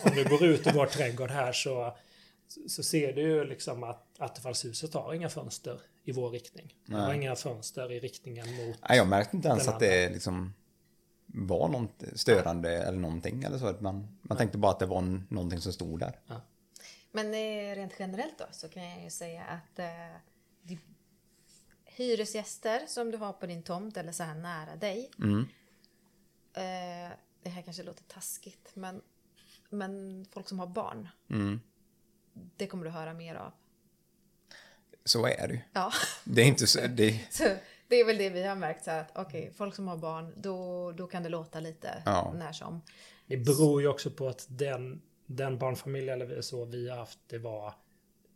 [0.04, 1.98] om du går ut i vår trädgård här så,
[2.68, 6.76] så ser du ju liksom att Attefallshuset har inga fönster i vår riktning.
[6.86, 8.78] Det har inga fönster i riktningen mot...
[8.90, 10.54] Nej, jag märkte inte ens att det liksom
[11.34, 13.66] var något störande eller någonting eller så.
[13.66, 16.20] Att Man, man tänkte bara att det var någonting som stod där.
[17.12, 20.16] Men eh, rent generellt då så kan jag ju säga att eh,
[20.62, 20.80] de
[21.86, 25.10] hyresgäster som du har på din tomt eller så här nära dig.
[26.54, 27.12] Eh,
[27.44, 29.02] det här kanske låter taskigt men,
[29.70, 31.10] men folk som har barn.
[32.34, 33.52] Det kommer du höra mer av.
[35.06, 35.60] Så är det ju.
[35.74, 35.92] Ja,
[36.24, 36.88] Det är inte så...
[36.88, 37.44] Det, så
[37.92, 40.34] det är väl det vi har märkt så här att okej, folk som har barn
[40.38, 42.34] då, då kan det låta lite Ja.
[42.38, 42.82] när som.
[43.28, 47.38] Det beror ju också på att den, den barnfamilj eller så vi har haft, det
[47.38, 47.74] var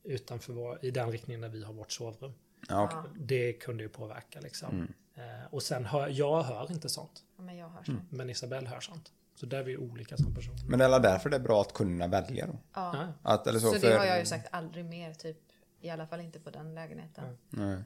[0.04, 2.34] utanför vår, i den riktningen där vi har vårt sovrum.
[2.70, 3.06] ja.
[3.16, 4.70] Det kunde ju påverka liksom.
[4.70, 4.94] Mm.
[5.16, 7.24] Eh, och sen hör jag hör inte sånt.
[7.38, 7.92] Ja, Men jag hör så.
[7.92, 8.04] Mm.
[8.10, 9.12] Men Isabelle hör sånt.
[9.36, 10.60] Så där är vi olika som personer.
[10.68, 12.60] Men det är därför det är bra att kunna välja då.
[12.74, 13.08] Ja.
[13.22, 15.38] Att, eller så, Så för, det har jag ju sagt aldrig mer typ.
[15.82, 17.38] I alla fall inte på den lägenheten.
[17.50, 17.84] Nej.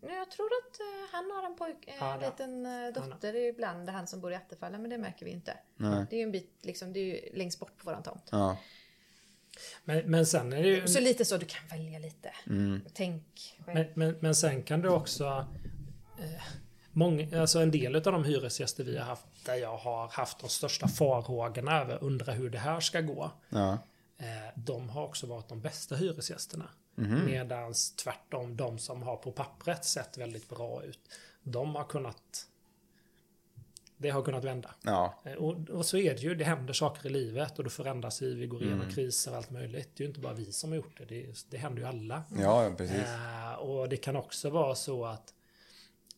[0.00, 3.86] Jag tror att eh, han har en pojk, eh, Ja, en liten eh, dotter ibland,
[3.86, 5.56] det är han som bor i Attefalla, men det märker vi inte.
[5.76, 6.06] Nej.
[6.10, 8.28] Det är ju en bit, liksom, det är ju längst bort på våran tomt.
[8.30, 8.56] Ja.
[9.84, 10.88] Men, men sen är det ju...
[10.88, 12.32] Så lite så, du kan välja lite.
[12.46, 12.80] Mm.
[12.94, 13.74] Tänk själv.
[13.76, 15.46] Men, men, men sen kan du också...
[16.18, 16.42] Eh,
[16.92, 20.48] många, alltså en del av de hyresgäster vi har haft där jag har haft de
[20.48, 23.30] största farhågorna över, undrar hur det här ska gå.
[23.48, 23.78] Ja.
[24.18, 24.26] Eh,
[24.56, 26.70] de har också varit de bästa hyresgästerna.
[26.98, 27.24] Mhm.
[27.24, 31.00] Medans tvärtom, de som har på pappret sett väldigt bra ut,
[31.42, 32.46] de har kunnat...
[34.00, 34.74] Det har kunnat vända.
[34.82, 35.14] Ja.
[35.24, 38.22] Eh, Och, och så är det ju, det händer saker i livet och då förändras
[38.22, 38.94] vi, vi går igenom Mm.
[38.94, 39.88] kriser och allt möjligt.
[39.94, 42.22] Det är ju inte bara vi som har gjort det, det, det händer ju alla.
[42.40, 42.96] Ja, precis.
[43.06, 45.34] Eh, och det kan också vara så att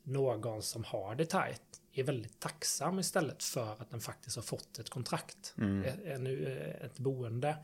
[0.02, 1.62] någon som har det tajt
[1.92, 5.54] är väldigt tacksam istället för att den faktiskt har fått ett kontrakt.
[5.58, 5.84] Mm.
[5.84, 7.56] Ett, ett boende.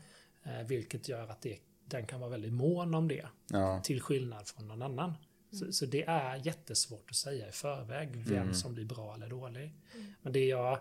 [0.43, 1.57] eh, Vilket gör att det,
[1.89, 3.27] den kan vara väldigt mån om det.
[3.47, 3.81] Ja.
[3.83, 5.13] Till skillnad från någon annan.
[5.51, 8.53] Så, så det är jättesvårt att säga i förväg vem Mm.
[8.53, 9.73] som blir bra eller dålig.
[10.21, 10.79] Men det jag,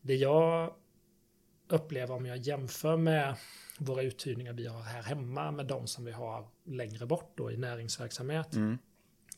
[0.00, 0.74] det jag
[1.68, 3.36] upplever om jag jämför med
[3.78, 7.56] våra uthyrningar vi har här hemma med de som vi har längre bort då i
[7.56, 8.54] näringsverksamhet.
[8.54, 8.78] Mm.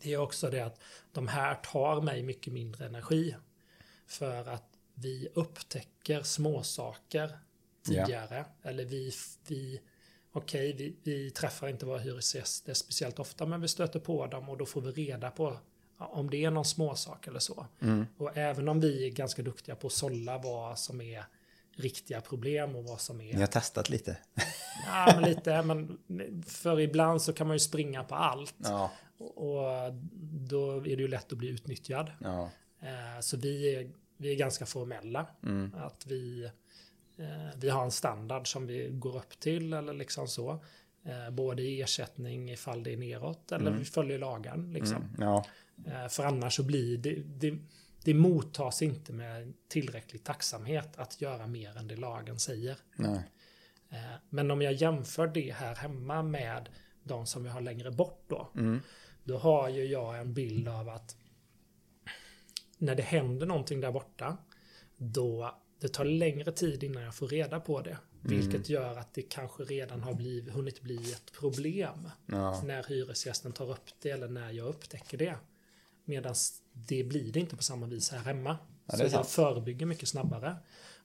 [0.02, 0.80] Det är också det att
[1.12, 3.36] de här tar mig mycket mindre energi.
[4.06, 4.64] För att
[4.94, 7.38] vi upptäcker småsaker
[7.86, 8.44] tidigare.
[8.62, 9.12] Eller vi,
[9.48, 9.80] vi
[10.36, 14.56] okej, vi, vi träffar inte våra hyresgäster speciellt ofta, men vi stöter på dem och
[14.58, 15.56] då får vi reda på
[15.98, 17.66] om det är någon småsak eller så.
[17.80, 18.06] Mm.
[18.18, 21.24] Och även om vi är ganska duktiga på att sålla vad som är
[21.76, 24.18] riktiga problem och vad som är Ni har testat lite.
[24.86, 25.62] Ja, men lite.
[25.62, 28.54] Men för ibland så kan man ju springa på allt.
[28.58, 28.90] Ja.
[29.18, 29.94] Och
[30.48, 32.12] då är det ju lätt att bli utnyttjad.
[32.20, 32.50] Ja.
[32.82, 35.26] Eh, Så vi är, vi är ganska formella.
[35.42, 35.74] Mm.
[35.74, 36.50] Att vi,
[37.56, 40.64] vi har en standard som vi går upp till eller liksom så.
[41.04, 44.72] Eh, Både i ersättning ifall det är neråt eller vi följer lagen.
[44.72, 44.96] Liksom.
[44.96, 45.10] Mm.
[45.18, 45.44] Ja.
[45.86, 47.58] Eh, För annars så blir det, det,
[48.04, 52.76] det mottas inte med tillräcklig tacksamhet att göra mer än det lagen säger.
[52.96, 53.22] Nej.
[53.90, 56.68] Eh, Men om jag jämför det här hemma med
[57.02, 58.48] de som vi har längre bort då.
[58.54, 58.80] Mm.
[59.24, 61.16] Då har ju jag en bild av att
[62.78, 64.36] när det händer någonting där borta.
[64.96, 67.98] Då det tar längre tid innan jag får reda på det.
[68.20, 72.10] Vilket gör att det kanske redan har blivit, hunnit bli ett problem.
[72.26, 72.62] Ja.
[72.64, 75.36] När hyresgästen tar upp det eller när jag upptäcker det.
[76.04, 76.34] Medan
[76.72, 78.56] det blir det inte på samma vis här hemma.
[78.86, 79.28] Ja, så jag sant.
[79.28, 80.56] förebygger mycket snabbare.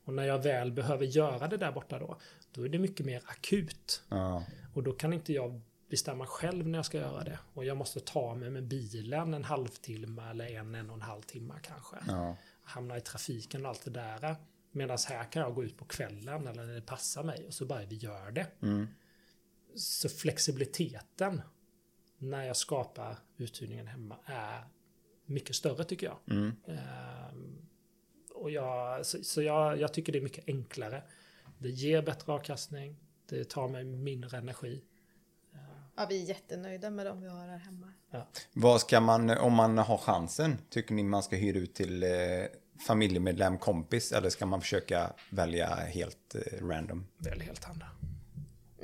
[0.06, 2.18] Och när jag väl behöver göra det där borta då,
[2.52, 4.03] då är det mycket mer akut.
[4.10, 4.43] Ja.
[4.73, 7.39] Och då kan inte jag bestämma själv när jag ska göra det.
[7.53, 11.22] Och jag måste ta mig med bilen en halvtimme eller en, en och en halv
[11.22, 11.95] timme kanske.
[12.07, 12.38] Ja.
[12.64, 14.35] Hamna i trafiken och allt det där.
[14.72, 17.65] Medan här kan jag gå ut på kvällen eller när det passar mig och så
[17.65, 18.48] bara vi gör det.
[18.61, 18.88] Mm.
[19.76, 21.41] Så flexibiliteten
[22.18, 24.64] när jag skapar uthyrningen hemma är
[25.26, 26.18] mycket större tycker jag.
[26.38, 26.56] Mm.
[26.68, 27.68] Ehm,
[28.34, 31.03] och jag, så så jag, jag tycker det är mycket enklare.
[31.60, 32.95] Det ger bättre avkastning.
[33.26, 34.84] Det tar mig mindre energi.
[35.95, 37.93] Ja, vi är jättenöjda med dem vi har här hemma.
[38.53, 42.10] Vad ska man, om man har chansen, tycker ni man ska hyra ut till eh,
[42.88, 47.08] familjemedlem, kompis eller ska man försöka välja helt eh, random?
[47.18, 47.88] Välj helt andra.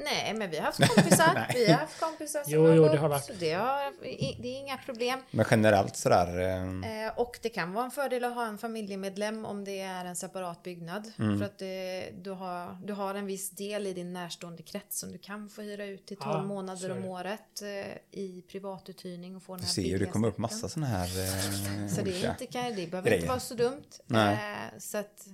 [0.04, 1.52] Nej, men vi har haft kompisar.
[1.54, 3.24] Vi har haft kompisar som Jo, har jo, gått, det har varit.
[3.26, 3.94] så det, har,
[4.42, 5.20] det är inga problem.
[5.32, 6.40] Men generellt sådär.
[6.40, 6.58] Eh,
[7.08, 10.16] Eh, och det kan vara en fördel att ha en familjemedlem om det är en
[10.16, 11.12] separat byggnad.
[11.16, 11.68] För att eh,
[12.22, 15.62] du, har, du har en viss del i din närstående krets som du kan få
[15.62, 17.08] hyra ut till 12 Ja, månader om det.
[17.08, 20.70] året eh, i privatuthyrning och få den du här ser ju, det kommer upp massa
[20.70, 23.16] sådana här eh, Så det, är inte, kan, det behöver grejer.
[23.16, 23.84] inte vara så dumt.
[24.06, 24.34] Nej.
[24.34, 25.28] Eh, så att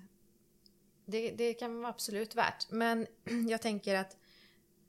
[1.06, 2.66] det, det kan vara absolut värt.
[2.70, 3.08] Men
[3.50, 4.18] jag tänker att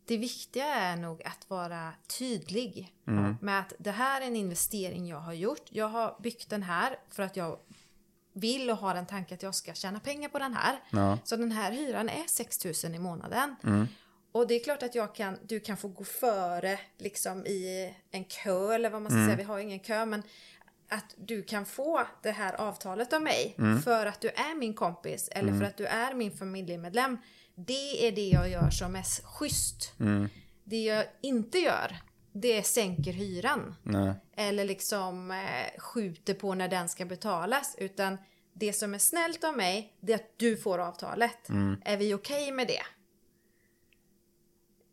[0.06, 3.36] det viktiga är nog att vara tydlig Mm.
[3.40, 5.62] med att det här är en investering jag har gjort.
[5.70, 7.58] Jag har byggt den här för att jag
[8.32, 10.80] vill och har en tanke att jag ska tjäna pengar på den här.
[10.90, 11.18] Ja.
[11.24, 13.56] Så den här hyran är 6 000 i månaden.
[13.64, 13.88] Mm.
[14.32, 18.24] Och det är klart att jag kan, du kan få gå före liksom i en
[18.24, 19.26] kö eller vad man ska Mm.
[19.28, 19.36] säga.
[19.36, 20.22] Vi har ingen kö men
[20.88, 23.82] att du kan få det här avtalet av mig Mm.
[23.82, 27.18] för att du är min kompis eller för att du är min familjemedlem.
[27.54, 29.92] Det är det jag gör som är schysst.
[30.00, 30.28] Mm.
[30.64, 31.96] Det jag inte gör,
[32.32, 33.74] det sänker hyran.
[33.82, 34.14] Nej.
[34.36, 37.74] Eller liksom eh, skjuter på när den ska betalas.
[37.78, 38.18] Utan
[38.52, 41.48] det som är snällt av mig, det är att du får avtalet.
[41.84, 42.82] Är vi okej med det?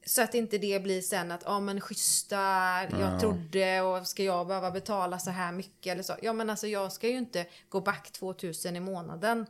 [0.05, 2.37] Så att inte det blir sen att, ja men schyssta,
[2.99, 6.13] jag trodde och ska jag behöva betala så här mycket eller så.
[6.21, 9.45] Ja men alltså jag ska ju inte gå back 2000 i månaden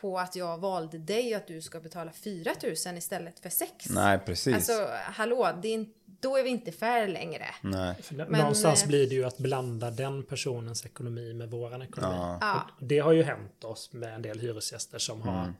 [0.00, 3.72] på att jag valde dig och att du ska betala 4000 istället för 6.
[3.90, 4.54] Nej, precis.
[4.54, 7.44] Alltså hallå, det är, in- då är vi inte fair längre.
[7.62, 7.94] Nej.
[8.10, 12.38] Men, Någonstans eh, blir det ju att blanda den personens ekonomi med våran ekonomi.
[12.40, 12.62] Ja.
[12.80, 15.34] Det har ju hänt oss med en del hyresgäster som Mm.
[15.34, 15.52] har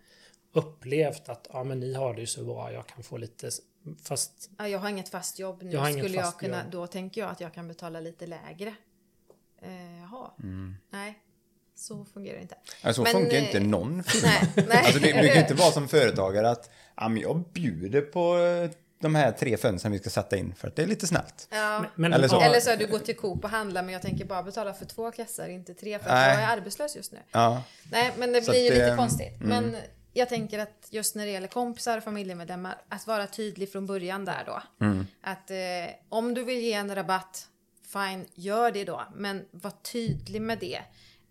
[0.53, 3.51] upplevt att ja, men ni har det ju så bra, jag kan få lite...
[4.03, 5.71] Fast Ja, jag har inget fast jobb nu.
[5.73, 6.71] Jag Skulle jag kunna, jobb.
[6.73, 8.75] då tänker jag att jag kan betala lite lägre.
[9.63, 10.31] Eh, jaha.
[10.43, 10.75] Mm.
[10.91, 11.19] Nej,
[11.81, 12.55] så fungerar det inte.
[12.83, 14.33] Alltså, så Men, funkar ju eh, inte någon firma.
[14.57, 14.79] Nej, nej.
[14.79, 18.71] Alltså, det, det kan inte vara som företagare att ja, men jag bjuder på eh,
[19.01, 21.49] de här tre fönstren vi ska sätta in för att det är lite snällt.
[21.51, 21.85] Ja.
[21.95, 22.41] men, Eller så.
[22.41, 24.85] Eller så har du gått till Coop och handlat men jag tänker bara betala för
[24.85, 26.35] två kassar, inte tre för att Nej.
[26.35, 27.19] jag är arbetslös just nu.
[27.31, 27.63] Ja,
[27.93, 29.41] Nej, men det Så blir ju lite konstigt.
[29.41, 29.49] mm.
[29.49, 29.77] Men
[30.13, 34.25] jag tänker att just när det gäller kompisar och familjemedlemmar, att vara tydlig från början
[34.25, 34.63] där då.
[34.87, 35.07] Mm.
[35.23, 35.57] Att eh,
[36.09, 37.47] om du vill ge en rabatt,
[37.93, 39.03] fine, gör det då.
[39.15, 40.81] Men var tydlig med det.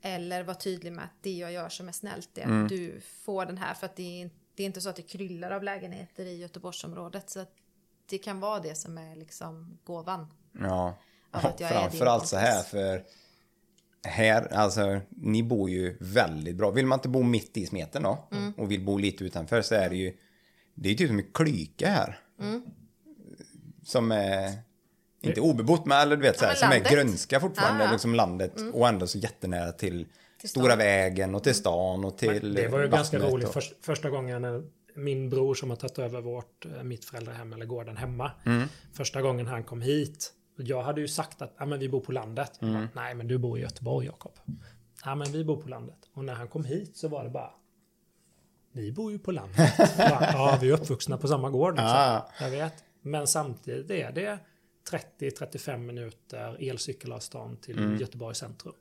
[0.01, 2.67] Eller var tydlig med att det jag gör som är snällt är att Mm.
[2.67, 3.73] du får den här.
[3.73, 7.29] För att det är, det är inte så att det kryllar av lägenheter i Göteborgsområdet.
[7.29, 7.51] Så att
[8.09, 10.27] det kan vara det som är liksom gåvan.
[10.59, 10.97] ja.
[11.57, 13.03] Din Framförallt så här för
[14.03, 16.71] här, alltså ni bor ju väldigt bra.
[16.71, 18.53] Vill man inte bo mitt i smeten då Mm.
[18.57, 20.17] och vill bo lite utanför så är det ju
[20.73, 22.19] det är typ som en klyka här.
[22.39, 22.61] Mm.
[23.83, 24.53] Som är
[25.21, 27.91] inte obebott men eller du vet så här, men som är grönska fortfarande Ja, ja.
[27.91, 30.05] liksom landet och ändå så jättenära till,
[30.39, 33.73] Till stora vägen och till stan och till det var ju ganska roligt och- först,
[33.81, 34.63] första gången när
[34.95, 38.31] min bror som har tagit över vårt, eh, mitt föräldrahem eller gården hemma.
[38.45, 38.67] Mm.
[38.93, 40.33] Första gången han kom hit.
[40.57, 42.61] Jag hade ju sagt att ja, men vi bor på landet.
[42.61, 42.73] Mm.
[42.73, 44.31] Bara, Nej men du bor i Göteborg Jakob.
[45.05, 45.97] Ja men vi bor på landet.
[46.13, 47.51] Och när han kom hit så var det bara
[48.71, 49.73] Ni bor ju på landet.
[49.97, 51.73] bara, ja vi är uppvuxna på samma gård.
[51.73, 51.87] Liksom.
[51.97, 52.29] Ah.
[52.41, 52.73] Jag vet.
[53.01, 54.39] Men samtidigt är det
[54.91, 57.97] 30-35 minuter elcykelavstånd till Mm.
[57.97, 58.75] Göteborg centrum.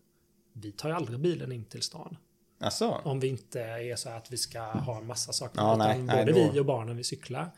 [0.53, 2.17] Vi tar ju aldrig bilen in till stan.
[2.61, 5.61] Alltså, Om vi inte är så att vi ska ha en massa saker.
[5.61, 7.51] Ja, nej, nej, både då- vi och barnen vi cyklar.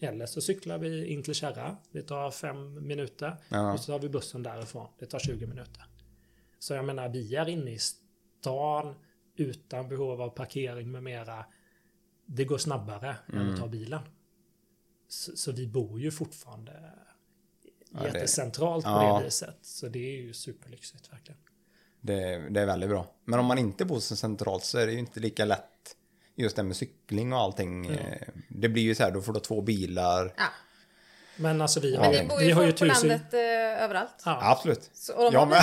[0.00, 1.76] Eller så cyklar vi in till Kärra.
[1.92, 3.36] Det tar fem minuter.
[3.48, 3.72] Ja.
[3.72, 4.88] Och så har vi bussen därifrån.
[4.98, 5.84] Det tar 20 minuter.
[6.58, 8.94] Så jag menar, vi är inne i stan
[9.36, 11.44] utan behov av parkering med mera.
[12.26, 13.54] Det går snabbare än Mm.
[13.54, 14.00] att ta bilen.
[15.08, 16.92] Så, så vi bor ju fortfarande
[17.94, 19.18] Ja, det- jättecentralt på Ja.
[19.18, 19.56] det viset.
[19.62, 21.40] Så det är ju superlyxigt verkligen.
[22.00, 23.14] det, det är väldigt bra.
[23.24, 25.96] Men om man inte bor så centralt så är det ju inte lika lätt
[26.36, 27.86] just det med cykling och allting.
[27.86, 30.34] Eh, Det blir ju så här, då får du två bilar.
[30.36, 30.44] Ja.
[31.36, 33.08] Men alltså vi har, Men det bor vi ju har ju folk på tusen...
[33.08, 34.22] landet eh, överallt.
[34.24, 34.38] Ja.
[34.42, 34.90] Absolut.
[34.92, 35.62] Så, och de, Jag har bilar.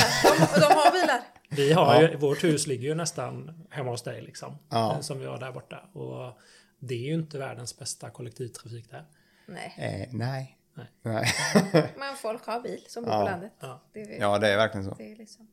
[0.54, 1.22] De, de har bilar.
[1.50, 2.02] Vi har Ja.
[2.10, 4.58] ju, vårt hus ligger ju nästan hemma hos dig liksom.
[4.70, 4.94] Ja.
[4.94, 5.90] eh, Som vi har där borta.
[5.94, 6.38] Och
[6.80, 9.06] det är ju inte världens bästa kollektivtrafik där.
[9.48, 10.55] Nej, Eh, nej.
[10.76, 10.88] Nej.
[11.02, 11.26] nej.
[11.98, 13.20] men folk har bil som bor Ja.
[13.20, 13.52] på landet.
[13.60, 13.82] Ja.
[13.94, 14.94] Det är, ja, det är verkligen så.
[14.98, 15.48] det är liksom...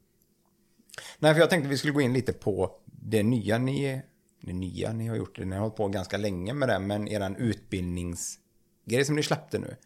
[1.19, 4.03] Nej, för jag tänkte vi skulle gå in lite på det nya ni,
[4.41, 5.39] det nya ni har gjort.
[5.39, 9.77] Ni har hållit på ganska länge med det, men eran utbildningsgrej som ni släppte nu.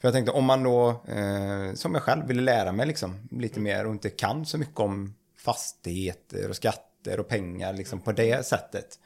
[0.00, 3.60] För jag tänkte om man då, eh, som jag själv, ville lära mig liksom lite
[3.60, 8.46] mer och inte kan så mycket om fastigheter och skatter och pengar liksom på det
[8.46, 8.98] sättet.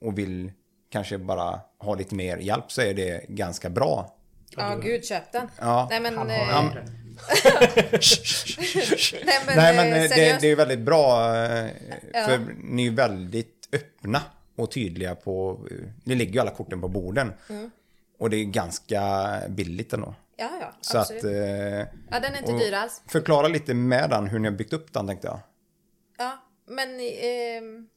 [0.00, 0.52] Och vill
[0.88, 4.16] kanske bara ha lite mer hjälp så är det ganska bra.
[4.56, 5.48] Ja, gud, köp den.
[5.60, 5.86] Ja.
[5.90, 6.18] Nej, men...
[6.18, 6.84] Eh, det.
[9.24, 11.70] nej, men, Nej men eh, eh, det, det är väldigt bra eh,
[12.12, 12.24] Ja.
[12.24, 14.20] för ni är väldigt öppna
[14.56, 17.32] och tydliga på, eh, ni lägger ju alla korten på borden.
[17.50, 17.70] Mm.
[18.18, 19.02] Och det är ganska
[19.48, 20.14] billigt ändå.
[20.36, 21.24] Ja, ja, Så absolut.
[21.24, 21.30] att...
[21.30, 21.34] Eh,
[22.10, 23.02] ja, den är inte och dyr alls.
[23.06, 25.40] Förklara lite med den hur ni har byggt upp den tänkte jag.
[26.18, 26.88] Ja, men...
[27.00, 27.88] ehm,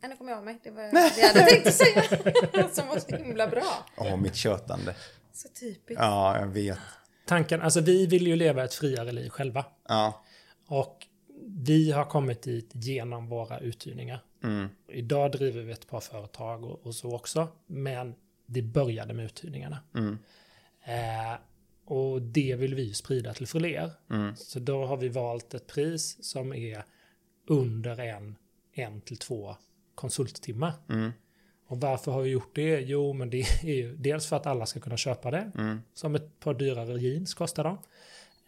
[0.00, 0.58] Ja, nu kommer jag med.
[0.62, 2.02] Det var det jag hade tänkt att säga.
[2.72, 3.86] Som var så himla bra.
[3.96, 4.94] Åh, mitt tjötande.
[5.32, 6.02] Så typiskt.
[6.02, 6.78] Ja, jag vet.
[7.26, 9.64] Tanken, alltså vi vill ju leva ett friare liv själva.
[9.88, 10.24] Ja.
[10.66, 11.06] Och
[11.46, 14.24] vi har kommit dit genom våra uthyrningar.
[14.44, 14.68] Mm.
[14.88, 17.48] Idag driver vi ett par företag och, och så också.
[17.66, 18.14] Men
[18.46, 19.78] det började med uthyrningarna.
[19.94, 20.18] Mm.
[20.84, 21.38] Eh,
[21.84, 23.90] och det vill vi sprida till fler.
[24.10, 24.36] Mm.
[24.36, 26.84] Så då har vi valt ett pris som är
[27.46, 28.36] under en,
[28.72, 29.56] en till två
[29.98, 30.72] konsulttimmar.
[30.88, 31.10] Mm.
[31.66, 32.80] Och varför har vi gjort det?
[32.80, 35.50] Jo, men det är ju dels för att alla ska kunna köpa det.
[35.58, 35.78] Mm.
[35.94, 37.78] Som ett par dyrare jeans kostar de.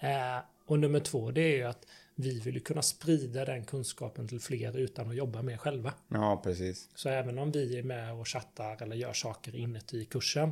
[0.09, 4.28] Eh, och nummer två, det är ju att vi vill ju kunna sprida den kunskapen
[4.28, 5.94] till fler utan att jobba med själva.
[6.09, 6.89] Ja, precis.
[6.94, 10.51] Så även om vi är med och chattar eller gör saker inuti kursen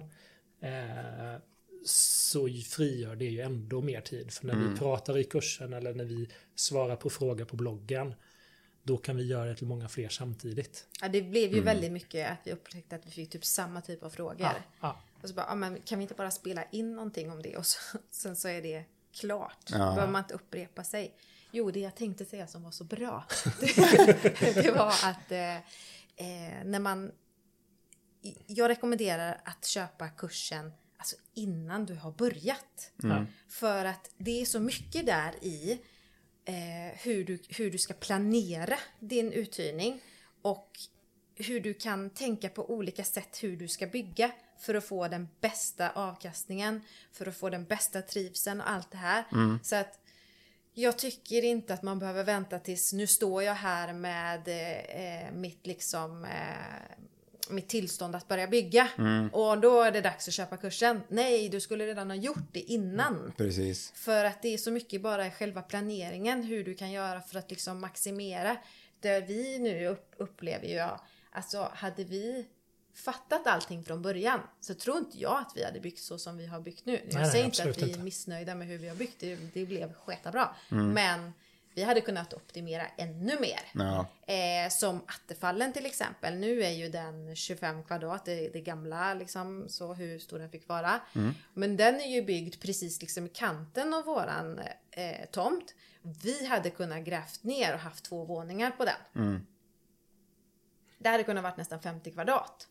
[0.60, 1.40] eh,
[1.84, 4.32] så frigör det ju ändå mer tid.
[4.32, 4.72] För när Mm.
[4.72, 8.14] vi pratar i kursen eller när vi svarar på frågor på bloggen
[8.88, 10.86] då kan vi göra det till många fler samtidigt.
[11.00, 14.02] Ja, det blev ju väldigt mycket att vi upptäckte att vi fick typ samma typ
[14.02, 14.40] av frågor.
[14.40, 15.00] Ja, ja.
[15.22, 17.66] Och så bara, ja, men kan vi inte bara spela in någonting om det och
[17.66, 19.64] så, sen så är det klart.
[19.70, 19.78] Ja.
[19.78, 21.14] Då behöver man inte upprepa sig.
[21.50, 23.24] Jo, det jag tänkte säga som var så bra,
[23.60, 27.12] det, det var att eh, eh, när man...
[28.46, 32.92] Jag rekommenderar att köpa kursen alltså innan du har börjat.
[33.48, 35.80] För att det är så mycket där i
[36.48, 40.00] eh, hur, du, hur du ska planera din uthyrning
[40.42, 40.78] och
[41.34, 45.28] hur du kan tänka på olika sätt hur du ska bygga för att få den
[45.40, 46.80] bästa avkastningen,
[47.12, 49.24] för att få den bästa trivseln och allt det här.
[49.62, 49.98] Så att
[50.74, 55.66] jag tycker inte att man behöver vänta tills nu står jag här med eh, mitt
[55.66, 57.06] liksom eh,
[57.50, 58.88] mitt tillstånd att börja bygga
[59.32, 61.00] och då är det dags att köpa kursen.
[61.08, 63.32] Nej, du skulle redan ha gjort det innan.
[63.36, 63.92] Precis.
[63.94, 67.50] För att det är så mycket bara själva planeringen hur du kan göra för att
[67.50, 68.56] liksom maximera.
[69.00, 71.00] Det vi nu upp, upplever ju jag,
[71.32, 72.46] alltså hade vi
[72.94, 76.46] fattat allting från början så tror inte jag att vi hade byggt så som vi
[76.46, 77.00] har byggt nu.
[77.10, 78.00] Jag nej, säger inte absolut att vi inte.
[78.00, 80.56] är missnöjda med hur vi har byggt, det, det blev sketa bra.
[80.68, 81.32] Men
[81.78, 83.60] vi hade kunnat optimera ännu mer.
[83.72, 84.06] Ja.
[84.34, 86.38] Eh, som Attefallen till exempel.
[86.38, 90.68] Nu är ju den 25 kvadrat, det, det gamla liksom, så hur stor den fick
[90.68, 91.00] vara.
[91.54, 94.60] Men den är ju byggd precis liksom i kanten av våran
[94.90, 95.74] eh, tomt.
[96.02, 99.46] Vi hade kunnat grävt ner och haft två våningar på den.
[100.98, 102.68] Det hade kunnat varit nästan 50 kvadrat.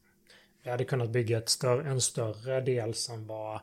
[0.63, 3.61] Vi hade kunnat bygga ett större, en större del som var eh,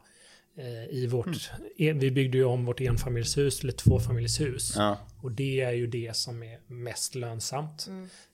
[0.90, 1.50] i vårt...
[1.76, 4.72] En, vi byggde ju om vårt enfamiljshus till ett tvåfamiljshus.
[4.76, 4.98] Ja.
[5.22, 7.88] Och det är ju det som är mest lönsamt.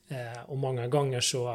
[0.08, 1.54] Eh, och många gånger så...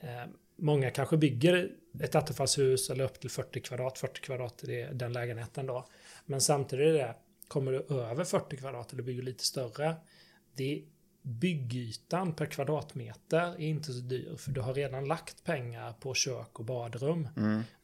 [0.00, 0.24] Eh,
[0.56, 1.70] många kanske bygger
[2.00, 3.98] ett attefallshus eller upp till 40 kvadrat.
[3.98, 5.86] 40 kvadrat är den lägenheten då.
[6.26, 7.14] Men samtidigt är det,
[7.48, 9.94] kommer du över 40 kvadrat eller bygger lite större.
[10.56, 10.82] Det
[11.26, 16.58] byggytan per kvadratmeter är inte så dyr för du har redan lagt pengar på kök
[16.58, 17.28] och badrum.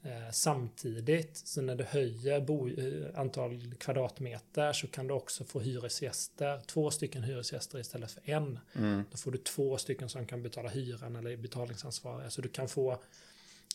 [0.02, 5.60] Eh, samtidigt, så när du höjer bo, eh, antal kvadratmeter så kan du också få
[5.60, 8.58] hyresgäster, två stycken hyresgäster istället för en.
[9.10, 12.30] Då får du två stycken som kan betala hyran eller betalningsansvariga.
[12.30, 13.02] Så du kan få,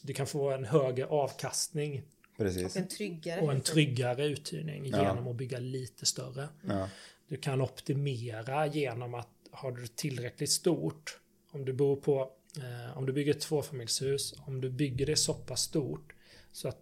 [0.02, 2.04] du kan få en högre avkastning
[2.38, 2.76] Precis.
[2.76, 3.42] Och en tryggare.
[3.42, 5.02] och en tryggare uthyrning Ja.
[5.02, 6.48] genom att bygga lite större.
[6.68, 6.90] Ja.
[7.28, 11.20] Du kan optimera genom att har du tillräckligt stort,
[11.52, 15.34] om du bor på, eh, om du bygger ett tvåfamiljshus, om du bygger det så
[15.34, 16.14] pass stort
[16.52, 16.82] så att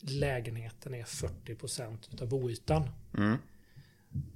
[0.00, 2.88] lägenheten är 40% utav boytan.
[3.18, 3.36] Mm.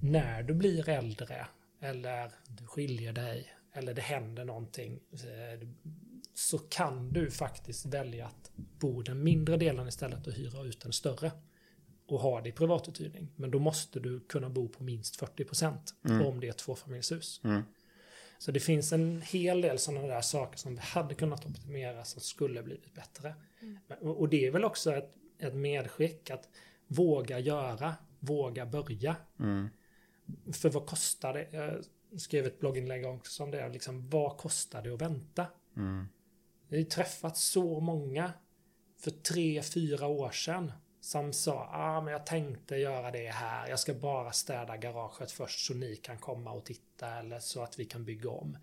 [0.01, 1.47] När du blir äldre
[1.81, 5.69] eller du skiljer dig eller det händer någonting eh,
[6.35, 10.93] så kan du faktiskt välja att bo den mindre delen istället och hyra ut den
[10.93, 11.33] större
[12.09, 13.29] och ha det i privatuthyrning.
[13.37, 15.77] Men då måste du kunna bo på minst 40%
[16.25, 17.41] om det är ett tvåfamiljshus.
[17.45, 17.63] Mm.
[18.39, 22.21] Så det finns en hel del sådana där saker som vi hade kunnat optimera som
[22.21, 23.35] skulle blivit bättre.
[23.87, 26.49] Men- Och det är väl också ett, ett medskick att
[26.87, 29.17] våga göra, våga börja.
[29.41, 29.69] Mm.
[30.53, 31.49] För vad kostar det?
[31.53, 31.85] Jag
[32.21, 33.69] skrev ett blogginlägg också om det.
[33.69, 35.47] Liksom, vad kostar det att vänta?
[35.77, 36.07] Mm.
[36.69, 38.33] Vi har ju träffat så många
[38.99, 40.73] för tre, fyra år sedan
[41.09, 43.69] som sa ah, men jag tänkte göra det här.
[43.69, 47.79] Jag ska bara städa garaget först så ni kan komma och titta eller så att
[47.79, 48.59] vi kan bygga om.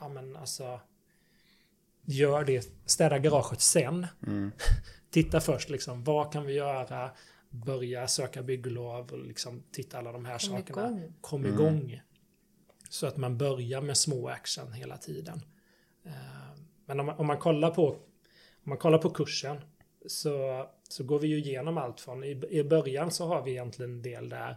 [0.00, 0.80] Ja men alltså
[2.02, 2.72] gör det.
[2.86, 4.06] Städa garaget sen.
[4.26, 4.52] Mm.
[5.10, 7.10] Titta först liksom vad kan vi göra?
[7.50, 10.88] Börja söka bygglov och liksom titta alla de här Kom sakerna.
[10.88, 11.14] igång.
[11.20, 12.00] Kom igång.
[12.88, 15.42] Så att man börjar med små action hela tiden.
[16.04, 16.12] Eh,
[16.86, 17.98] Men om man, om man kollar på Om
[18.62, 19.60] man kollar på kursen
[20.06, 23.90] så, så går vi ju igenom allt från i, i början så har vi egentligen
[23.90, 24.56] en del där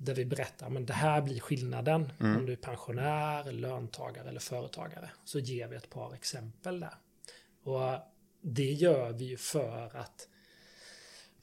[0.00, 5.10] där vi berättar men det här blir skillnaden om du är pensionär, löntagare eller företagare.
[5.24, 6.94] Så ger vi ett par exempel där.
[7.62, 7.98] Och
[8.40, 10.28] det gör vi ju för att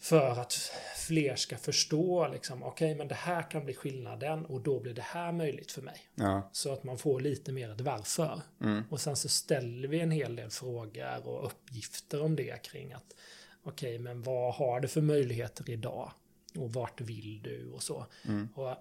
[0.06, 0.54] för att
[0.96, 4.94] fler ska förstå liksom, okej okay, men det här kan bli skillnaden och då blir
[4.94, 5.98] det här möjligt för mig.
[6.16, 6.50] Ja.
[6.52, 8.42] Så att man får lite mer ett varför.
[8.62, 8.84] Mm.
[8.90, 13.16] Och sen så ställer vi en hel del frågor och uppgifter om det kring att
[13.64, 16.12] okej, okay, men vad har du för möjligheter idag?
[16.58, 18.06] Och vart vill du och så.
[18.26, 18.50] Mm.
[18.56, 18.76] Och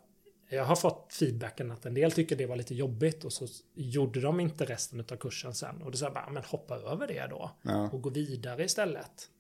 [0.49, 4.21] jag har fått feedbacken att en del tycker det var lite jobbigt och så gjorde
[4.21, 5.83] de inte resten av kursen sen.
[5.83, 7.51] Och då sa jag bara, men hoppa över det då.
[7.63, 7.91] Ja.
[7.91, 9.31] Och gå vidare istället.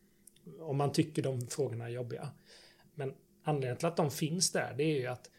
[0.61, 2.29] Om man tycker de frågorna är jobbiga.
[2.95, 3.15] Men
[3.45, 5.31] anledningen till att de finns där, det är ju att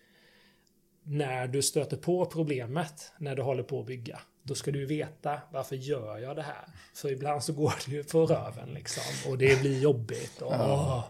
[1.04, 5.42] när du stöter på problemet när du håller på att bygga, då ska du veta
[5.52, 6.66] varför gör jag det här?
[6.94, 10.42] För ibland så går det ju på röven liksom och det blir jobbigt.
[10.42, 11.06] Och, åh,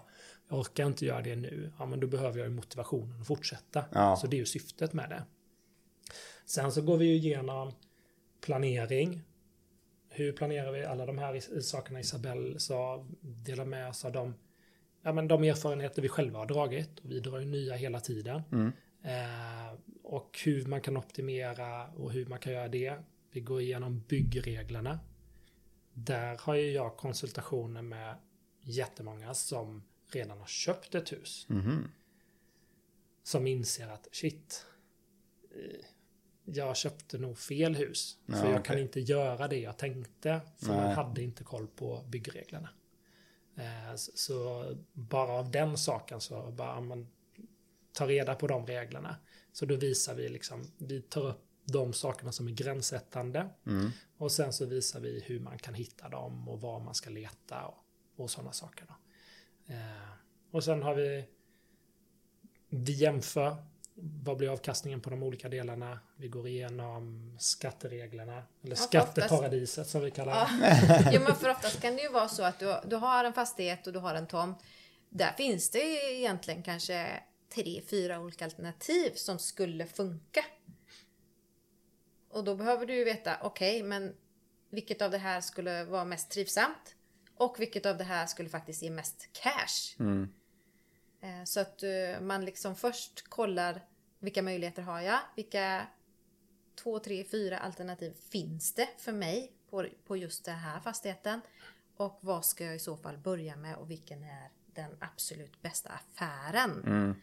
[0.49, 1.71] jag orkar inte göra det nu.
[1.79, 3.85] Ja, men då behöver jag ju motivationen att fortsätta.
[3.91, 4.15] Ja.
[4.15, 5.23] Så det är ju syftet med det.
[6.45, 7.71] Sen så går vi ju igenom
[8.41, 9.21] planering.
[10.15, 14.33] Hur planerar vi alla de här sakerna Isabelle sa, delar med oss av de,
[15.01, 16.99] ja, men de erfarenheter vi själva har dragit.
[16.99, 18.41] Och vi drar ju nya hela tiden.
[18.51, 18.71] Mm.
[19.03, 19.73] Eh,
[20.03, 22.97] och hur man kan optimera och hur man kan göra det.
[23.31, 24.99] Vi går igenom byggreglerna.
[25.93, 28.15] Där har ju jag konsultationer med
[28.61, 31.45] jättemånga som redan har köpt ett hus.
[31.49, 31.91] Mhm.
[33.23, 34.65] Som inser att shit,
[35.51, 35.85] eh,
[36.45, 38.17] jag köpte nog fel hus.
[38.25, 38.81] Ja, för jag kan okej.
[38.81, 40.41] inte göra det jag tänkte.
[40.57, 40.95] För man Nej.
[40.95, 42.69] hade inte koll på byggreglerna.
[43.55, 47.07] Eh, så, bara av den saken så bara man
[47.93, 49.15] ta reda på de reglerna.
[49.51, 53.49] Så då visar vi liksom, vi tar upp de sakerna som är gränssättande.
[53.65, 53.91] Mm.
[54.17, 57.65] Och sen så visar vi hur man kan hitta dem och var man ska leta
[57.65, 57.85] och,
[58.15, 58.85] och sådana saker.
[58.87, 58.93] Då.
[59.73, 60.11] Eh,
[60.51, 61.25] och sen har vi,
[62.69, 63.55] vi jämför,
[63.97, 65.99] vad blir avkastningen på de olika delarna?
[66.17, 70.49] Vi går igenom skattereglerna, eller Ja, skatteparadiset som vi kallar Ja.
[70.59, 71.09] det.
[71.13, 73.87] jo, men för oftast kan det ju vara så att du, du har en fastighet
[73.87, 74.57] och du har en tomt.
[75.09, 77.23] Där finns det egentligen kanske
[77.55, 80.45] tre, fyra olika alternativ som skulle funka.
[82.29, 84.15] Och då behöver du ju veta, okej, men
[84.69, 86.95] vilket av det här skulle vara mest trivsamt?
[87.37, 89.99] Och vilket av det här skulle faktiskt ge mest cash?
[89.99, 90.29] Mm.
[91.25, 93.81] Eh, Så att eh, man liksom först kollar
[94.19, 95.19] vilka möjligheter har jag?
[95.35, 95.87] Vilka
[96.75, 101.41] två, tre, fyra alternativ finns det för mig på, på just den här fastigheten?
[101.97, 105.89] Och vad ska jag i så fall börja med och vilken är den absolut bästa
[105.89, 106.83] affären?
[106.85, 107.15] Mm.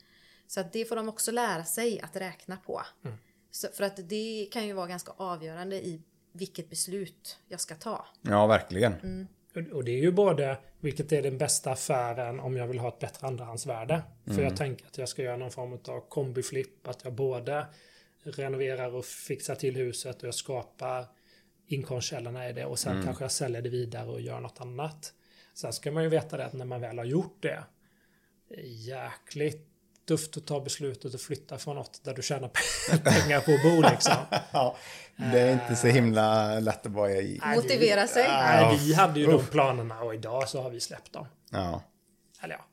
[0.46, 2.82] Så att det får de också lära sig att räkna på.
[3.04, 3.16] Mm.
[3.50, 6.02] Så för att det kan ju vara ganska avgörande i
[6.32, 8.06] vilket beslut jag ska ta.
[8.22, 8.92] Ja, verkligen.
[8.92, 9.26] Och-
[9.72, 12.98] Och det är ju både vilket är den bästa affären om jag vill ha ett
[12.98, 14.02] bättre andrahandsvärde.
[14.24, 16.88] För jag tänker att jag ska göra någon form av kombiflipp.
[16.88, 17.66] Att jag både
[18.22, 21.06] renoverar och fixar till huset och jag skapar
[21.66, 22.64] inkomstkällorna i det.
[22.64, 25.12] Och sen kanske jag säljer det vidare och gör något annat.
[25.54, 27.64] Sen ska man ju veta det att när man väl har gjort det.
[28.66, 29.71] jäkligt
[30.08, 32.48] tufft att ta beslutet att flytta från något där du tjänar
[33.04, 34.14] pengar på att bo liksom.
[34.52, 34.76] Ja,
[35.16, 37.38] det är inte så himla lätt att i.
[37.38, 38.24] Det- Motivera sig.
[38.28, 41.26] Nej, vi hade ju de planerna och idag så har vi släppt dem.
[41.50, 41.82] Ja.
[42.42, 42.64] Eller ja,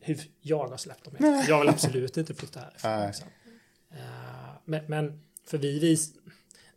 [0.00, 1.14] hur jag har släppt dem.
[1.18, 1.48] helt.
[1.48, 3.06] Jag vill absolut inte flytta härifrån.
[3.06, 3.26] Liksom.
[3.92, 3.98] Eh,
[4.64, 5.96] Men, men för vi, vi,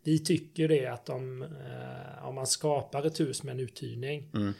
[0.02, 4.30] vi tycker det att om, eh, om man skapar ett hus med en uthyrning.
[4.34, 4.54] Mm.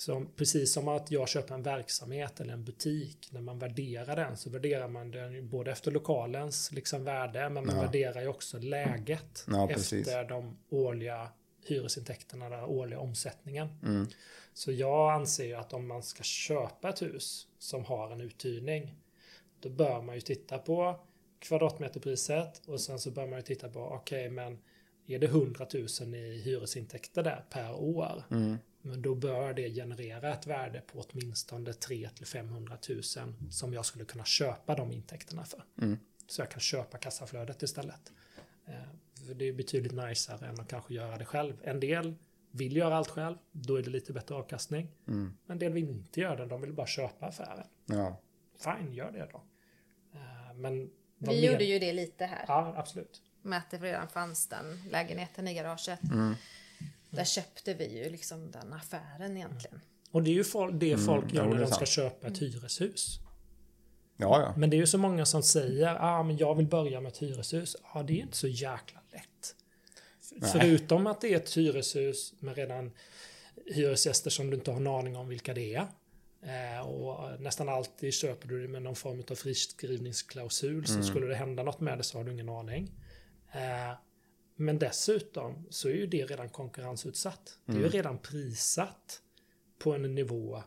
[0.00, 3.28] Så precis som att jag köper en verksamhet eller en butik.
[3.32, 7.48] När man värderar den så värderar man den både efter lokalens liksom värde.
[7.48, 7.82] Men man Ja.
[7.82, 9.44] värderar ju också läget.
[9.46, 10.08] Ja, precis.
[10.08, 11.28] efter de årliga
[11.66, 13.68] hyresintäkterna, den årliga omsättningen.
[13.82, 14.06] Mm.
[14.52, 18.94] Så jag anser ju att om man ska köpa ett hus som har en uthyrning,
[19.60, 21.00] då bör man ju titta på
[21.38, 24.58] kvadratmeterpriset och sen så bör man ju titta på, okej men
[25.06, 25.66] är det 100
[26.00, 28.56] 000 i hyresintäkter där per år, Mm.
[28.82, 33.02] Men då bör det generera ett värde på åtminstone 3 till 500 000
[33.50, 35.64] som jag skulle kunna köpa de intäkterna för.
[35.82, 35.98] Mm.
[36.26, 38.12] Så jag kan köpa kassaflödet istället.
[38.66, 38.74] Eh,
[39.26, 41.56] För det är betydligt najsare än att kanske göra det själv.
[41.62, 42.14] En del
[42.50, 44.88] vill göra allt själv, då är det lite bättre avkastning.
[45.08, 45.32] Mm.
[45.46, 47.66] En del vill inte göra det, de vill bara köpa affären.
[47.86, 48.20] Ja.
[48.58, 49.42] Fine, gör det då.
[50.14, 52.44] Eh, Men Vi gjorde ju det lite här.
[52.48, 53.22] Ja, absolut.
[53.42, 56.02] Med att det redan fanns den lägenheten i garaget.
[56.12, 56.34] Mm.
[57.10, 59.80] Där köpte vi ju liksom den affären egentligen.
[60.10, 62.38] Och det är ju folk, det folk Mm, gör jo, när de ska köpa ett
[62.38, 63.18] hyreshus.
[64.16, 64.54] Ja, ja.
[64.56, 67.18] Men det är ju så många som säger ah, men jag vill börja med ett
[67.22, 67.76] hyreshus.
[67.94, 69.54] Ja, det är inte så jäkla lätt.
[70.32, 70.50] Nej.
[70.52, 72.92] Förutom att det är ett hyreshus med redan
[73.66, 75.86] hyresgäster som du inte har en aning om vilka det är.
[76.42, 80.86] Eh, och nästan alltid köper du det med någon form av friskrivningsklausul.
[80.86, 82.90] Så skulle det hända något med det så har du ingen aning.
[83.52, 83.92] Eh,
[84.60, 87.58] men dessutom så är ju det redan konkurrensutsatt.
[87.64, 89.22] Det är ju redan prissatt
[89.78, 90.62] på en nivå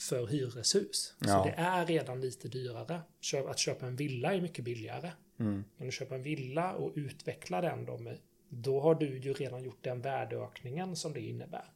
[0.00, 1.14] för hyreshus.
[1.20, 1.26] Ja.
[1.26, 3.00] Så det är redan lite dyrare.
[3.48, 5.12] Att köpa en villa är mycket billigare.
[5.38, 5.64] Mm.
[5.78, 8.18] Kan du köpa en villa och utveckla den då, med,
[8.48, 11.72] då har du ju redan gjort den värdeökningen som det innebär.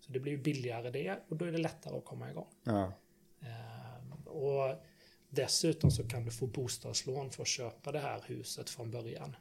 [0.00, 2.48] Så det blir ju billigare det och då är det lättare att komma igång.
[2.64, 2.92] Ja.
[3.40, 4.84] Ehm, och
[5.28, 9.36] dessutom så kan du få bostadslån för att köpa det här huset från början.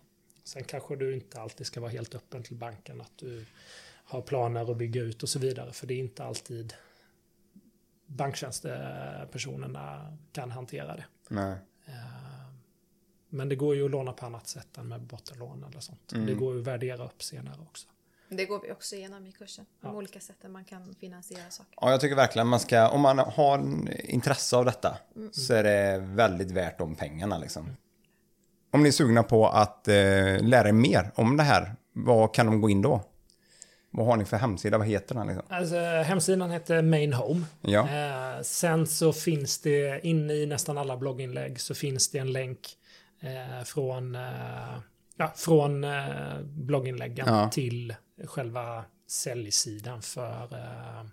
[0.50, 3.46] Sen kanske du inte alltid ska vara helt öppen till banken att du
[4.04, 5.74] har planer att bygga ut och så vidare.
[5.74, 6.74] För det är inte alltid
[8.06, 11.06] banktjänstepersonerna kan hantera det.
[11.28, 11.58] Nej.
[11.86, 11.94] Ehm,
[13.30, 16.12] Men det går ju att låna på annat sätt än med bottenlån eller sånt.
[16.12, 16.26] Mm.
[16.26, 17.88] Det går ju att värdera upp senare också.
[18.30, 19.66] Det går vi också igenom i kursen.
[19.82, 19.94] De Ja.
[19.94, 21.74] olika sätten man kan finansiera saker.
[21.82, 23.60] Ja, jag tycker verkligen man ska, om man har
[24.04, 24.98] intresse av detta,
[25.32, 27.76] så är det väldigt värt de pengarna liksom.
[28.72, 29.94] Om ni är sugna på att eh,
[30.42, 33.02] lära er mer om det här, vad kan de gå in då?
[33.92, 34.78] Vad har ni för hemsida?
[34.78, 35.46] Vad heter den liksom?
[35.50, 37.42] Alltså, hemsidan heter Main Home.
[37.62, 37.80] Ja.
[37.90, 42.60] Eh, sen så finns det inne i nästan alla blogginlägg så finns det en länk
[43.22, 44.22] eh, från, eh,
[45.18, 47.50] ja, från eh, blogginläggen Ja.
[47.50, 47.96] till
[48.28, 51.06] själva säljsidan för, eh,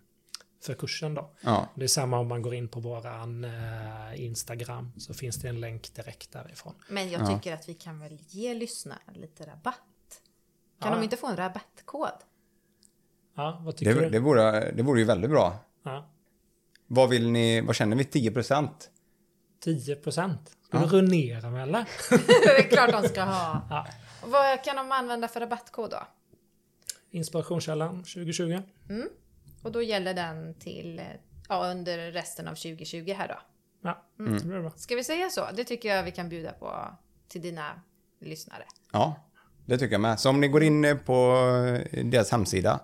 [0.61, 1.15] för kursen.
[1.15, 1.31] Då.
[1.41, 1.69] Ja.
[1.75, 5.61] Det är samma om man går in på våran eh, Instagram så finns det en
[5.61, 6.75] länk direkt därifrån.
[6.89, 7.27] Men jag Ja.
[7.39, 9.77] tycker att vi kan väl ge lyssnarna lite rabatt.
[10.81, 10.97] Kan Ja.
[10.99, 12.09] de inte få en rabattkod?
[13.35, 14.11] Ja, vad tycker Det, du?
[14.11, 15.59] det, vore, det vore ju väldigt bra.
[15.83, 16.11] Ja,
[16.87, 18.05] Vad vill ni, vad känner vi?
[18.05, 18.91] 10 procent?
[19.61, 20.57] 10 procent.
[20.67, 20.83] Ska Ja.
[20.85, 21.85] du ruinera mig eller?
[22.11, 23.67] det är klart de ska ha.
[23.71, 23.87] Ja.
[24.27, 26.03] Vad kan de använda för rabattkod då?
[27.11, 28.63] Inspirationskällan 2020.
[29.67, 31.05] Och då gäller den till, eh,
[31.49, 33.35] ja, under resten av 2020 här då.
[33.83, 34.39] Ja, Mm.
[34.39, 34.71] det blir bra.
[34.77, 35.47] Ska vi säga så?
[35.57, 36.89] Det tycker jag vi kan bjuda på
[37.29, 37.81] till dina
[38.21, 38.63] lyssnare.
[38.93, 39.17] Ja,
[39.67, 40.21] det tycker jag med.
[40.21, 41.35] Så om ni går in eh, på
[42.05, 42.81] deras hemsida,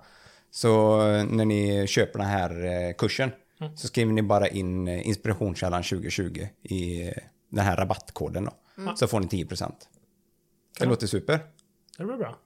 [0.51, 3.31] så eh, när ni köper den här eh, kursen,
[3.61, 3.77] Mm.
[3.77, 7.13] så skriver ni bara in eh, inspirationskällan 2020 i eh,
[7.49, 8.45] den här rabattkoden
[8.77, 8.97] då.
[8.97, 9.89] Så får ni 10 procent.
[10.75, 11.41] Det Kan- låter super.
[11.99, 12.37] Det blir bra.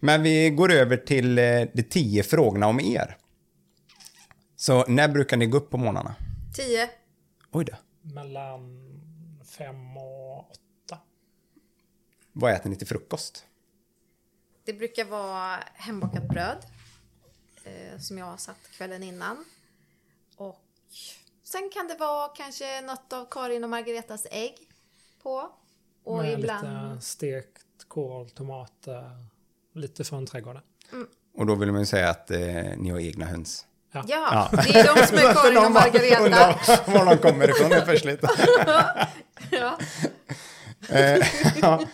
[0.00, 3.16] Men vi går över till eh, de 10 frågorna om er.
[4.56, 6.14] Så när brukar ni gå upp på morgnarna?
[6.54, 6.90] 10.
[7.50, 7.76] Oj då.
[8.14, 8.90] Mellan
[9.58, 10.98] fem och åtta.
[12.32, 13.46] Vad äter ni till frukost?
[14.64, 16.66] Det brukar vara hembakat bröd.
[17.64, 19.44] Eh, som jag har satt kvällen innan.
[20.36, 20.64] Och
[21.42, 24.56] sen kan det vara kanske något av Karin och Margaretas ägg
[25.22, 25.52] på.
[26.04, 26.94] Och med ibland...
[26.94, 29.26] lite stekt kål, tomater,
[29.74, 30.62] lite från trädgården.
[31.36, 32.38] Och då vill man ju säga att eh,
[32.76, 33.66] ni har egna höns.
[33.92, 34.50] Ja, Ja.
[34.52, 36.24] det är de som är Karin och Margareta.
[36.24, 38.28] Undrar var de kommer ifrån är först lite.
[39.50, 39.78] Ja.
[40.88, 41.26] Eh,
[41.62, 41.84] ja.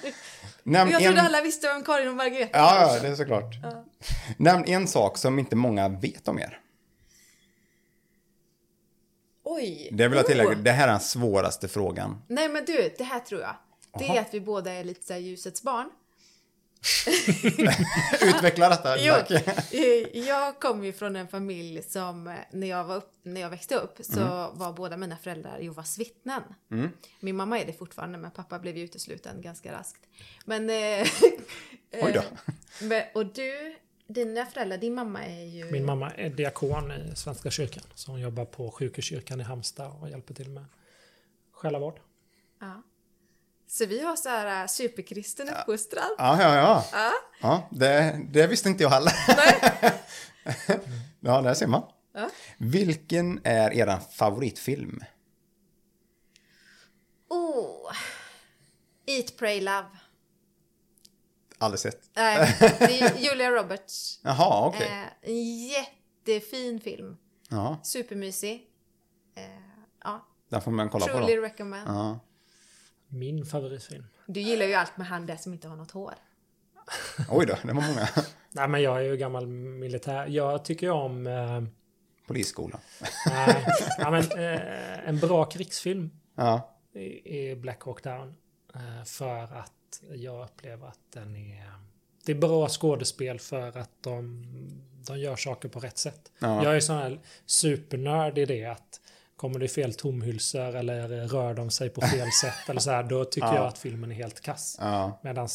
[0.63, 1.07] Nämn Jag en...
[1.13, 3.55] trodde alla visste vem Karin och Margareta Ja, ja, det är såklart.
[4.37, 6.61] Nämn en sak som inte många vet om er.
[9.45, 9.89] Oj!
[9.93, 10.57] Det vill jag tillägga, Oh.
[10.57, 12.23] det här är den svåraste frågan.
[12.29, 13.57] Nej men du, det här tror jag.
[13.99, 14.17] Det Jaha.
[14.17, 15.91] är att vi båda är lite så här ljusets barn.
[18.23, 18.99] Utveckla detta.
[18.99, 19.15] Jo,
[20.13, 23.99] jag kom ju från en familj som när jag, var upp, när jag växte upp
[24.01, 24.59] så Mm.
[24.59, 26.43] var båda mina föräldrar Jehovas vittnen.
[27.21, 30.01] Min mamma är det fortfarande men pappa blev ju utesluten ganska raskt.
[30.45, 30.71] Men...
[30.71, 31.07] Eh,
[32.03, 32.21] Oj då.
[32.21, 32.25] eh,
[32.81, 33.77] men, och du,
[34.07, 35.65] dina föräldrar, din mamma är ju...
[35.71, 37.85] Min mamma är diakon i Svenska kyrkan.
[37.95, 40.65] Så hon jobbar på sjukhuskyrkan i Halmstad och hjälper till med
[41.53, 42.01] själavård.
[42.61, 42.83] Ja.
[43.69, 46.15] Så vi har så här eh, superkristen uppfostran.
[46.19, 46.85] Ja, ja, ja.
[46.93, 47.13] Ja.
[47.41, 49.13] ja det, det visste inte jag heller.
[51.21, 51.83] ja, där ser man.
[52.15, 52.31] Ja.
[52.59, 55.05] Vilken är er favoritfilm?
[57.29, 57.93] Oh.
[59.07, 59.87] Eat, pray, love.
[61.59, 62.11] Aldrig sett.
[62.17, 64.21] Nej, det är Julia Roberts.
[64.23, 64.87] Jaha, okej.
[65.23, 67.17] Eh, en jättefin film.
[67.49, 68.71] Ja, Supermysig.
[69.37, 69.45] Eh,
[70.05, 71.43] ja, den får man kolla på truly då.
[71.43, 71.89] recommend.
[71.89, 72.21] Ja.
[73.19, 74.05] Min favoritfilm.
[74.27, 76.15] Du gillar ju allt med han där som inte har något hår.
[77.31, 78.09] Oj då, det var många.
[78.53, 80.27] Nej men jag är ju gammal militär.
[80.27, 81.63] Jag tycker om eh,
[82.27, 82.81] Polisskolan.
[83.27, 83.67] nej,
[83.99, 88.35] ja, men, eh, en bra krigsfilm Ja, i i Black Hawk Down.
[88.75, 91.73] Eh, för att jag upplever att den är...
[92.25, 94.45] Det är bra skådespel för att de,
[95.07, 96.33] de gör saker på rätt sätt.
[96.39, 96.65] Ja.
[96.65, 99.01] Jag är sån här supernörd i det att
[99.37, 103.25] kommer det fel tomhylsor eller rör de sig på fel sätt eller så här, då
[103.25, 103.55] tycker Ja.
[103.55, 104.77] jag att filmen är helt kass.
[104.81, 105.19] ja.
[105.23, 105.49] Medan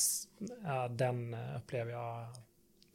[0.63, 2.25] ja, den eh, upplever jag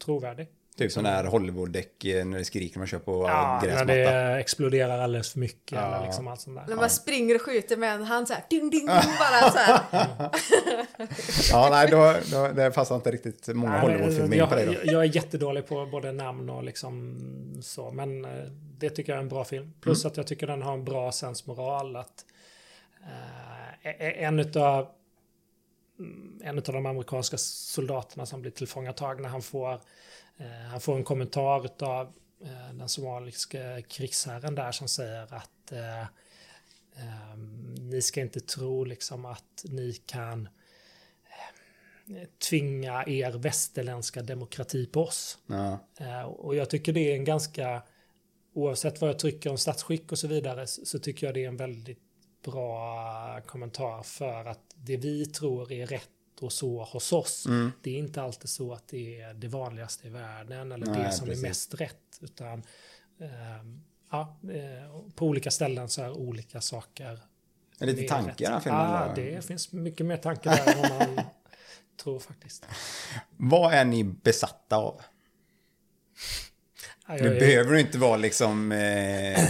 [0.04, 0.48] trovärdig.
[0.78, 3.94] Typ sån här Hollywood-däck eh, när det skriker när man kör på Ja, när gräsmatta.
[3.94, 5.96] det exploderar alldeles för mycket Ja.
[5.96, 6.66] eller liksom allt sånt där.
[6.68, 8.88] När man springer och skjuter med en hand så här, ding, ding, ding,
[9.18, 9.80] bara så här.
[11.52, 14.80] Ja, nej, då, då, det passar inte riktigt många Hollywood-filmer in på dig jag, då.
[14.84, 17.18] jag, jag är jättedålig på både namn och liksom
[17.62, 18.30] så, men eh,
[18.78, 19.72] det tycker jag är en bra film.
[19.80, 20.10] Plus Mm.
[20.10, 21.96] att jag tycker den har en bra sensmoral.
[21.96, 22.24] Att,
[23.82, 24.88] eh, e- en utav
[26.42, 29.80] en av de amerikanska soldaterna som blir tillfångatagna, han får,
[30.70, 32.12] han får en kommentar av
[32.44, 36.00] eh, den somaliska krigsherren där som säger att eh,
[36.96, 37.36] eh,
[37.80, 40.48] ni ska inte tro liksom att ni kan
[42.08, 45.38] eh, tvinga er västerländska demokrati på oss.
[45.46, 45.78] Ja.
[46.00, 47.82] Eh, Och jag tycker det är en ganska,
[48.54, 51.56] oavsett vad jag tycker om statsskick och så vidare, så tycker jag det är en
[51.56, 52.02] väldigt
[52.44, 56.10] bra kommentar för att det vi tror är rätt
[56.42, 57.72] och så hos oss, Mm.
[57.82, 61.12] det är inte alltid så att det är det vanligaste i världen eller Nej, det
[61.12, 61.44] som precis.
[61.44, 62.62] är mest rätt, utan
[63.20, 67.18] ehm, ja, eh, på olika ställen så är olika saker
[67.80, 68.80] Är lite tankar den filmen?
[68.80, 71.24] Ja, det finns mycket mer tankar där än vad man
[72.02, 72.66] tror faktiskt.
[73.36, 75.00] Vad är ni besatta av?
[77.08, 79.40] Ja, är- behöver ju inte vara liksom eh,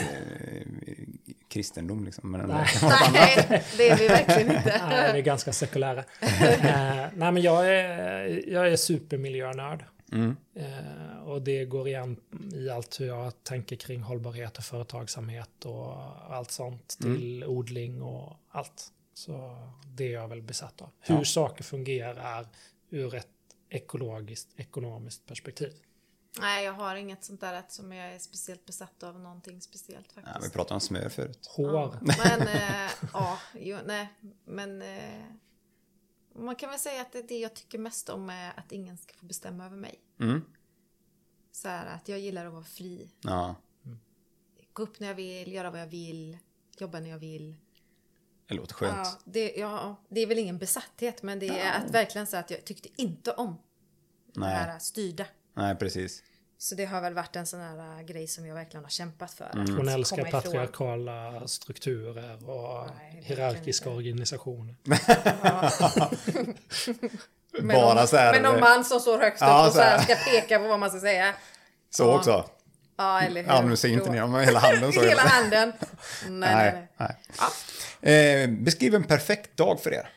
[1.57, 2.31] kristendom liksom.
[2.31, 2.67] Men Nej.
[3.13, 5.11] Nej, det är vi verkligen Nej, inte.
[5.13, 5.99] vi är ganska sekulära.
[6.21, 9.85] eh, nej, men jag är, jag är supermiljönörd.
[10.13, 10.37] Mm.
[10.55, 12.17] Eh, och det går igen
[12.55, 15.93] i allt hur jag tänker kring hållbarhet och företagsamhet och
[16.35, 17.17] allt sånt Mm.
[17.17, 18.87] till odling och allt.
[19.15, 19.57] Så
[19.87, 20.89] det är jag väl besatt av.
[21.01, 21.25] Hur Ja.
[21.25, 22.47] saker fungerar
[22.91, 23.27] ur ett
[23.71, 25.73] ekologiskt, ekonomiskt perspektiv.
[26.41, 30.13] Nej, jag har inget sånt där att som jag är speciellt besatt av någonting speciellt
[30.15, 30.47] Ja, faktiskt.
[30.47, 31.47] vi pratade om smör förut.
[31.57, 31.75] Hår.
[31.75, 34.09] Ja, men, eh, ja, jo, nej,
[34.45, 35.25] men eh,
[36.35, 39.15] man kan väl säga att det, det jag tycker mest om är att ingen ska
[39.15, 40.01] få bestämma över mig.
[40.21, 40.45] Mm.
[41.53, 43.11] Så här att jag gillar att vara fri.
[43.21, 43.55] Ja,
[44.73, 46.39] Gå upp när jag vill, göra vad jag vill,
[46.79, 47.57] jobba när jag vill.
[48.49, 48.97] det låter skönt.
[48.97, 52.51] Ja, det, ja, det är väl ingen besatthet, men det är att verkligen säga att
[52.51, 53.57] jag tyckte inte om
[54.27, 54.55] det Nej.
[54.55, 55.27] här styrda.
[55.57, 56.23] Nej, precis.
[56.59, 59.31] Så det har väl varit en sån här äh, grej som jag verkligen har kämpat
[59.31, 59.51] för.
[59.55, 59.77] Mm.
[59.77, 60.43] Hon älskar komma ifrån.
[60.43, 64.75] patriarkala strukturer och Nej, hierarkiska organisationer.
[67.61, 69.81] Men Bara om, så här- Men någon man som står högst upp Ja, och så
[69.81, 71.35] här ska peka på vad man ska säga.
[71.91, 72.17] Så Ja.
[72.19, 72.51] också.
[72.99, 73.49] Ja, eller hur?
[73.49, 75.03] Ja, nu ser inte ni, men hela handen så.
[75.09, 75.73] Hela handen.
[76.29, 76.89] Nej, nej, nej.
[76.97, 77.17] nej.
[78.03, 78.11] Ja.
[78.11, 80.09] Eh, beskriv en perfekt dag för er.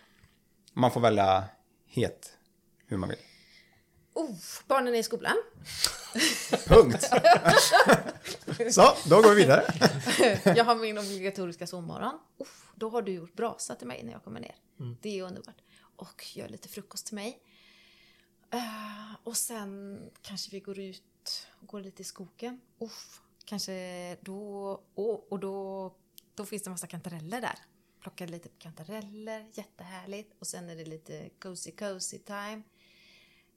[0.74, 1.44] Man får välja
[1.88, 2.34] het
[2.88, 3.18] hur man vill.
[4.20, 4.36] Oh,
[4.68, 5.36] barnen är i skolan.
[6.66, 7.04] Punkt.
[8.72, 9.64] så, då går vi vidare.
[10.56, 12.20] Jag har min obligatoriska sovmorgon.
[12.38, 14.56] Uff, då har du gjort brasa till mig när jag kommer ner.
[15.02, 15.62] Det är underbart.
[15.96, 17.40] Och gör lite frukost till mig.
[18.52, 22.62] Eh, och sen kanske vi går ut och går lite i skogen.
[22.80, 24.72] Uff, kanske då...
[24.96, 25.94] Och, och då,
[26.36, 27.60] då finns det en massa kantareller där.
[28.02, 30.34] Plockar lite kantareller, jättehärligt.
[30.40, 32.62] Och sen är det lite cozy cozy time.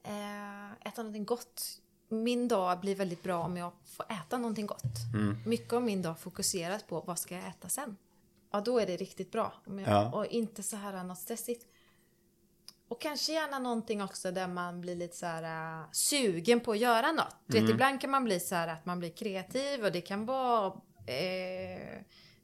[0.02, 1.78] Eh, äta någonting gott.
[2.08, 4.82] Min dag blir väldigt bra om jag får äta någonting gott.
[5.46, 7.96] Mycket av min dag fokuseras på vad ska jag äta sen.
[8.52, 9.52] Ja, då är det riktigt bra.
[9.66, 10.10] Jag, Ja.
[10.12, 11.66] Och inte så här något stressigt.
[12.88, 16.78] Och kanske gärna någonting också där man blir lite så här äh, sugen på att
[16.78, 17.36] göra något.
[17.46, 20.26] Du vet, ibland kan man bli så här att man blir kreativ och det kan
[20.26, 20.66] vara
[21.06, 22.00] eh,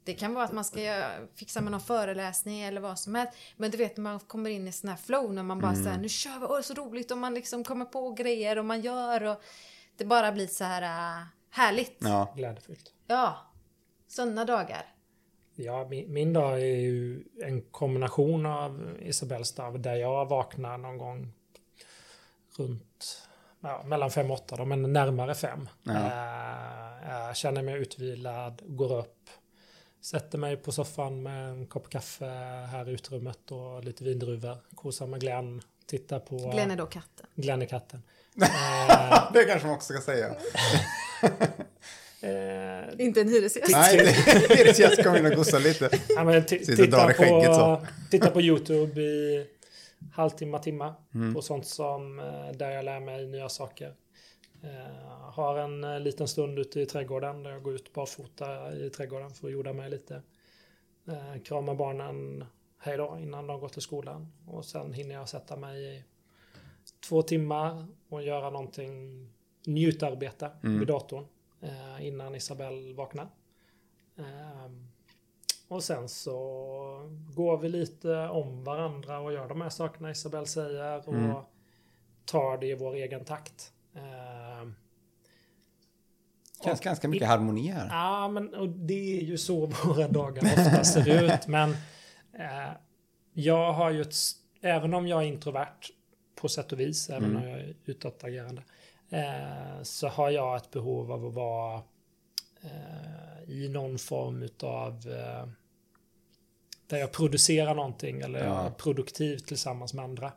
[0.09, 3.33] det kan vara att man ska fixa med någon föreläsning eller vad som helst.
[3.57, 6.09] Men du vet man kommer in i sån här flow när man bara säger nu
[6.09, 8.81] kör vi, åh det är så roligt och man liksom kommer på grejer och man
[8.81, 9.41] gör och
[9.97, 11.97] det bara blir så här äh, härligt.
[11.99, 12.93] Ja, Glädjefyllt.
[13.07, 13.37] Ja,
[14.07, 14.85] sådana dagar.
[15.55, 20.97] Ja, min, min dag är ju en kombination av Isabells dag där jag vaknar någon
[20.97, 21.33] gång
[22.57, 23.27] runt
[23.59, 25.69] ja, mellan fem och åtta, då, men närmare fem.
[25.83, 25.93] Ja.
[25.93, 26.89] Eh,
[27.29, 29.29] jag känner mig utvilad, går upp,
[30.01, 32.25] sätter mig på soffan med en kopp kaffe
[32.71, 37.25] här i utrymmet och lite vindruvor, kosar med Glenn, tittar på Glenn är då katten.
[37.35, 38.03] Glenn är katten.
[38.41, 40.27] Eh, det kanske man också ska säga.
[42.21, 43.71] eh, Inte en hyresgäst.
[43.71, 43.97] Nej,
[44.49, 45.89] hyresgäst kom in och gossade lite.
[46.09, 49.47] Ja, men titta, på, titta på YouTube i
[50.13, 50.93] halvtimme, timme.
[51.13, 51.33] Mm.
[51.33, 53.93] På sånt som eh, där jag lär mig nya saker.
[54.61, 58.89] Eh, har en eh, liten stund ute i trädgården där jag går ut barfota i
[58.89, 60.21] trädgården för att jorda mig lite.
[61.07, 62.45] Eh, kramar barnen
[62.77, 64.27] hej då innan de går till skolan.
[64.47, 66.03] Och sen hinner jag sätta mig i
[67.09, 69.25] två timmar och göra någonting
[69.65, 70.79] njutarbete Mm.
[70.79, 71.25] vid datorn
[71.61, 73.27] eh, innan Isabelle vaknar.
[74.17, 74.87] Ehm,
[75.67, 76.35] och sen så
[77.35, 81.35] går vi lite om varandra och gör de här sakerna Isabelle säger och Mm.
[82.25, 83.73] tar det i vår egen takt.
[83.99, 84.75] Ehm,
[86.63, 87.87] känns ganska mycket harmoni här.
[87.91, 91.47] Ja, men och det är ju så våra dagar ofta ser ut.
[91.47, 91.71] Men
[92.33, 92.71] eh,
[93.33, 94.15] jag har ju ett,
[94.61, 95.89] även om jag är introvert
[96.35, 97.43] på sätt och vis, även Mm.
[97.43, 98.61] om jag är utåtagerande,
[99.09, 101.81] eh, så har jag ett behov av att vara
[102.61, 105.01] eh, i någon form utav
[106.87, 108.61] där jag producerar någonting eller Ja.
[108.61, 110.31] är produktiv tillsammans med andra.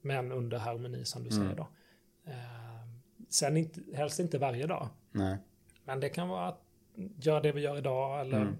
[0.00, 1.42] Men under harmoni som du Mm.
[1.44, 1.66] säger då.
[3.28, 4.88] Eh, sen inte, helst inte varje dag.
[5.10, 5.36] Nej.
[5.84, 6.62] Men det kan vara att
[7.20, 8.56] göra det vi gör idag eller Mm.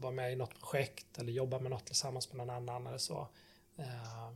[0.00, 3.28] vara med i något projekt eller jobba med något tillsammans med någon annan eller så.
[3.76, 4.28] Eh,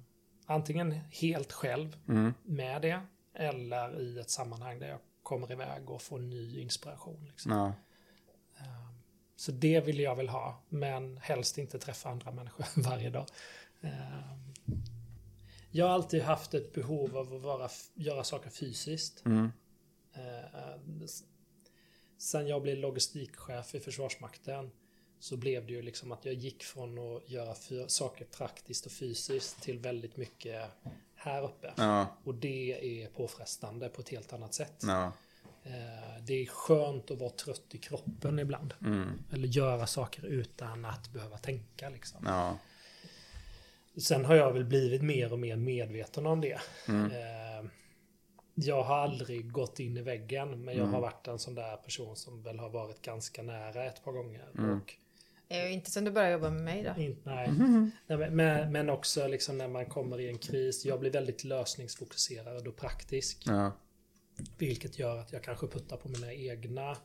[0.47, 2.35] antingen helt själv Mm.
[2.43, 3.01] med det
[3.35, 7.25] eller i ett sammanhang där jag kommer iväg och får ny inspiration.
[7.27, 7.53] Liksom.
[7.53, 7.73] Ja.
[9.37, 13.27] Så det vill jag väl ha, men helst inte träffa andra människor varje dag.
[13.81, 14.33] Eh,
[15.71, 19.25] jag har alltid haft ett behov av att vara, göra saker fysiskt.
[19.27, 19.53] Mm.
[20.15, 21.23] Eh, s-
[22.19, 24.71] Sen jag blev logistikchef i Försvarsmakten
[25.19, 27.55] så blev det ju liksom att jag gick från att göra
[27.89, 30.71] saker praktiskt och fysiskt till väldigt mycket
[31.15, 31.73] här uppe.
[31.77, 32.07] Ja.
[32.25, 34.83] Och det är påfrestande på ett helt annat sätt.
[34.83, 35.13] Ja.
[35.65, 38.75] Eh, Det är skönt att vara trött i kroppen ibland.
[38.81, 39.09] Mm.
[39.33, 42.21] Eller göra saker utan att behöva tänka liksom.
[42.27, 42.59] Ja.
[44.03, 46.61] Sen har jag väl blivit mer och mer medveten om det.
[46.89, 47.11] Mm.
[47.11, 47.71] Eh,
[48.59, 50.95] Jag har aldrig gått in i väggen, men jag Mm.
[50.95, 54.49] har varit en sån där person som väl har varit ganska nära ett par gånger.
[54.59, 54.71] Mm.
[54.81, 54.95] Och
[55.71, 57.03] inte sen du började jobba med mig då.
[57.03, 57.49] in, nej.
[57.49, 57.91] Mm.
[58.07, 60.85] nej men, men också liksom när man kommer i en kris.
[60.85, 63.43] Jag blir väldigt lösningsfokuserad och praktisk.
[63.47, 63.73] Ja.
[64.59, 66.97] Vilket gör att jag kanske puttar på mina egna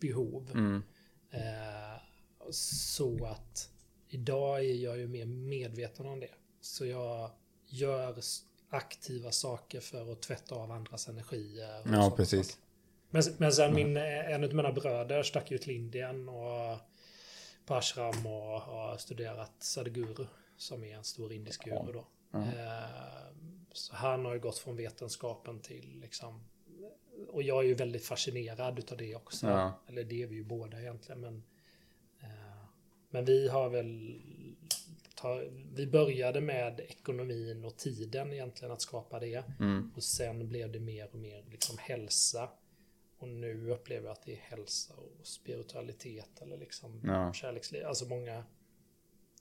[0.00, 0.50] behov.
[0.54, 0.82] Mm.
[1.30, 2.00] Eh,
[2.50, 3.70] så att
[4.08, 6.30] idag är jag ju mer medveten om det.
[6.60, 7.30] Så jag
[7.66, 8.22] gör
[8.70, 11.82] aktiva saker för att tvätta av andras energier.
[11.92, 12.58] Ja, precis.
[13.10, 16.78] Men, men sen min, eh, en av mina bröder stack ju till Indien och
[17.66, 20.26] på ashram och har studerat Sadhguru
[20.56, 22.06] som är en stor indisk guru då.
[22.30, 22.38] Ja.
[22.38, 23.34] Eh,
[23.72, 26.44] Så han har ju gått från vetenskapen till liksom
[27.28, 29.46] och jag är ju väldigt fascinerad utav det också.
[29.46, 29.72] Ja.
[29.88, 31.20] Eller det är vi ju båda egentligen.
[31.20, 31.42] Men,
[32.20, 32.64] eh,
[33.10, 34.20] men vi har väl
[35.20, 35.42] ta,
[35.74, 39.44] vi började med ekonomin och tiden egentligen att skapa det.
[39.60, 39.92] Mm.
[39.96, 42.50] Och sen blev det mer och mer liksom hälsa.
[43.18, 47.32] Och nu upplever jag att det är hälsa och spiritualitet eller liksom Ja.
[47.32, 47.86] kärleksliv.
[47.86, 48.44] Alltså många...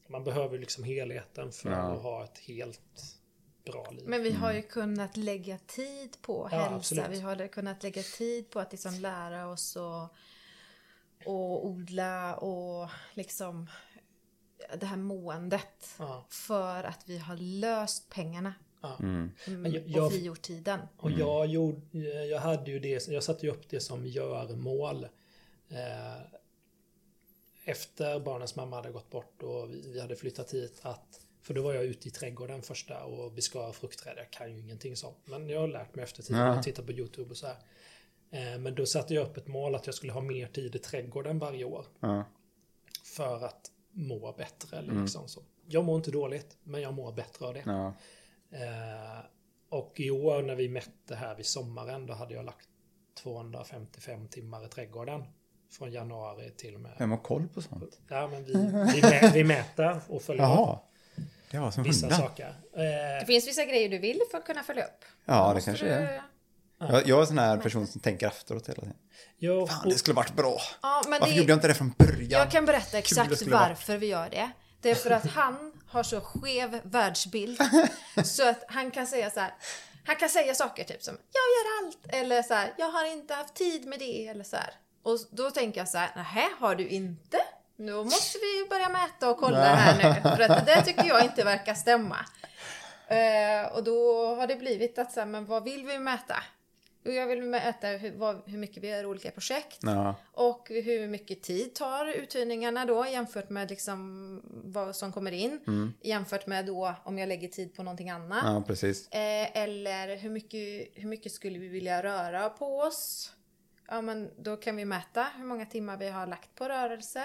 [0.10, 1.78] Man behöver liksom helheten för Ja.
[1.78, 3.18] att ha ett helt
[3.66, 4.04] bra liv.
[4.08, 6.76] Men vi har ju kunnat lägga tid på Ja, hälsa.
[6.76, 7.10] absolut.
[7.10, 10.04] Vi har kunnat lägga tid på att liksom lära oss och,
[11.26, 13.68] och odla och liksom
[14.80, 15.96] det här måendet.
[16.00, 18.98] Ja, För att vi har löst pengarna ja.
[19.00, 19.32] Mm.
[19.48, 20.80] mm, jag- och jag- frigjort tiden.
[20.98, 25.04] Och jag, gjorde, jag hade ju det, jag satte ju upp det som görmål.
[25.70, 26.22] Eh,
[27.66, 31.62] efter barnens mamma hade gått bort och vi, vi hade flyttat hit att för då
[31.62, 34.14] var jag ute i trädgården första och beskar fruktträd.
[34.18, 35.18] Jag kan ju ingenting sånt.
[35.26, 36.42] Men jag har lärt mig efter tiden.
[36.42, 36.56] Ja.
[36.56, 37.56] Jag tittar på YouTube och så här.
[38.32, 40.80] Eh, men då satte jag upp ett mål att jag skulle ha mer tid i
[40.80, 41.86] trädgården varje år.
[42.00, 42.24] Ja.
[43.04, 44.78] För att må bättre.
[44.78, 45.42] Eller liksom så.
[45.68, 47.64] Jag mår inte dåligt, men jag mår bättre av det.
[47.66, 47.94] Ja.
[48.52, 49.20] Eh,
[49.70, 52.68] och i år när vi mätte här vid sommaren då hade jag lagt
[53.24, 55.24] 255 timmar i trädgården.
[55.72, 56.92] Från januari till och med.
[57.00, 58.00] Vem har koll på sånt?
[58.10, 58.54] Ja, men vi,
[58.94, 60.80] vi, mä, vi mäter och följer upp Jaha.
[61.52, 62.18] Det var som vissa hundar.
[62.22, 62.56] saker.
[62.74, 65.06] Det Eh, finns vissa grejer du vill för att kunna följa upp.
[65.26, 66.22] Ja, det kanske du- är.
[66.80, 68.96] Jag, jag är sån här person som tänker efteråt hela tiden.
[69.38, 70.62] jo, Fan, och, det skulle varit bra.
[70.82, 72.30] Ja, Varför det, gjorde jag inte det från början?
[72.30, 74.52] Jag kan berätta exakt varför vi gör det.
[74.82, 77.62] Det är för att han har så skev världsbild.
[78.24, 79.54] så att han kan säga så här.
[80.06, 81.98] Han kan säga saker typ som jag gör allt.
[82.22, 84.28] Eller så här, jag har inte haft tid med det.
[84.28, 84.74] Eller så här.
[85.04, 87.38] Och då tänker jag så här, nähä, har du inte?
[87.78, 90.22] Nu måste vi börja mäta och kolla här nu.
[90.22, 92.18] För att det där tycker jag inte verkar stämma.
[93.08, 96.44] Eh, och då har det blivit att så här, men vad vill vi mäta?
[97.08, 99.80] Jo, jag vill mäta hur, vad, hur mycket vi gör olika projekt.
[99.82, 100.16] Ja.
[100.32, 105.60] Och hur mycket tid tar uthyrningarna då jämfört med liksom vad som kommer in.
[106.02, 108.44] Jämfört med då om jag lägger tid på någonting annat.
[109.12, 109.18] ja.
[109.20, 113.34] Eh, eller hur mycket, hur mycket skulle vi vilja röra på oss?
[113.88, 117.24] Ja men då kan vi mäta hur många timmar vi har lagt på rörelse.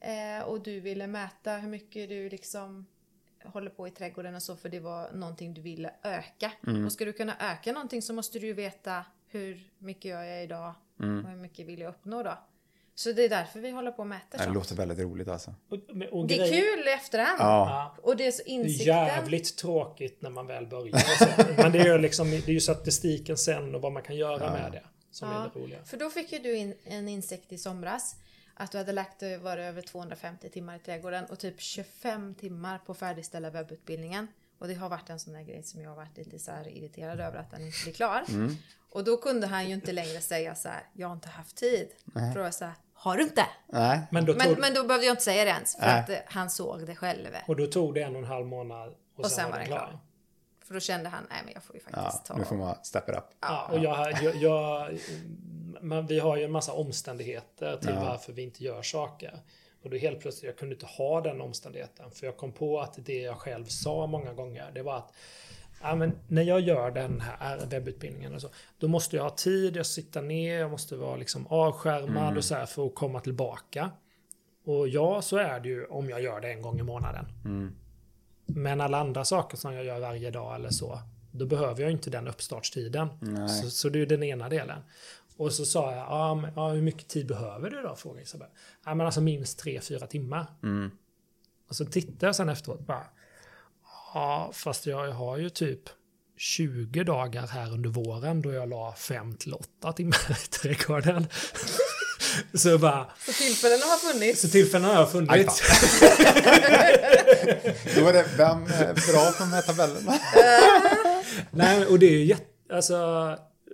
[0.00, 2.86] Eh, och du ville mäta hur mycket du liksom
[3.44, 6.52] håller på i trädgården och så för det var någonting du ville öka.
[6.86, 10.42] Och ska du kunna öka någonting så måste du ju veta hur mycket jag är
[10.42, 12.38] idag och hur mycket vill jag uppnå då.
[12.94, 14.54] Så det är därför vi håller på och mäter Det sånt.
[14.54, 15.54] låter väldigt roligt alltså.
[15.68, 15.78] och,
[16.12, 17.36] och Det är kul i efterhand.
[17.38, 17.68] Ja.
[17.96, 18.86] Ja, Och det är så det är insikten.
[18.86, 20.94] jävligt tråkigt när man väl börjar.
[20.94, 21.26] och så.
[21.62, 24.52] Men det är ju liksom, det är ju statistiken sen och vad man kan göra
[24.52, 24.82] med det.
[25.10, 25.84] som är det roliga.
[25.84, 28.16] För då fick ju du in en insikt i somras.
[28.62, 32.78] Att du hade lagt var det över 250 timmar i trädgården och typ 25 timmar
[32.78, 34.26] på färdigställa webbutbildningen.
[34.58, 36.68] Och det har varit en sån där grej som jag har varit lite så här
[36.68, 38.24] irriterad över att den inte blir klar.
[38.28, 38.56] Mm.
[38.90, 41.88] Och då kunde han ju inte längre säga så här, jag har inte haft tid.
[42.12, 43.46] För då var jag så här, har du inte?
[43.66, 44.00] Nej.
[44.10, 46.00] Men då, Men, tog, men då behövde jag inte säga det ens, för Nej.
[46.00, 47.28] att eh, han såg det själv.
[47.46, 49.98] och då tog det en och en halv månad och, Och sen var den klar.
[50.64, 52.36] För då kände han, nej men jag får ju Ja, faktiskt ta...
[52.36, 53.24] nu får man step it up.
[53.40, 54.98] Ja, och jag, jag, jag,
[55.80, 58.00] men vi har ju en massa omständigheter till Ja.
[58.04, 59.38] varför vi inte gör saker.
[59.82, 62.10] Och då helt plötsligt, jag kunde inte ha den omständigheten.
[62.10, 65.12] För jag kom på att det jag själv sa många gånger, det var att
[65.82, 69.76] ja, men när jag gör den här webbutbildningen och så, då måste jag ha tid,
[69.76, 73.90] jag sitter ner, jag måste vara liksom avskärmad och så här för att komma tillbaka.
[74.64, 77.26] Och ja, så är det ju om jag gör det en gång i månaden.
[78.46, 80.98] Men alla andra saker som jag gör varje dag eller så,
[81.32, 83.08] då behöver jag inte den uppstartstiden.
[83.48, 84.82] Så, så det är den ena delen.
[85.42, 87.96] Och så sa jag, ja, men, ja, hur mycket tid behöver du då?
[87.96, 88.48] Frågade Isabel.
[88.84, 90.46] Ja, men alltså minst 3-4 timmar.
[91.68, 93.04] Och så tittade jag sen efteråt bara,
[94.14, 95.80] ja, fast jag har ju typ
[96.36, 101.26] 20 dagar här under våren då jag la 5 till 8 timmar i trädgården.
[102.54, 104.40] så bara, Så tillfällena har funnits.
[104.40, 105.62] så tillfällena har funnits.
[107.96, 110.18] Då var det vem är bra på de här tabellerna?
[111.50, 112.46] Nej, och det är ju jätte...
[112.74, 112.96] Alltså,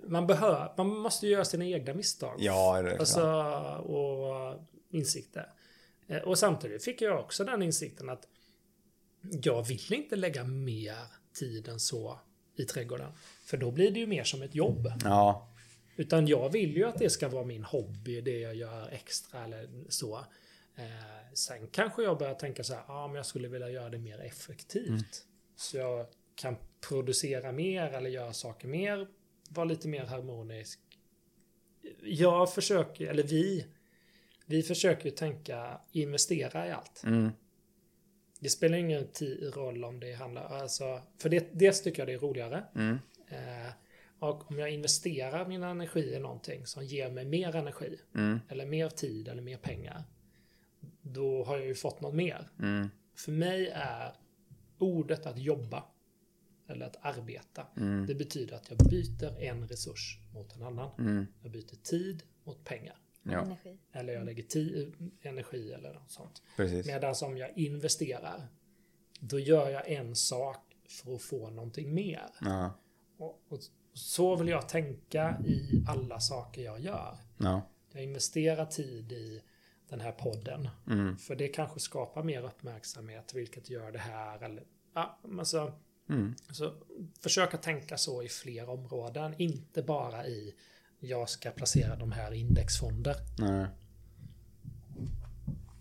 [0.03, 0.73] man behöver...
[0.77, 2.35] Man måste göra sina egna misstag.
[2.39, 3.79] Ja, det är Alltså, klart.
[3.85, 4.59] och
[4.89, 5.51] insikter.
[6.07, 8.27] Eh, Och samtidigt fick jag också den insikten att
[9.21, 10.97] jag vill inte lägga mer
[11.33, 12.19] tid än så
[12.55, 13.11] i trädgården.
[13.45, 14.91] För då blir det ju mer som ett jobb.
[15.03, 15.45] Ja,
[15.95, 19.69] Utan jag vill ju att det ska vara min hobby, det jag gör extra eller
[19.89, 20.17] så.
[20.75, 23.89] Eh, sen kanske jag börjar tänka så här, ja ah, men jag skulle vilja göra
[23.89, 25.25] det mer effektivt.
[25.55, 26.05] Så jag
[26.35, 26.55] kan
[26.89, 29.07] producera mer eller göra saker mer,
[29.49, 30.79] vara lite mer harmonisk.
[32.03, 33.65] Jag försöker, eller vi,
[34.45, 37.03] vi försöker ju tänka investera i allt.
[37.05, 37.29] mm.
[38.41, 39.07] Det spelar ingen
[39.53, 42.63] roll om det handlar, alltså, för det, dels tycker jag det är roligare.
[42.75, 42.97] Mm.
[43.27, 43.71] Eh,
[44.19, 48.39] och om jag investerar min energi i någonting som ger mig mer energi, Mm.
[48.49, 50.03] eller mer tid eller mer pengar,
[51.01, 52.49] då har jag ju fått något mer.
[52.59, 52.87] Mm.
[53.15, 54.13] För mig är
[54.77, 55.83] ordet att jobba,
[56.69, 58.05] eller att arbeta, Mm.
[58.05, 60.89] det betyder att jag byter en resurs mot en annan.
[60.99, 61.25] Mm.
[61.41, 62.95] Jag byter tid mot pengar.
[63.23, 63.77] Ja, Energi.
[63.91, 66.41] Eller jag lägger ti- energi eller något sånt.
[66.55, 66.85] precis.
[66.87, 68.47] Medan om jag investerar,
[69.19, 72.25] då gör jag en sak för att få någonting mer.
[72.41, 72.73] Ja,
[73.17, 73.59] Och, och
[73.93, 77.17] så vill jag tänka i alla saker jag gör.
[77.37, 77.61] ja.
[77.91, 79.41] Jag investerar tid i
[79.89, 80.69] den här podden.
[80.87, 81.17] Mm.
[81.17, 84.43] För det kanske skapar mer uppmärksamhet, vilket gör det här.
[84.43, 84.63] Eller,
[84.93, 85.73] ja, alltså,
[86.09, 86.35] Mm.
[86.51, 86.73] så
[87.19, 89.33] försöka tänka så i fler områden.
[89.37, 90.53] Inte bara i
[90.99, 93.15] jag ska placera de här indexfonder.
[93.37, 93.65] Nej.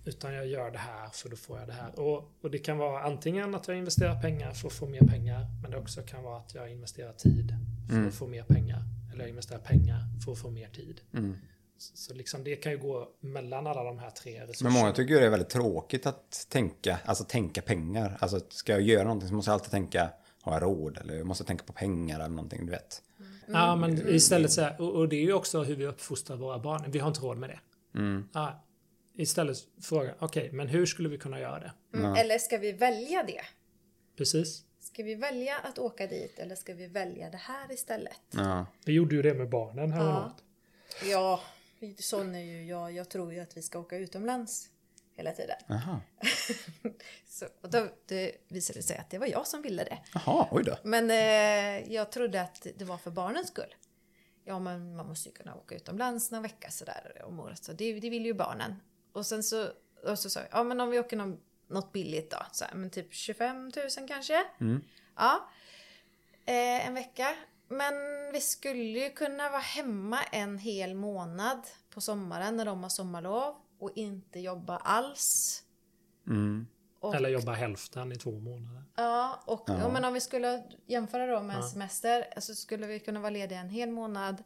[0.04, 1.98] Utan jag gör det här för då får jag det här.
[2.00, 5.46] Och, och det kan vara antingen att jag investerar pengar för att få mer pengar.
[5.62, 7.54] Men det också kan vara att jag investerar tid
[7.88, 8.08] för Mm.
[8.08, 8.82] att få mer pengar.
[9.12, 11.00] Eller jag investerar pengar för att få mer tid.
[11.12, 11.36] Mm.
[11.78, 14.70] Så, liksom det kan ju gå mellan alla de här tre resurserna.
[14.70, 18.16] Men många tycker ju det är väldigt tråkigt att tänka, alltså tänka pengar.
[18.20, 20.10] Alltså ska jag göra någonting så måste jag alltid tänka,
[20.42, 20.98] har jag råd?
[20.98, 23.02] Eller jag måste tänka på pengar eller någonting, du vet.
[23.46, 26.58] Ja, men istället så här, och, och det är ju också hur vi uppfostrar våra
[26.58, 26.84] barn.
[26.90, 27.60] Vi har inte råd med det.
[27.98, 28.28] Mm.
[28.32, 28.64] Ja,
[29.14, 31.72] istället fråga, okej, men hur skulle vi kunna göra det?
[31.94, 32.14] Mm.
[32.14, 33.42] Eller ska vi välja det?
[34.16, 34.64] Precis.
[34.80, 38.20] Ska vi välja att åka dit eller ska vi välja det här istället?
[38.30, 38.66] Ja.
[38.84, 40.36] Vi gjorde ju det med barnen här Ja.
[41.04, 41.40] Ja,
[41.98, 42.92] sån är ju jag.
[42.92, 44.68] Jag tror ju att vi ska åka utomlands
[45.18, 45.56] hela tiden.
[45.66, 46.00] Jaha.
[47.26, 49.98] Så, och då det visade sig att det var jag som ville det.
[50.14, 50.76] Jaha, oj då.
[50.84, 53.74] Men eh, jag trodde att det var för barnens skull.
[54.44, 57.64] Ja, men man måste ju kunna åka utomlands någon vecka sådär om året.
[57.64, 58.74] Så det, det vill ju barnen.
[59.12, 59.68] Och sen så,
[60.04, 62.38] och så sa jag, ja men om vi åker någon, något billigt då.
[62.52, 64.44] Så här, men typ 25 000 kanske.
[64.60, 64.84] Mm.
[65.16, 65.48] Ja.
[66.44, 67.36] Eh, en vecka.
[67.68, 67.94] Men
[68.32, 73.54] vi skulle ju kunna vara hemma en hel månad på sommaren när de har sommarlov.
[73.80, 75.62] Och inte jobba alls.
[76.26, 76.66] Mm.
[77.00, 78.82] Och, Eller jobba hälften i två månader.
[78.96, 79.78] Ja, och Ja.
[79.80, 79.88] ja.
[79.92, 81.62] men om vi skulle jämföra då med Ja.
[81.62, 84.42] semester så skulle vi kunna vara lediga en hel månad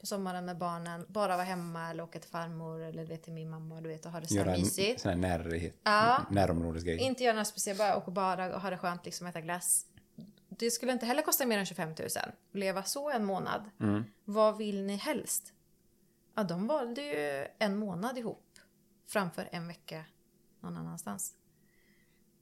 [0.00, 3.50] på sommaren med barnen, bara vara hemma eller åka till farmor eller vet, till min
[3.50, 5.00] mamma du vet, och ha det så Göra här en mysigt.
[5.00, 6.22] sån här närhet, Ja.
[6.30, 6.98] närområdesgrej.
[6.98, 9.86] Inte göra något speciellt, bara åka bara och ha det skönt, liksom äta glass.
[10.58, 12.08] Det skulle inte heller kosta mer än 25 000.
[12.52, 13.70] Leva så en månad.
[13.80, 14.04] Mm.
[14.24, 15.52] Vad vill ni helst?
[16.36, 18.58] Ja, de valde ju en månad ihop
[19.08, 20.04] framför en vecka
[20.60, 21.32] någon annanstans.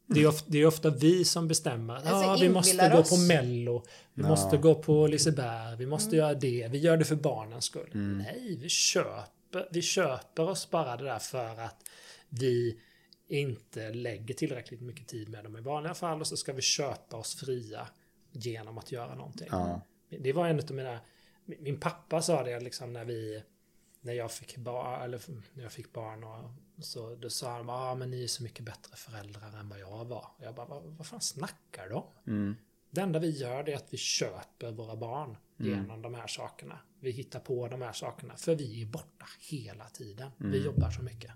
[0.06, 1.94] Det är, ofta, det är ofta vi som bestämmer.
[1.94, 3.10] Alltså, ja, vi måste inbillar gå oss.
[3.10, 3.84] på Mello.
[4.14, 4.28] Vi Ja.
[4.28, 5.76] måste gå på Liseberg.
[5.76, 6.18] Vi måste Mm.
[6.18, 6.68] göra det.
[6.70, 7.90] Vi gör det för barnens skull.
[7.94, 8.18] Mm.
[8.18, 11.82] Nej, vi köper, vi köper oss bara det där för att
[12.28, 12.80] vi
[13.28, 17.16] inte lägger tillräckligt mycket tid med dem i vanliga fall och så ska vi köpa
[17.16, 17.88] oss fria
[18.34, 19.48] genom att göra någonting.
[19.50, 19.80] Ja.
[20.08, 21.00] Det var en av mina...
[21.44, 23.42] Min pappa sa det liksom när vi...
[24.00, 25.20] När jag fick barn, eller
[25.52, 26.50] när jag fick barn och
[26.84, 30.04] så då sa han ah, men ni är så mycket bättre föräldrar än vad jag
[30.04, 30.26] var.
[30.36, 32.04] Och jag bara, vad, vad fan snackar om?
[32.26, 32.56] Mm.
[32.90, 35.72] Det enda vi gör är att vi köper våra barn Mm.
[35.72, 36.78] genom de här sakerna.
[37.00, 40.30] Vi hittar på de här sakerna, för vi är borta hela tiden.
[40.40, 40.52] Mm.
[40.52, 41.30] Vi jobbar så mycket.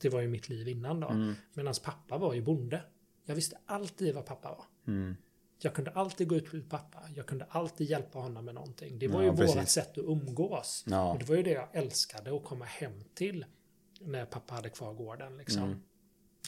[0.00, 1.08] Det var ju mitt liv innan då.
[1.08, 1.34] Mm.
[1.54, 2.82] Medan pappa var ju bonde.
[3.24, 4.64] Jag visste alltid vad pappa var.
[4.86, 5.16] Mm.
[5.64, 6.98] Jag kunde alltid gå ut till pappa.
[7.14, 8.98] Jag kunde alltid hjälpa honom med någonting.
[8.98, 9.56] Det var Ja, ju precis.
[9.56, 10.84] vårt sätt att umgås.
[10.86, 11.12] Ja.
[11.12, 13.44] Och det var ju det jag älskade att komma hem till.
[14.00, 15.62] När pappa hade kvar gården liksom.
[15.62, 15.82] Mm.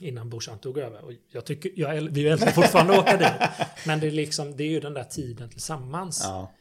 [0.01, 1.05] Innan brorsan tog över.
[1.05, 3.67] Och jag tycker, jag, vi älskar fortfarande att åka dit.
[3.87, 6.21] Men det är, liksom, det är ju den där tiden tillsammans.
[6.25, 6.53] Ja.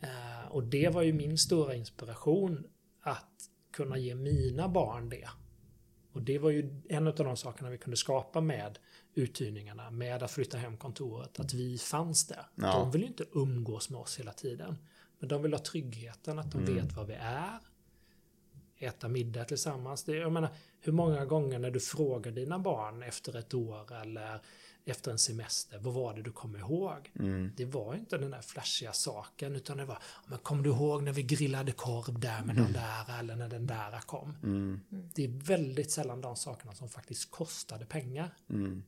[0.00, 2.64] Eh, och det var ju min stora inspiration.
[3.02, 3.30] Att
[3.72, 5.28] kunna ge mina barn det.
[6.12, 8.78] Och det var ju en av de sakerna vi kunde skapa med
[9.14, 12.46] uthyrningarna, med att flytta hem kontoret, att vi fanns där.
[12.54, 12.72] Ja.
[12.72, 14.78] De vill ju inte umgås med oss hela tiden.
[15.18, 16.74] Men de vill ha tryggheten, att de Mm.
[16.74, 17.58] vet vad vi är.
[18.78, 20.04] Äta middag tillsammans.
[20.04, 20.48] Det, jag menar,
[20.80, 24.40] hur många gånger när du frågar dina barn efter ett år eller
[24.84, 27.10] efter en semester, vad var det du kommer ihåg?
[27.18, 27.52] Mm.
[27.56, 31.12] Det var inte den där flashiga saken, utan det var, men kommer du ihåg när
[31.12, 34.36] vi grillade korv där med den där, eller när den där kom?
[34.42, 34.80] Mm.
[35.14, 38.30] Det är väldigt sällan de sakerna som faktiskt kostade pengar.
[38.50, 38.82] Mm.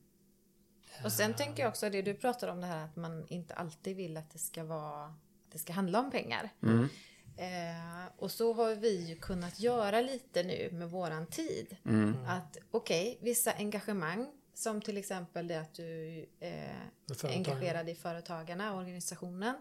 [1.03, 3.95] Och sen tänker jag också det du pratar om det här att man inte alltid
[3.95, 6.49] vill att det ska vara att det ska handla om pengar.
[6.63, 6.89] Mm.
[7.37, 11.77] Eh, och så har vi ju kunnat göra lite nu med våran tid.
[11.85, 12.15] Mm.
[12.27, 17.33] Att okej, vissa engagemang som till exempel det att du eh, är företagen.
[17.33, 19.55] engagerad i företagarna och organisationen.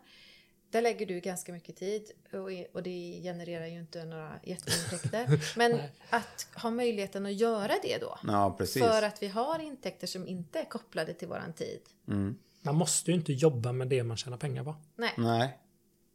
[0.71, 5.41] Där lägger du ganska mycket tid och, och det genererar ju inte några jätteintäkter.
[5.59, 5.93] Men Nej.
[6.11, 8.19] att ha möjligheten att göra det då.
[8.27, 8.83] Ja, precis.
[8.83, 11.81] För att vi har intäkter som inte är kopplade till våran tid.
[12.09, 12.39] Mm.
[12.63, 14.75] Man måste ju inte jobba med det man tjänar pengar på.
[14.97, 15.13] Nej.
[15.17, 15.59] Nej.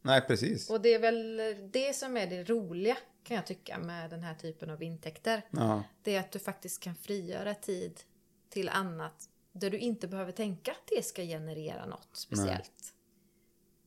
[0.02, 0.70] Nej, precis.
[0.70, 1.36] Och det är väl
[1.72, 5.42] det som är det roliga kan jag tycka med den här typen av intäkter.
[5.50, 5.82] Ja.
[6.02, 8.00] Det är att du faktiskt kan frigöra tid
[8.48, 12.94] till annat där du inte behöver tänka att det ska generera något speciellt.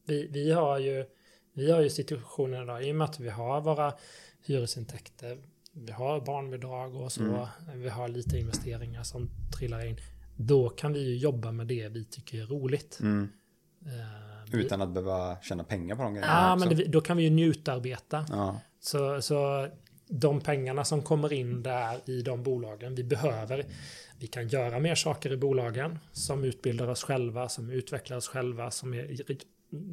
[0.06, 1.06] Vi, vi, har ju,
[1.54, 3.94] vi har ju situationen idag, i och med att vi har våra
[4.46, 5.38] hyresintäkter,
[5.74, 9.98] vi har barnbidrag och så, vi har lite investeringar som trillar in.
[10.36, 13.00] Då kan vi ju jobba med det vi tycker är roligt.
[13.02, 13.30] Mm.
[14.52, 16.68] Vi- Utan att behöva tjäna pengar på de grejerna Ja, också.
[16.68, 18.26] men det, då kan vi ju njutarbeta.
[18.30, 18.60] Ja.
[18.80, 19.68] Så, så
[20.08, 23.66] de pengarna som kommer in där i de bolagen, vi behöver,
[24.20, 28.72] vi kan göra mer saker i bolagen som utbildar oss själva, som utvecklar oss själva,
[28.72, 29.32] som är,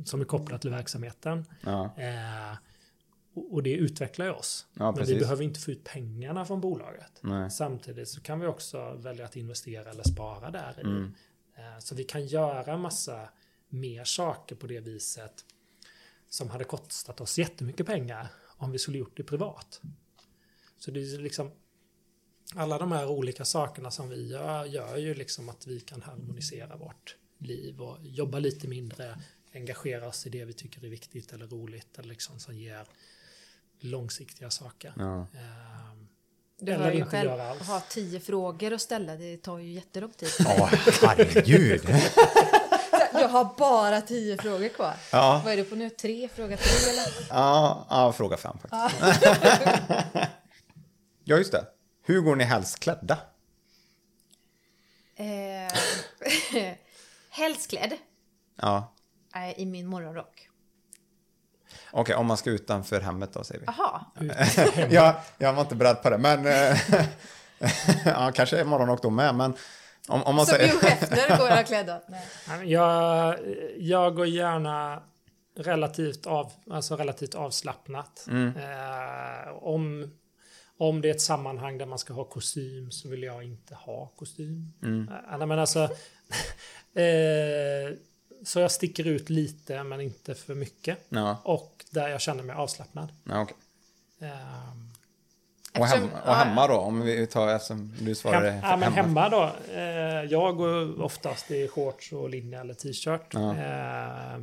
[0.05, 1.45] som är kopplat till verksamheten.
[1.61, 1.95] Ja.
[1.97, 2.57] Eh,
[3.35, 4.67] och det utvecklar ju oss.
[4.75, 7.13] Ja, Men vi behöver inte få ut pengarna från bolaget.
[7.21, 7.51] Nej.
[7.51, 10.81] Samtidigt så kan vi också välja att investera eller spara där.
[10.81, 11.13] Mm.
[11.57, 13.29] Eh, Så vi kan göra massa
[13.69, 15.45] mer saker på det viset
[16.29, 19.81] som hade kostat oss jättemycket pengar om vi skulle gjort det privat.
[20.79, 21.51] Så det är liksom
[22.55, 26.77] alla de här olika sakerna som vi gör, gör ju liksom att vi kan harmonisera
[26.77, 29.19] vårt liv och jobba lite mindre,
[29.55, 32.87] engagera oss i det vi tycker är viktigt eller roligt eller liksom som ger
[33.81, 34.93] långsiktiga saker.
[34.97, 35.20] Ja.
[35.20, 36.09] Ehm,
[36.59, 37.31] Du hör ju inte själv,
[37.66, 40.29] ha tio frågor att ställa, det tar ju jättelång tid.
[40.39, 40.70] Ja,
[41.03, 41.89] herregud.
[43.15, 44.95] Jag har bara tio frågor kvar.
[45.12, 45.91] Ja, Vad är du på nu?
[45.91, 46.29] Tre?
[46.35, 47.27] Fråga tre eller?
[47.31, 49.27] ja, ja fråga fem faktiskt.
[51.24, 51.66] ja, just det.
[52.03, 53.19] Hur går ni helst klädda?
[55.16, 55.73] Eh,
[57.31, 57.93] helst klädd
[58.57, 58.95] Ja,
[59.57, 60.49] i min morgonrock.
[61.91, 63.67] okej, om man ska utanför hemmet då säger vi.
[63.67, 64.05] Jaha,
[64.91, 66.79] ja, jag var inte beredd på det, men eh,
[68.05, 69.55] ja, kanske morgonrock då med, men
[70.09, 70.69] om, om man så säger...
[70.69, 72.01] Hugh Hefner går jag klädd
[72.65, 73.39] Jag,
[73.79, 75.03] jag går gärna
[75.57, 78.27] relativt, av, alltså relativt avslappnat.
[78.31, 80.13] Eh, om,
[80.77, 84.07] om det är ett sammanhang där man ska ha kostym så vill jag inte ha
[84.07, 84.73] kostym.
[84.83, 85.83] Eh, nej, men alltså,
[86.95, 87.97] eh,
[88.44, 90.98] så jag sticker ut lite men inte för mycket.
[91.09, 93.09] Ja, Och där jag känner mig avslappnad.
[93.24, 93.56] ja okej.
[94.20, 98.93] Eh, Och, hem, och hemma då, om vi tar eftersom du svarade Hem, ja, men
[98.93, 99.51] hemma då.
[99.73, 99.81] Eh,
[100.31, 103.27] jag går oftast i shorts och linne eller t-shirt.
[103.35, 103.56] Ja.
[103.56, 104.40] Eh,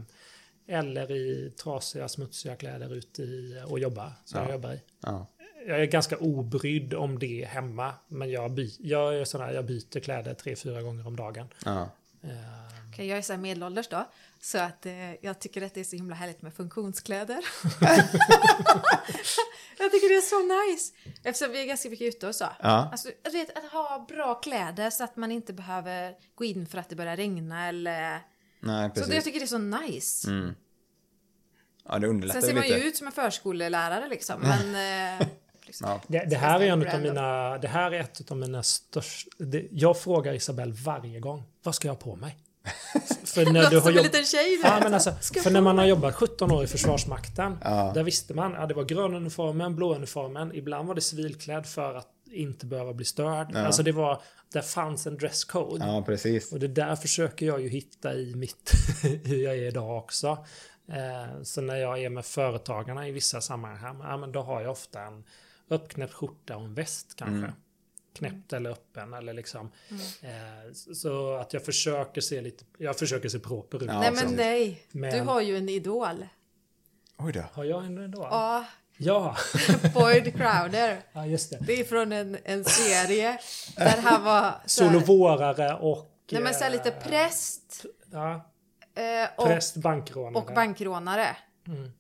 [0.68, 4.14] eller i trasiga, smutsiga kläder ute i, och jobbar.
[4.26, 4.42] Så Ja.
[4.44, 4.82] jag jobbar i.
[5.02, 5.26] Ja.
[5.68, 7.94] jag är ganska obrydd om det hemma.
[8.08, 11.48] Men jag, by, jag är sån här, jag byter kläder tre, fyra gånger om dagen.
[11.66, 11.90] Ja.
[12.24, 12.30] Eh,
[13.00, 14.06] Okej, jag är så här medelålders då.
[14.42, 17.46] Så att eh, jag tycker att det är så himla härligt med funktionskläder.
[19.80, 20.94] jag tycker det är så nice.
[21.24, 22.46] Eftersom vi är ganska mycket ute och så.
[22.60, 22.90] Ja.
[22.92, 26.78] Alltså, du vet, att ha bra kläder så att man inte behöver gå in för
[26.78, 28.20] att det börjar regna eller...
[28.60, 29.10] Nej, Så precis.
[29.10, 30.30] det, jag tycker det är så nice.
[30.30, 30.56] Mm.
[31.86, 32.80] Ja, det underlättar Sen ser ju man lite.
[32.80, 34.42] ju ut som en förskolelärare liksom.
[34.42, 35.20] Men...
[35.20, 35.28] Eh,
[35.66, 35.90] liksom.
[35.90, 36.02] Ja.
[36.08, 39.68] Det, det här är en av mina, det här är ett av mina största, det,
[39.72, 42.38] jag frågar Isabelle varje gång, vad ska jag ha på mig?
[43.26, 44.04] För när du har som en jobb...
[44.06, 45.12] liten tjej du Ja, men alltså,
[45.44, 47.92] för när man har jobbat 17 år i Försvarsmakten, Ja.
[47.96, 52.66] där visste man, ja det var grönuniformen, blåuniformen, ibland var det civilklädd för att inte
[52.66, 53.48] behöva bli störd.
[53.54, 53.66] Ja.
[53.66, 54.22] Alltså det var,
[54.54, 55.86] där fanns en dresscode.
[55.86, 56.52] ja, precis.
[56.52, 58.72] Och det där försöker jag ju hitta i mitt,
[59.24, 60.28] hur jag är idag också.
[60.88, 64.72] Eh, så när jag är med företagarna i vissa sammanhang, ja, men då har jag
[64.72, 65.24] ofta en
[65.68, 67.38] uppknäppt skjorta och en väst kanske.
[67.38, 67.52] Mm.
[68.20, 69.72] Knäppt eller öppen eller liksom.
[70.22, 73.90] Eh, så- så att jag försöker se lite, jag försöker se proper ut.
[73.90, 76.28] Ja, Nej men nej, Men- du har ju en idol.
[77.18, 77.44] Oj då.
[77.54, 78.22] Har jag en då?
[78.22, 78.66] Ja,
[79.02, 79.38] Ja,
[79.94, 81.02] Boyd Crowder.
[81.14, 81.58] ja just det.
[81.68, 83.38] Det är från en, en serie
[83.78, 84.54] där han var...
[84.66, 86.06] så Solovårare och...
[86.32, 88.34] Nej men såhär lite eh, präst Ja,
[88.96, 90.44] eh, och, präst, bankrånare.
[90.44, 91.38] och bankrånare.
[91.68, 91.92] Mm.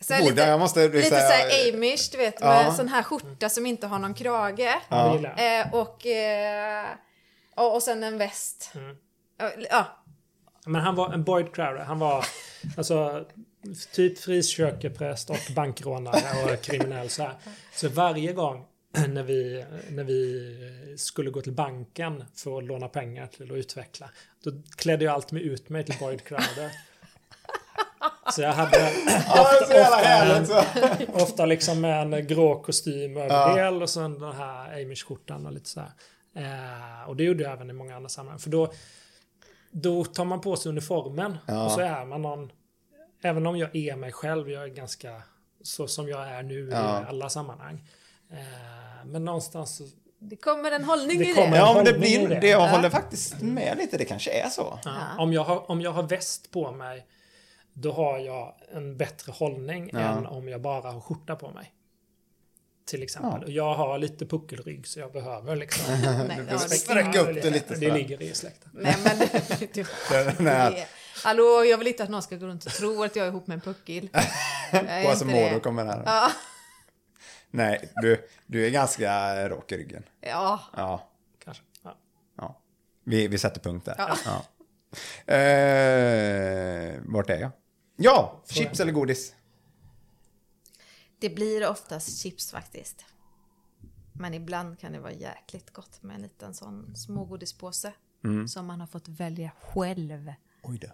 [0.00, 2.74] Så här Oj, lite, jag måste lite så här- såhär amish, du vet, med Ja.
[2.74, 4.74] sån här skjorta som inte har någon krage.
[4.88, 5.16] Ja.
[5.36, 6.86] Eh, och, eh,
[7.56, 8.70] och, och sen en väst.
[8.74, 8.96] Mm.
[9.38, 9.86] Ja, Ja,
[10.66, 11.84] Men han var en Boyd Crowder.
[11.84, 12.24] Han var
[12.76, 13.24] alltså
[13.92, 17.34] typ frikökepräst och bankrånare och kriminell så här.
[17.74, 18.66] Så varje gång
[19.08, 24.10] när vi, när vi skulle gå till banken för att låna pengar till att utveckla,
[24.44, 26.70] då klädde jag alltid ut mig till Boyd Crowder.
[28.32, 28.78] Så jag hade
[29.28, 30.62] ofta, Så.
[31.22, 33.54] ofta liksom med en grå kostym över Ja.
[33.54, 35.90] del och sen den här Amish-skjortan och lite så här.
[36.36, 38.38] Eh, och det gjorde jag även i många andra sammanhang.
[38.38, 38.72] För då,
[39.70, 41.64] då tar man på sig uniformen Ja.
[41.64, 42.52] och så är man någon...
[43.22, 45.22] Även om jag är mig själv, jag är ganska
[45.62, 47.02] så som jag är nu Ja.
[47.02, 47.88] i alla sammanhang.
[48.32, 49.84] Eh, men någonstans så...
[50.18, 51.56] det kommer en hållning Det i det.
[51.56, 52.28] Ja, men det blir...
[52.28, 52.46] det.
[52.48, 52.66] Jag Ja.
[52.68, 53.96] håller faktiskt med lite.
[53.98, 54.78] Det kanske är så.
[54.84, 55.22] Ja, Ja.
[55.22, 57.06] om, jag har, om jag har väst på mig,
[57.72, 59.98] då har jag en bättre hållning Ja.
[59.98, 61.74] än om jag bara har skjorta på mig.
[62.86, 63.40] Till exempel.
[63.40, 63.46] Ja.
[63.46, 65.94] Och jag har lite puckelrygg så jag behöver liksom...
[66.28, 68.70] Nej, ja, sträcka upp det lite Det ligger i släkten.
[68.74, 69.18] Nej men
[69.72, 69.84] du,
[70.44, 70.86] det,
[71.24, 73.46] Hallå, jag vill inte att någon ska gå runt och tro att jag är ihop
[73.46, 74.08] med en puckel.
[75.02, 75.60] Quasimodo inte det.
[75.60, 76.02] kommer här.
[76.06, 76.30] Ja,
[77.50, 79.10] Nej, du, du är ganska
[79.48, 80.02] rak i ryggen.
[80.20, 80.60] ja.
[80.76, 81.08] Ja.
[81.44, 81.62] Kanske.
[81.82, 81.96] Ja.
[82.36, 82.60] ja.
[83.04, 83.94] Vi, vi sätter punkt där.
[83.98, 84.16] Ja.
[84.24, 84.44] Ja.
[85.34, 87.50] Eh, vart är jag?
[88.02, 89.34] Ja, chips eller godis?
[91.18, 93.04] Det blir oftast chips faktiskt.
[94.12, 97.92] Men ibland kan det vara jäkligt gott med en liten sån smågodispåse.
[98.24, 98.48] Mm.
[98.48, 100.32] Som man har fått välja själv.
[100.62, 100.88] Oj då.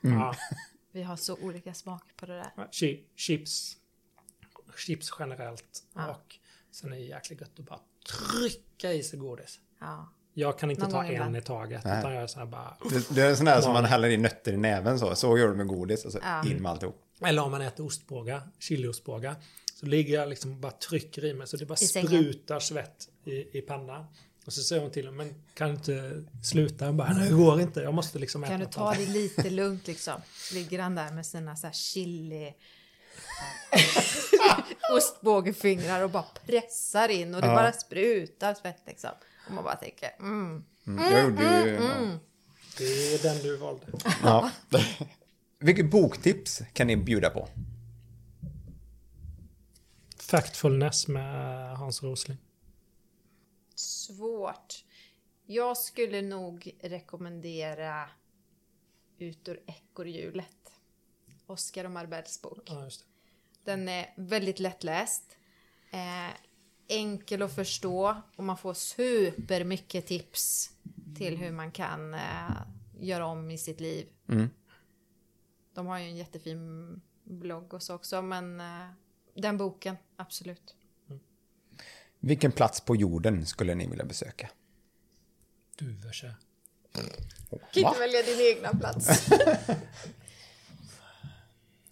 [0.00, 0.36] Ja.
[0.92, 2.52] Vi har så olika smak på det där.
[2.72, 3.76] Chi- Chips.
[4.76, 5.84] Chips generellt.
[5.94, 6.08] Ja.
[6.10, 6.38] Och
[6.70, 9.60] sen är det jäkligt gött att bara trycka i sig godis.
[9.78, 10.08] Ja.
[10.38, 11.36] Jag kan inte ta en ibland.
[11.36, 11.84] i taget.
[11.84, 11.98] Nej.
[11.98, 12.76] Utan jag är så här bara...
[12.90, 15.14] Det, det är en sån där som man häller i nötter i näven så.
[15.14, 16.44] Så gör du med godis och så Ja.
[16.46, 17.02] in med alltihop.
[17.20, 19.34] Eller om man äter ostbågar, chiliostbågar.
[19.80, 22.06] Så ligger jag liksom och bara trycker i mig så det bara I sängen.
[22.08, 24.04] sprutar svett i, i pannan.
[24.46, 26.84] Och så säger hon till mig, men kan du inte sluta?
[26.84, 29.06] Jag bara, nej det går inte, jag måste liksom äta Kan du ta annat." det
[29.06, 30.14] lite lugnt liksom?
[30.52, 32.54] Ligger han där med sina så här chili
[34.96, 37.54] ostbågefingrar och bara pressar in och det Ja.
[37.54, 39.10] bara sprutar svett liksom.
[39.46, 40.64] Och man bara tänker, mm.
[40.86, 41.12] Mm.
[41.12, 41.74] Jag gjorde ju...
[41.74, 42.18] Ja.
[42.78, 43.86] Det är den du valde.
[44.22, 44.50] Ja.
[45.58, 47.48] Vilket boktips kan ni bjuda på?
[50.16, 52.38] Factfulness med Hans Rosling.
[53.74, 54.84] Svårt.
[55.46, 58.08] Jag skulle nog rekommendera
[59.18, 60.72] Ut ur ekorrhjulet.
[61.46, 62.62] Oscar och Marbells bok.
[62.66, 63.06] Ja, just det.
[63.70, 65.36] Den är väldigt lättläst.
[65.90, 66.34] Eh,
[66.88, 70.70] enkel att förstå och man får super mycket tips
[71.16, 72.20] till hur man kan eh,
[73.00, 74.06] göra om i sitt liv.
[74.28, 74.50] Mm.
[75.74, 78.88] De har ju en jättefin blogg och så också men eh,
[79.34, 80.74] den boken, absolut.
[82.20, 84.50] Vilken plats på jorden skulle ni vilja besöka?
[85.78, 86.34] Duvörsö.
[87.50, 89.28] Kan inte välja din egna plats.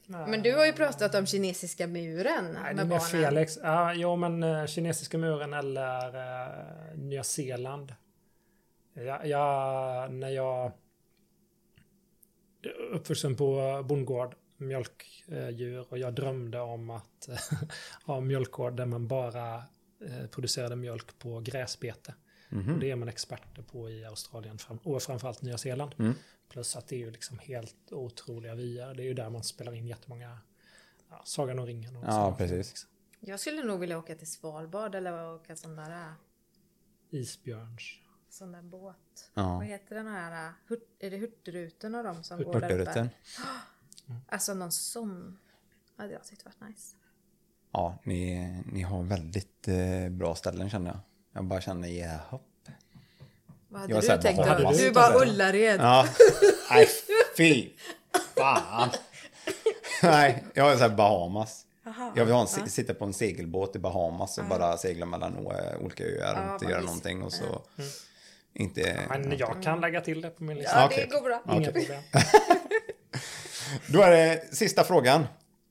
[0.06, 3.00] men du har ju pratat om kinesiska muren Nej, det med barnen.
[3.00, 3.58] Felix.
[3.62, 7.94] Ja, jo, men eh, kinesiska muren eller uh, Nya Zeeland.
[8.94, 10.72] Jag, jag, när jag...
[12.92, 17.28] Uppvuxen på bondgård mjölkdjur och jag drömde om att
[18.04, 19.54] ha mjölkgård där man bara
[20.06, 22.14] eh, producerade mjölk på gräsbete.
[22.48, 22.74] Mhm.
[22.74, 25.94] Och det är man experter på i Australien fram, och framförallt Nya Zeeland.
[25.98, 26.14] Mm.
[26.54, 28.94] Plus att det är ju liksom helt otroliga vyer.
[28.94, 30.38] Det är ju där man spelar in jättemånga
[31.10, 31.96] ja, Sagan om ringen.
[31.96, 32.68] Och Ja, precis.
[32.68, 32.90] liksom.
[33.20, 36.12] Jag skulle nog vilja åka till Svalbard eller åka sån där, äh,
[37.10, 37.82] Isbjörns.
[38.28, 39.30] sån där båt.
[39.34, 39.56] Ja.
[39.56, 40.46] Vad heter den här?
[40.48, 43.08] äh, Hurt, är det Hurtigruten och de som går där uppe?
[44.28, 45.38] Alltså någon sån
[45.96, 46.96] hade jag tyckt varit nice.
[47.72, 50.98] Ja, ni, ni har väldigt eh, bra ställen känner jag.
[51.32, 52.38] Jag bara känner, jaha.
[53.74, 54.70] Vad Jag hade var du tänkt då?
[54.72, 55.14] Du du bara?
[55.22, 55.80] Ullared.
[55.80, 56.06] Ja.
[56.70, 56.88] Nej,
[57.36, 57.68] fy
[58.36, 58.90] fan.
[60.02, 61.66] Nej, jag är så här Bahamas.
[61.86, 62.12] Aha.
[62.16, 65.52] Jag vill ha en, sitta på en segelbåt i Bahamas och bara segla mellan o-
[65.80, 66.86] olika öar och Ja, inte göra mysigt.
[66.86, 67.62] någonting och så
[68.54, 69.00] inte...
[69.08, 70.76] Men jag kan lägga till det på min lista.
[70.80, 71.06] Ja, Okej.
[71.10, 71.42] det går bra.
[71.56, 71.72] Inga okej.
[71.86, 72.02] problem.
[73.86, 75.26] Då är det sista frågan.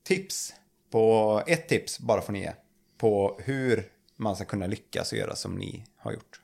[0.08, 0.54] Tips
[0.92, 2.52] på ett tips bara får ni ge
[2.98, 6.42] på hur man ska kunna lyckas och göra som ni har gjort.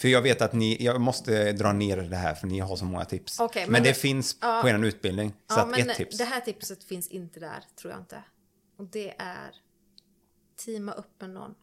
[0.00, 2.84] För jag vet att ni, jag måste dra ner det här för ni har så
[2.84, 3.40] många tips.
[3.40, 4.60] Okej, men, men det, det- finns ja.
[4.62, 5.30] på er utbildning.
[5.30, 6.18] Så Ja, att men ett tips.
[6.18, 8.22] det här tipset finns inte där, tror jag inte.
[8.76, 9.54] Och det är
[10.64, 11.54] teama upp med någon.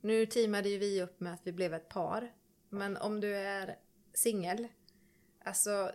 [0.00, 2.32] Nu teamade ju vi upp med att vi blev ett par.
[2.68, 3.76] Men om du är
[4.14, 4.68] singel,
[5.44, 5.90] alltså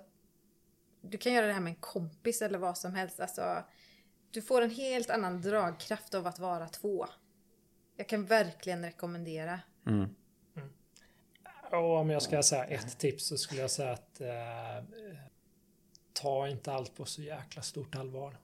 [1.02, 3.20] du kan göra det här med en kompis eller vad som helst.
[3.20, 3.64] Alltså,
[4.32, 7.08] du får en helt annan dragkraft av att vara två.
[7.98, 9.60] Jag kan verkligen rekommendera.
[9.88, 10.10] Mm.
[11.78, 14.84] Och om jag ska säga ett tips så skulle jag säga att eh,
[16.14, 18.38] ta inte allt på så jäkla stort allvar.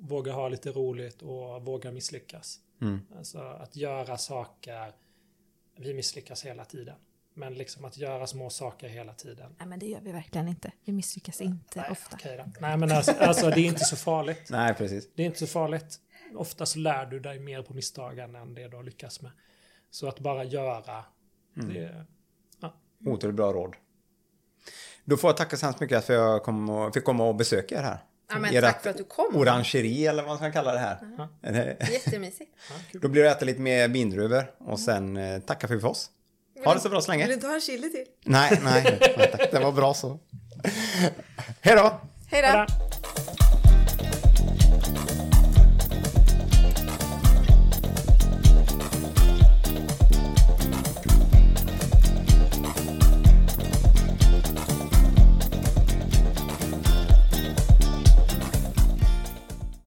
[0.00, 2.60] Våga ha lite roligt och våga misslyckas.
[2.80, 3.00] Mm.
[3.16, 4.92] Alltså att göra saker,
[5.76, 6.96] vi misslyckas hela tiden.
[7.34, 9.54] Men liksom att göra små saker hela tiden.
[9.58, 10.72] Nej men det gör vi verkligen inte.
[10.84, 12.18] Vi misslyckas inte Nej, ofta.
[12.60, 14.48] Nej men alltså, alltså det är inte så farligt.
[14.50, 15.08] Nej, precis.
[15.14, 16.00] Det är inte så farligt.
[16.34, 19.30] Ofta så lär du dig mer på misstagen än det du har lyckats med.
[19.90, 21.04] Så att bara göra,
[21.56, 21.74] Mm.
[21.74, 22.04] det,
[23.04, 23.74] Otroligt bra råd.
[25.04, 27.34] Då får jag tacka så hemskt mycket för att jag kom och, fick komma och
[27.34, 27.98] besöka er här.
[28.30, 29.36] Ja, men tack för att du kom.
[29.36, 30.98] Orangeri eller vad man ska kalla det här.
[31.42, 32.50] Är det- Jättemysigt.
[32.92, 36.10] Då blir det att äta lite mer vindruvor och sen eh, tacka för oss.
[36.64, 37.34] Ha det så bra så Vill du länge.
[37.34, 38.04] inte ha en chili till?
[38.24, 39.50] Nej, nej, nej tack.
[39.50, 40.18] det var bra så.
[41.60, 42.00] Hej då!
[42.30, 42.66] Hej då!